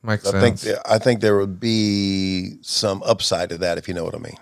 [0.03, 0.61] Makes I think sense.
[0.63, 4.19] there, I think there would be some upside to that if you know what I
[4.19, 4.37] mean.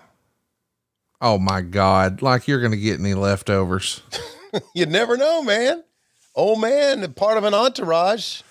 [1.20, 2.22] Oh my God.
[2.22, 4.02] Like you're going to get any leftovers.
[4.74, 5.84] you never know, man.
[6.34, 8.42] Old man, part of an entourage.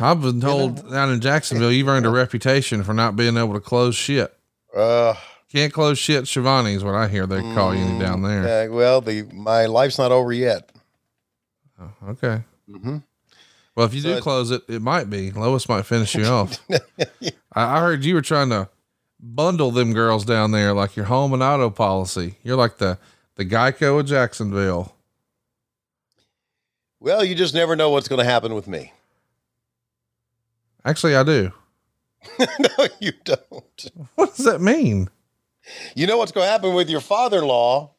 [0.00, 3.60] I've been told down in Jacksonville, you've earned a reputation for not being able to
[3.60, 4.34] close shit.
[4.74, 5.14] Uh,
[5.52, 6.26] Can't close shit.
[6.26, 8.68] Schiavone is what I hear they call you down there.
[8.70, 10.70] uh, well, the my life's not over yet.
[12.08, 12.42] Okay.
[12.68, 12.98] Mm-hmm.
[13.74, 15.30] Well, if you So do it's- close it, it might be.
[15.32, 16.58] Lois might finish you off.
[16.70, 18.68] I, I heard you were trying to
[19.18, 22.36] bundle them girls down there like your home and auto policy.
[22.42, 22.98] You're like the,
[23.36, 24.94] the Geico of Jacksonville.
[27.00, 28.92] Well, you just never know what's going to happen with me.
[30.84, 31.52] Actually, I do.
[32.38, 33.90] no, you don't.
[34.14, 35.08] What does that mean?
[35.94, 37.90] You know what's going to happen with your father-in-law.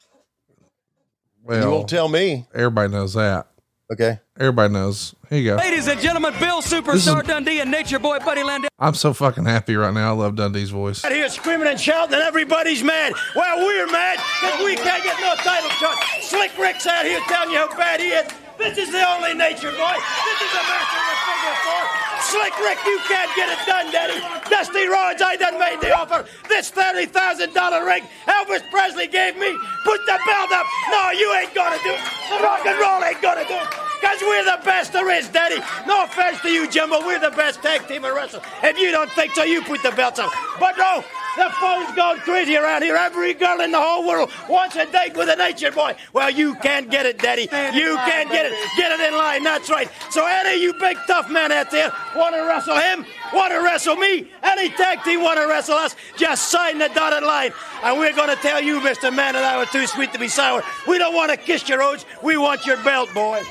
[1.43, 2.45] Well, you won't tell me.
[2.53, 3.47] Everybody knows that.
[3.91, 4.19] Okay.
[4.39, 5.15] Everybody knows.
[5.29, 5.55] Here you go.
[5.57, 8.67] Ladies and gentlemen, Bill Superstar Dundee and Nature Boy Buddy Landel.
[8.79, 10.13] I'm so fucking happy right now.
[10.13, 11.03] I love Dundee's voice.
[11.03, 13.13] Out here screaming and shouting, and everybody's mad.
[13.35, 15.97] Well, we're mad because we can't get no title shot.
[16.21, 18.31] Slick Rick's out here telling you how bad he is.
[18.57, 19.95] This is the only nature boy.
[20.23, 22.01] This is the master of the figure four.
[22.30, 24.19] Slick Rick, you can't get it done, Daddy.
[24.49, 26.26] Dusty Rhodes, I done made the offer.
[26.48, 29.52] This thirty thousand dollar ring Elvis Presley gave me.
[29.84, 30.65] Put the belt up.
[30.91, 32.02] No, you ain't gonna do it.
[32.30, 33.90] The rock and roll ain't gonna do it.
[34.02, 35.61] Cause we're the best there is, Daddy.
[35.88, 37.06] No offense to you, Jimbo.
[37.06, 38.44] We're the best tag team in wrestling.
[38.64, 40.30] If you don't think so, you put the belts on.
[40.60, 41.03] But no,
[41.38, 42.95] the phone's going crazy around here.
[42.95, 45.95] Every girl in the whole world wants a date with a nature boy.
[46.14, 47.44] Well, you can't get it, Daddy.
[47.44, 48.53] You can't get it.
[48.76, 49.44] Get it in line.
[49.44, 49.90] That's right.
[50.10, 53.95] So any you big tough man out there want to wrestle him, want to wrestle
[53.95, 57.53] me, any tag team want to wrestle us, just sign the dotted line.
[57.84, 59.15] And we're going to tell you, Mr.
[59.15, 60.64] Man, that I was too sweet to be sour.
[60.88, 62.06] We don't want to kiss your rose.
[62.22, 63.41] We want your belt, boy.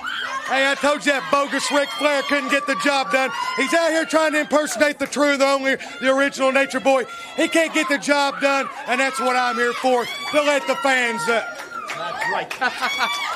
[0.50, 3.30] Hey, I told you that bogus Ric Flair couldn't get the job done.
[3.56, 7.04] He's out here trying to impersonate the true, the only, the original Nature Boy.
[7.36, 10.74] He can't get the job done, and that's what I'm here for, to let the
[10.82, 11.46] fans uh,
[11.96, 13.20] That's right.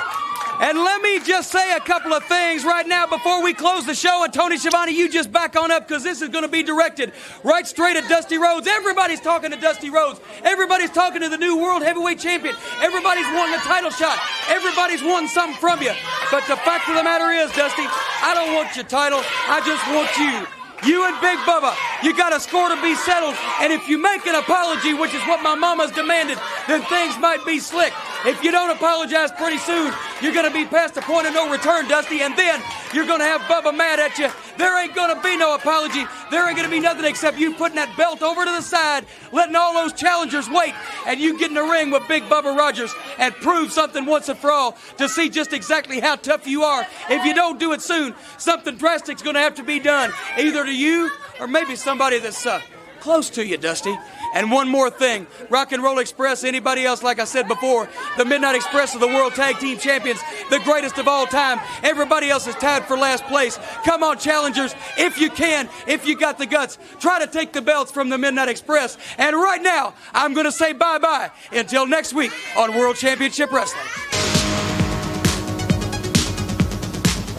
[0.60, 3.94] And let me just say a couple of things right now before we close the
[3.94, 4.22] show.
[4.24, 7.12] And Tony Schiavone, you just back on up because this is going to be directed
[7.42, 8.66] right straight at Dusty Rhodes.
[8.66, 10.20] Everybody's talking to Dusty Rhodes.
[10.44, 12.54] Everybody's talking to the new world heavyweight champion.
[12.80, 14.18] Everybody's wanting a title shot.
[14.48, 15.92] Everybody's wanting something from you.
[16.30, 19.20] But the fact of the matter is, Dusty, I don't want your title.
[19.48, 20.63] I just want you.
[20.82, 23.36] You and Big Bubba, you got a score to be settled.
[23.60, 27.44] And if you make an apology, which is what my mama's demanded, then things might
[27.46, 27.92] be slick.
[28.26, 31.50] If you don't apologize pretty soon, you're going to be past the point of no
[31.50, 32.60] return, Dusty, and then
[32.94, 34.28] you're going to have Bubba mad at you.
[34.56, 36.04] There ain't going to be no apology.
[36.30, 39.06] There ain't going to be nothing except you putting that belt over to the side,
[39.32, 40.74] letting all those challengers wait,
[41.06, 44.38] and you get in the ring with Big Bubba Rogers and prove something once and
[44.38, 46.86] for all to see just exactly how tough you are.
[47.10, 50.64] If you don't do it soon, something drastic's going to have to be done, either
[50.64, 51.10] to you
[51.40, 52.60] or maybe somebody that's uh,
[53.00, 53.94] close to you, Dusty.
[54.34, 57.88] And one more thing Rock and Roll Express, anybody else, like I said before,
[58.18, 60.20] the Midnight Express of the World Tag Team Champions,
[60.50, 61.60] the greatest of all time.
[61.82, 63.58] Everybody else is tied for last place.
[63.84, 67.62] Come on, challengers, if you can, if you got the guts, try to take the
[67.62, 68.98] belts from the Midnight Express.
[69.16, 73.52] And right now, I'm going to say bye bye until next week on World Championship
[73.52, 73.86] Wrestling.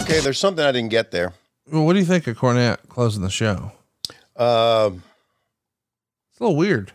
[0.01, 1.33] Okay, there's something I didn't get there.
[1.71, 3.71] Well, what do you think of Cornette closing the show?
[4.35, 5.01] Um,
[6.35, 6.91] It's a little weird.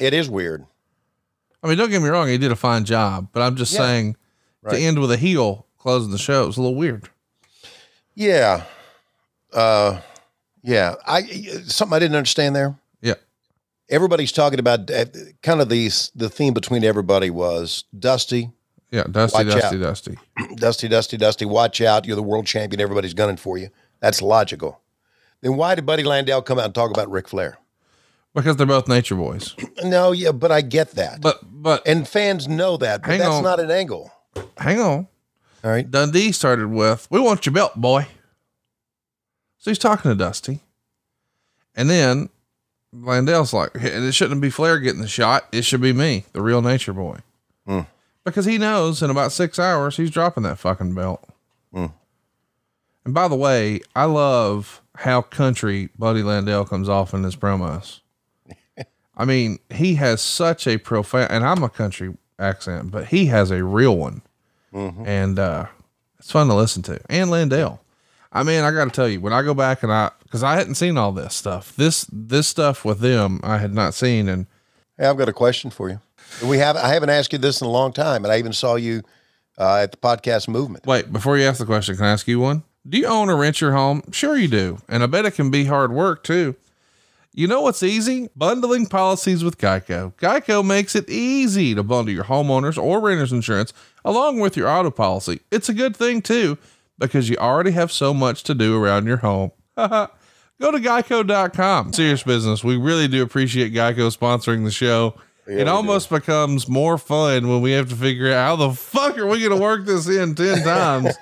[0.00, 0.66] it is weird.
[1.62, 3.78] I mean, don't get me wrong, he did a fine job, but I'm just Yeah.
[3.78, 4.16] saying
[4.60, 4.72] Right.
[4.74, 7.08] to end with a heel closing the show is a little weird.
[8.16, 8.64] Yeah.
[9.52, 10.00] Uh,
[10.62, 10.94] yeah.
[11.06, 11.22] I
[11.66, 12.76] something I didn't understand there.
[13.00, 13.14] Yeah.
[13.88, 15.04] Everybody's talking about uh,
[15.42, 16.10] kind of these.
[16.16, 18.50] The theme between everybody was Dusty.
[18.90, 19.80] Yeah, Dusty, Dusty, out.
[19.80, 20.18] Dusty.
[20.56, 21.44] Dusty, Dusty, Dusty.
[21.44, 22.04] Watch out!
[22.06, 22.80] You're the world champion.
[22.80, 23.68] Everybody's gunning for you.
[24.00, 24.80] That's logical.
[25.40, 27.58] Then why did Buddy Landel come out and talk about Ric Flair?
[28.34, 29.54] Because they're both nature boys.
[29.84, 31.20] No, yeah, but I get that.
[31.20, 33.42] But but and fans know that, but that's on.
[33.42, 34.10] not an angle.
[34.56, 35.08] Hang on.
[35.62, 35.88] All right.
[35.88, 38.06] Dundee started with, "We want your belt, boy."
[39.58, 40.60] So he's talking to Dusty,
[41.74, 42.30] and then
[42.94, 45.46] Landel's like, "Hey, "It shouldn't be Flair getting the shot.
[45.52, 47.18] It should be me, the real Nature Boy."
[47.66, 47.80] Hmm.
[48.24, 51.22] Because he knows in about six hours he's dropping that fucking belt.
[51.72, 51.86] Hmm.
[53.04, 58.00] And by the way, I love how country Buddy Landel comes off in his promos.
[59.16, 63.50] I mean, he has such a profound, and I'm a country accent, but he has
[63.50, 64.22] a real one.
[64.74, 65.06] Mhm.
[65.06, 65.66] And, uh,
[66.18, 66.98] it's fun to listen to.
[67.10, 67.78] And Landel.
[68.32, 70.54] I mean, I got to tell you, when I go back and I, cause I
[70.56, 74.28] hadn't seen all this stuff, this, this stuff with them, I had not seen.
[74.28, 74.46] And
[74.98, 76.00] Hey, I've got a question for you.
[76.42, 78.76] We have I haven't asked you this in a long time, and I even saw
[78.76, 79.02] you
[79.58, 80.86] uh, at the podcast movement.
[80.86, 82.62] wait, before you ask the question, can I ask you one?
[82.88, 84.02] Do you own or rent your home?
[84.12, 84.78] Sure you do.
[84.88, 86.56] And I bet it can be hard work too.
[87.34, 88.28] You know what's easy?
[88.36, 90.12] Bundling policies with Geico.
[90.16, 93.72] Geico makes it easy to bundle your homeowners or renters insurance
[94.04, 95.40] along with your auto policy.
[95.50, 96.58] It's a good thing too,
[96.98, 99.52] because you already have so much to do around your home.
[99.76, 101.92] Go to geico.com.
[101.94, 102.62] Serious business.
[102.62, 105.14] We really do appreciate Geico sponsoring the show.
[105.46, 109.26] it almost becomes more fun when we have to figure out how the fuck are
[109.26, 111.14] we going to work this in 10 times.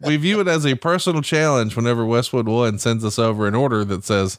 [0.00, 3.84] we view it as a personal challenge whenever Westwood One sends us over an order
[3.84, 4.38] that says,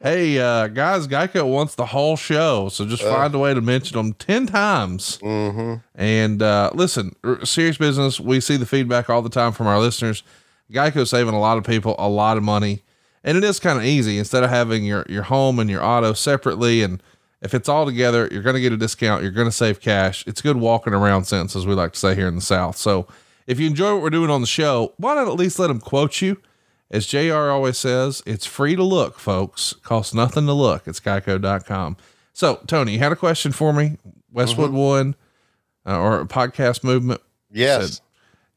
[0.00, 2.68] Hey, uh, guys, Geico wants the whole show.
[2.70, 3.10] So just Uh.
[3.14, 5.18] find a way to mention them 10 times.
[5.22, 5.74] Mm-hmm.
[5.94, 8.18] And uh, listen, r- serious business.
[8.18, 10.22] We see the feedback all the time from our listeners.
[10.72, 12.82] Geico's saving a lot of people a lot of money,
[13.22, 14.18] and it is kind of easy.
[14.18, 17.00] Instead of having your your home and your auto separately, and
[17.42, 19.22] if it's all together, you're going to get a discount.
[19.22, 20.24] You're going to save cash.
[20.26, 22.76] It's good walking around sense, as we like to say here in the South.
[22.76, 23.06] So
[23.46, 25.78] if you enjoy what we're doing on the show, why not at least let them
[25.80, 26.38] quote you?
[26.90, 29.72] As JR always says, it's free to look, folks.
[29.82, 30.86] Costs nothing to look.
[30.86, 31.96] It's geico.com.
[32.32, 33.98] So, Tony, you had a question for me?
[34.30, 35.16] Westwood One
[35.86, 37.20] uh, or podcast movement?
[37.50, 38.00] Yes.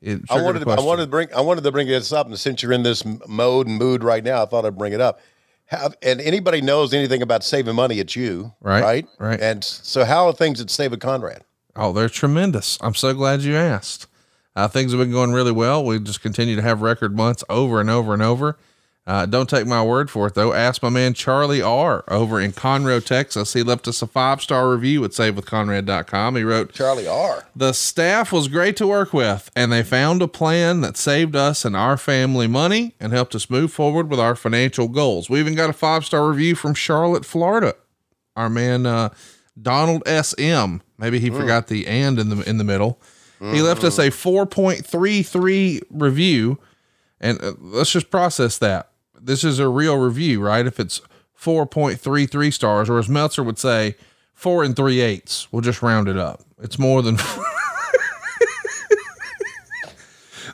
[0.03, 2.37] said I wanted to, I wanted to bring I wanted to bring this up, and
[2.39, 5.19] since you're in this mode and mood right now, I thought I'd bring it up.
[5.65, 9.39] Have, and anybody knows anything about saving money, it's you, Right, Right, right.
[9.39, 11.43] And so, how are things at Save with Conrad?
[11.75, 12.77] Oh, they're tremendous.
[12.81, 14.07] I'm so glad you asked.
[14.59, 15.85] Uh, things have been going really well.
[15.85, 18.57] We just continue to have record months over and over and over.
[19.07, 20.51] Uh, don't take my word for it though.
[20.51, 23.53] Ask my man Charlie R over in Conroe, Texas.
[23.53, 26.35] He left us a five star review at savewithconrad.com.
[26.35, 27.47] He wrote, Charlie R.
[27.55, 31.63] The staff was great to work with, and they found a plan that saved us
[31.63, 35.29] and our family money and helped us move forward with our financial goals.
[35.29, 37.75] We even got a five star review from Charlotte, Florida.
[38.35, 39.09] Our man uh,
[39.59, 40.81] Donald S M.
[40.97, 42.99] Maybe he forgot the and in the in the middle.
[43.39, 46.59] He left us a 4.33 review,
[47.21, 48.91] and uh, let's just process that.
[49.19, 50.65] This is a real review, right?
[50.65, 51.01] If it's
[51.39, 53.95] 4.33 stars, or as Meltzer would say,
[54.39, 55.51] four and three eighths.
[55.51, 56.41] We'll just round it up.
[56.61, 57.15] It's more than.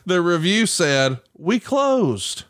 [0.05, 2.45] the review said, We closed.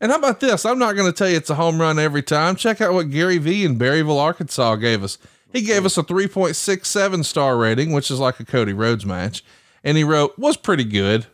[0.00, 0.66] And how about this?
[0.66, 2.56] I'm not going to tell you it's a home run every time.
[2.56, 5.16] Check out what Gary V in Berryville, Arkansas gave us.
[5.56, 9.42] He gave us a 3.67 star rating, which is like a Cody Rhodes match.
[9.82, 11.24] And he wrote, was pretty good.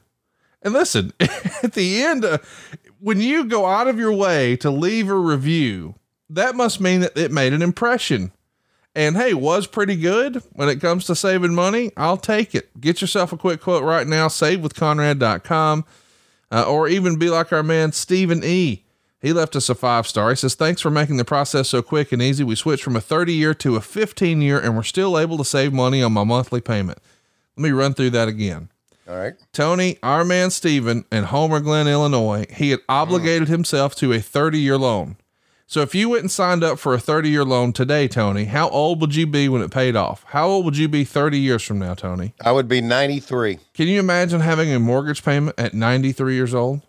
[0.62, 2.38] And listen, at the end, uh,
[3.00, 5.96] when you go out of your way to leave a review,
[6.30, 8.30] that must mean that it made an impression.
[8.94, 11.90] And hey, was pretty good when it comes to saving money.
[11.96, 12.80] I'll take it.
[12.80, 15.84] Get yourself a quick quote right now, savewithconrad.com,
[16.52, 18.84] uh, or even be like our man, Stephen E.
[19.22, 20.30] He left us a five star.
[20.30, 22.42] He says, Thanks for making the process so quick and easy.
[22.42, 25.44] We switched from a 30 year to a 15 year, and we're still able to
[25.44, 26.98] save money on my monthly payment.
[27.56, 28.68] Let me run through that again.
[29.08, 29.34] All right.
[29.52, 33.52] Tony, our man Steven in Homer Glen, Illinois, he had obligated mm.
[33.52, 35.16] himself to a 30 year loan.
[35.68, 38.68] So if you went and signed up for a 30 year loan today, Tony, how
[38.70, 40.24] old would you be when it paid off?
[40.28, 42.34] How old would you be 30 years from now, Tony?
[42.44, 43.58] I would be 93.
[43.72, 46.82] Can you imagine having a mortgage payment at 93 years old?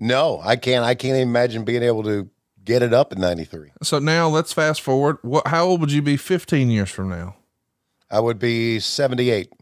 [0.00, 0.84] No, I can't.
[0.84, 2.28] I can't imagine being able to
[2.64, 3.70] get it up in 93.
[3.82, 5.18] So now let's fast forward.
[5.22, 7.36] What, how old would you be 15 years from now?
[8.10, 9.52] I would be 78.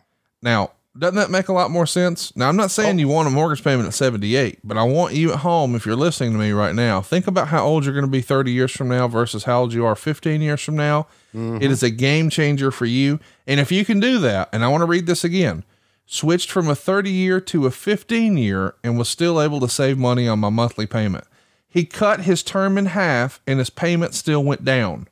[0.43, 2.35] Now, doesn't that make a lot more sense?
[2.35, 5.32] Now, I'm not saying you want a mortgage payment at 78, but I want you
[5.32, 8.06] at home, if you're listening to me right now, think about how old you're going
[8.06, 11.06] to be 30 years from now versus how old you are 15 years from now.
[11.35, 11.62] Mhm.
[11.62, 13.20] It is a game changer for you.
[13.47, 15.62] And if you can do that, and I want to read this again,
[16.10, 19.98] switched from a 30 year to a 15 year and was still able to save
[19.98, 21.24] money on my monthly payment.
[21.68, 25.06] He cut his term in half and his payment still went down.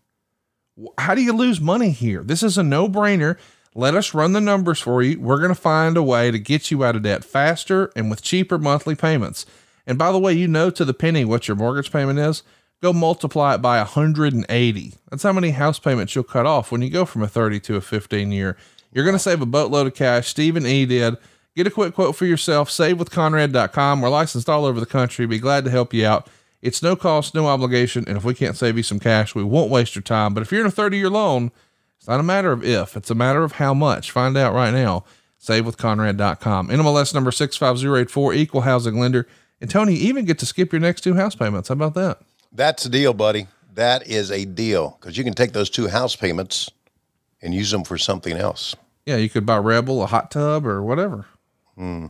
[0.97, 2.23] How do you lose money here?
[2.23, 3.37] This is a no brainer.
[3.75, 5.21] Let us run the numbers for you.
[5.21, 8.23] We're going to find a way to get you out of debt faster and with
[8.23, 9.45] cheaper monthly payments.
[9.87, 12.43] And by the way, you know to the penny what your mortgage payment is.
[12.83, 14.95] go multiply it by 180.
[15.11, 17.77] That's how many house payments you'll cut off when you go from a 30 to
[17.77, 18.57] a 15 year.
[18.93, 20.29] You're going to save a boatload of cash.
[20.29, 21.17] Stephen E did.
[21.55, 22.71] Get a quick quote for yourself.
[22.71, 24.03] Save with SaveWithConrad.com.
[24.03, 25.27] We're licensed all over the country.
[25.27, 26.29] Be glad to help you out.
[26.61, 28.05] It's no cost, no obligation.
[28.07, 30.35] And if we can't save you some cash, we won't waste your time.
[30.35, 31.51] But if you're in a 30 year loan,
[31.97, 34.11] it's not a matter of if, it's a matter of how much.
[34.11, 35.05] Find out right now.
[35.39, 36.69] Save with SaveWithConrad.com.
[36.69, 39.27] NMLS number 65084, equal housing lender.
[39.61, 41.69] And Tony, even get to skip your next two house payments.
[41.69, 42.21] How about that?
[42.53, 43.49] That's a deal, buddy.
[43.75, 46.71] That is a deal because you can take those two house payments
[47.47, 48.75] and use them for something else.
[49.07, 51.25] Yeah, you could buy Rebel, a hot tub, or whatever.
[51.77, 52.09] hmm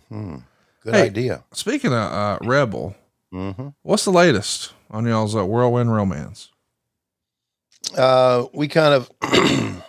[0.82, 1.44] Good Hey, idea.
[1.52, 2.96] Speaking of uh, Rebel,
[3.34, 3.74] Mhm.
[3.82, 6.50] what's the latest on y'all's uh, whirlwind romance?
[7.96, 9.10] Uh, we kind of,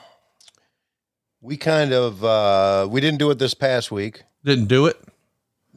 [1.41, 4.23] we kind of, uh, we didn't do it this past week.
[4.43, 4.97] Didn't do it.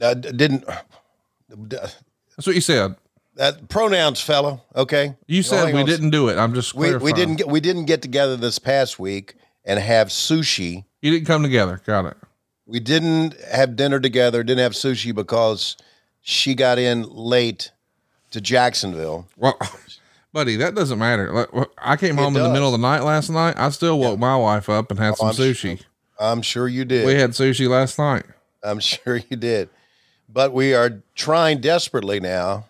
[0.00, 0.64] Uh, d- didn't.
[1.48, 2.96] That's what you said.
[3.36, 4.60] That pronouns, fella.
[4.74, 5.16] Okay.
[5.26, 6.38] You said we didn't do it.
[6.38, 9.34] I'm just We, we didn't get we didn't get together this past week
[9.64, 10.84] and have sushi.
[11.02, 11.80] You didn't come together.
[11.86, 12.16] Got it.
[12.66, 14.42] We didn't have dinner together.
[14.42, 15.76] Didn't have sushi because
[16.20, 17.72] she got in late
[18.30, 19.26] to Jacksonville.
[19.36, 19.58] Well,
[20.32, 21.32] buddy, that doesn't matter.
[21.32, 23.54] Like, I came It home in the middle of the night last night.
[23.58, 25.82] I still woke my wife up and had Oh, some I'm sure- sushi.
[26.20, 27.06] I'm sure you did.
[27.06, 28.24] We had sushi last night.
[28.62, 29.70] I'm sure you did.
[30.28, 32.66] But we are trying desperately now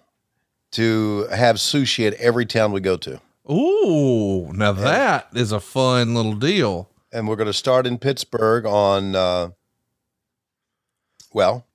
[0.73, 3.21] to have sushi at every town we go to.
[3.51, 6.89] Ooh, now that is a fun little deal.
[7.13, 9.49] And we're going to start in Pittsburgh on, uh,
[11.33, 11.67] well,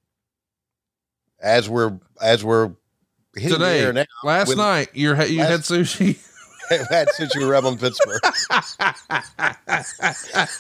[1.42, 2.72] as we're, as we're
[3.36, 4.06] Today, now.
[4.24, 6.18] last with- night, you had you had sushi.
[6.90, 8.22] had sushi rebel in Pittsburgh.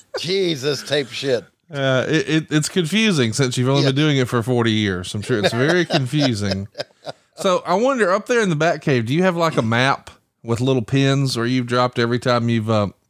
[0.20, 1.46] Jesus, tape shit.
[1.72, 5.16] Uh, it, it, it's confusing since you've only been doing it for 40 years.
[5.16, 6.68] I'm sure it's very confusing.
[7.38, 10.10] So I wonder up there in the back cave, do you have like a map
[10.46, 12.90] with little pins or you've dropped every time you've uh,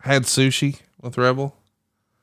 [0.00, 1.56] had sushi with Rebel?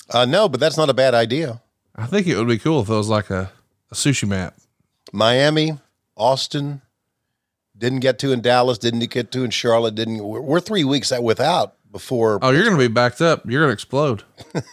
[0.09, 1.61] Uh, no, but that's not a bad idea.
[1.95, 3.51] I think it would be cool if it was like a,
[3.91, 4.55] a sushi map.
[5.11, 5.77] Miami,
[6.15, 6.81] Austin,
[7.77, 10.23] didn't get to in Dallas, didn't get to in Charlotte, didn't.
[10.23, 12.39] We're, we're three weeks out without before.
[12.41, 13.49] Oh, you're going to be backed up.
[13.49, 14.23] You're going to explode.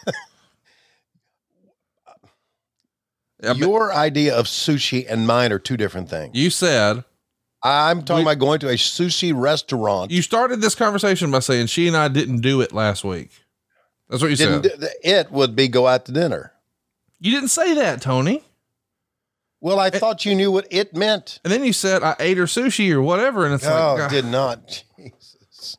[3.55, 6.31] Your idea of sushi and mine are two different things.
[6.33, 7.03] You said
[7.63, 10.11] I'm talking about going to a sushi restaurant.
[10.11, 13.29] you started this conversation by saying she and I didn't do it last week.
[14.09, 14.89] That's what you Didn't, said.
[15.01, 16.51] it would be go out to dinner.
[17.19, 18.43] You didn't say that, Tony.
[19.61, 21.39] Well, I thought you knew what it meant.
[21.45, 24.09] And then you said I ate her sushi or whatever, and it's oh, like I
[24.09, 24.83] did not.
[24.97, 25.77] Jesus.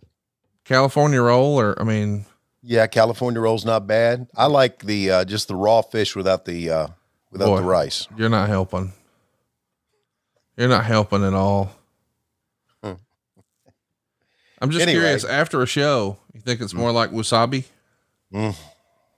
[0.65, 2.25] California roll, or I mean,
[2.63, 4.27] Yeah, California roll's not bad.
[4.35, 6.87] I like the uh, just the raw fish without the uh,
[7.31, 8.09] without boy, the rice.
[8.17, 8.95] You're not helping.
[10.57, 11.73] You're not helping at all.
[12.83, 12.93] Hmm.
[14.61, 15.01] I'm just Anyway.
[15.01, 15.25] curious.
[15.25, 17.65] After a show, you think it's more like wasabi?
[18.33, 18.55] Mm.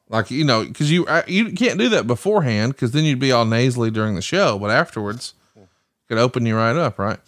[0.09, 3.33] Like you know, because you uh, you can't do that beforehand, because then you'd be
[3.33, 4.59] all nasally during the show.
[4.59, 5.67] But afterwards, it
[6.09, 7.19] could open you right up, right?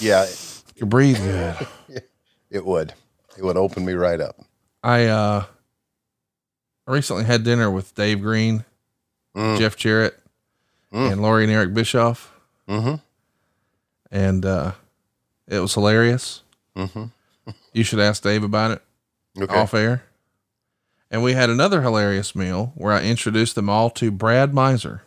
[0.00, 2.02] Yeah, You could breathe good.
[2.50, 2.92] it would.
[3.38, 4.36] It would open me right up.
[4.82, 5.44] I uh
[6.86, 8.64] I recently had dinner with Dave Green,
[9.34, 9.58] Mm.
[9.58, 10.18] Jeff Jarrett,
[10.92, 12.30] and Lori and Eric Bischoff.
[12.68, 12.96] Mm-hmm.
[14.12, 14.72] And uh
[15.48, 16.42] it was hilarious.
[16.76, 17.04] Mm-hmm.
[17.72, 18.82] You should ask Dave about it
[19.42, 19.54] Okay.
[19.58, 20.04] off air.
[21.10, 25.02] And we had another hilarious meal where I introduced them all to Brad Miser.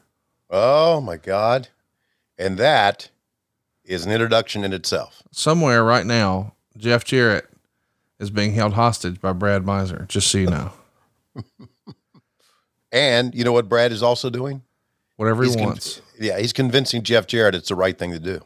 [0.50, 1.70] Oh my God.
[2.38, 3.10] And that
[3.84, 5.22] is an introduction in itself.
[5.32, 7.48] Somewhere right now, Jeff Jarrett
[8.20, 10.72] is being held hostage by Brad Miser, just so you know.
[12.92, 14.62] And you know what Brad is also doing?
[15.18, 16.02] Whatever he He's con- wants.
[16.20, 18.42] yeah, he's convincing Jeff Jarrett it's the right thing to do.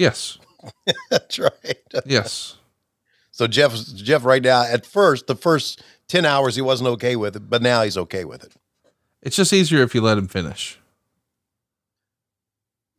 [0.00, 0.38] Yes.
[1.10, 1.52] That's right.
[2.06, 2.56] Yes.
[3.32, 7.36] So Jeff, Jeff, right now, at first, the first ten hours, he wasn't okay with
[7.36, 8.54] it, but now he's okay with it.
[9.22, 10.78] It's just easier if you let him finish.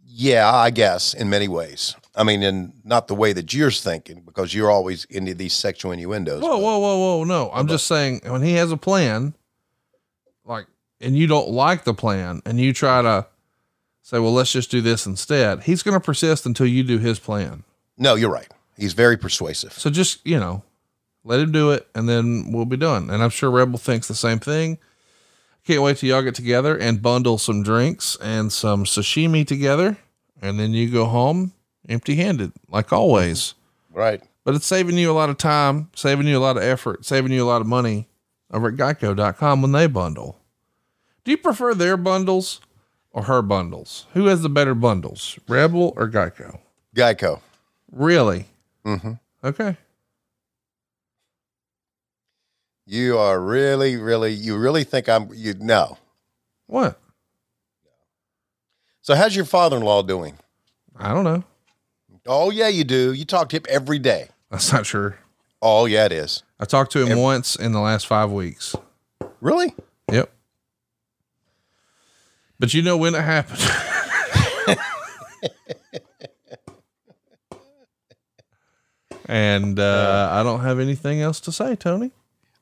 [0.05, 1.95] Yeah, I guess in many ways.
[2.15, 5.91] I mean, in not the way that you're thinking, because you're always into these sexual
[5.91, 6.41] innuendos.
[6.41, 7.23] Whoa, whoa, whoa, whoa.
[7.23, 9.33] No, I'm just saying when he has a plan,
[10.43, 10.67] like,
[10.99, 13.27] and you don't like the plan and you try to
[14.01, 17.19] say, well, let's just do this instead, he's going to persist until you do his
[17.19, 17.63] plan.
[17.97, 18.47] No, you're right.
[18.77, 19.73] He's very persuasive.
[19.73, 20.63] So just, you know,
[21.23, 23.09] let him do it and then we'll be done.
[23.09, 24.79] And I'm sure Rebel thinks the same thing.
[25.65, 29.97] Can't wait till y'all get together and bundle some drinks and some sashimi together.
[30.41, 31.53] And then you go home
[31.87, 33.53] empty handed, like always.
[33.91, 34.21] Right.
[34.43, 37.31] But it's saving you a lot of time, saving you a lot of effort, saving
[37.31, 38.07] you a lot of money
[38.51, 40.39] over at geico.com when they bundle.
[41.23, 42.59] Do you prefer their bundles
[43.13, 44.05] or her bundles?
[44.13, 46.59] Who has the better bundles, Rebel or Geico?
[46.95, 47.41] Geico.
[47.91, 48.47] Really?
[48.85, 49.13] Mm-hmm.
[49.43, 49.77] Okay.
[52.85, 55.97] You are really, really, you really think I'm, you know.
[56.67, 56.99] What?
[59.01, 60.37] So, how's your father in law doing?
[60.95, 61.43] I don't know.
[62.27, 63.13] Oh, yeah, you do.
[63.13, 64.29] You talk to him every day.
[64.49, 65.13] That's not true.
[65.61, 66.43] Oh, yeah, it is.
[66.59, 68.75] I talked to him once in the last five weeks.
[69.39, 69.73] Really?
[70.11, 70.31] Yep.
[72.61, 73.59] But you know when it happened.
[79.25, 82.11] and uh, I don't have anything else to say, Tony.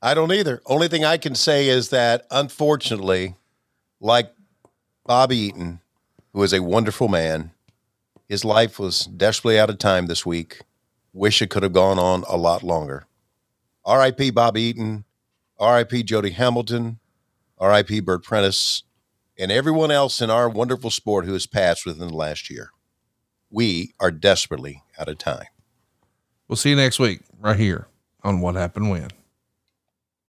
[0.01, 0.61] I don't either.
[0.65, 3.35] Only thing I can say is that unfortunately,
[3.99, 4.31] like
[5.05, 5.81] Bobby Eaton,
[6.31, 7.51] who is a wonderful man,
[8.25, 10.61] his life was desperately out of time this week.
[11.11, 13.05] Wish it could have gone on a lot longer.
[13.83, 14.29] R.I.P.
[14.29, 15.03] Bobby Eaton,
[15.59, 16.03] R.I.P.
[16.03, 16.99] Jody Hamilton,
[17.57, 17.99] R.I.P.
[17.99, 18.83] Bert Prentice,
[19.39, 22.71] and everyone else in our wonderful sport who has passed within the last year.
[23.49, 25.47] We are desperately out of time.
[26.47, 27.87] We'll see you next week, right here
[28.21, 29.09] on What Happened When.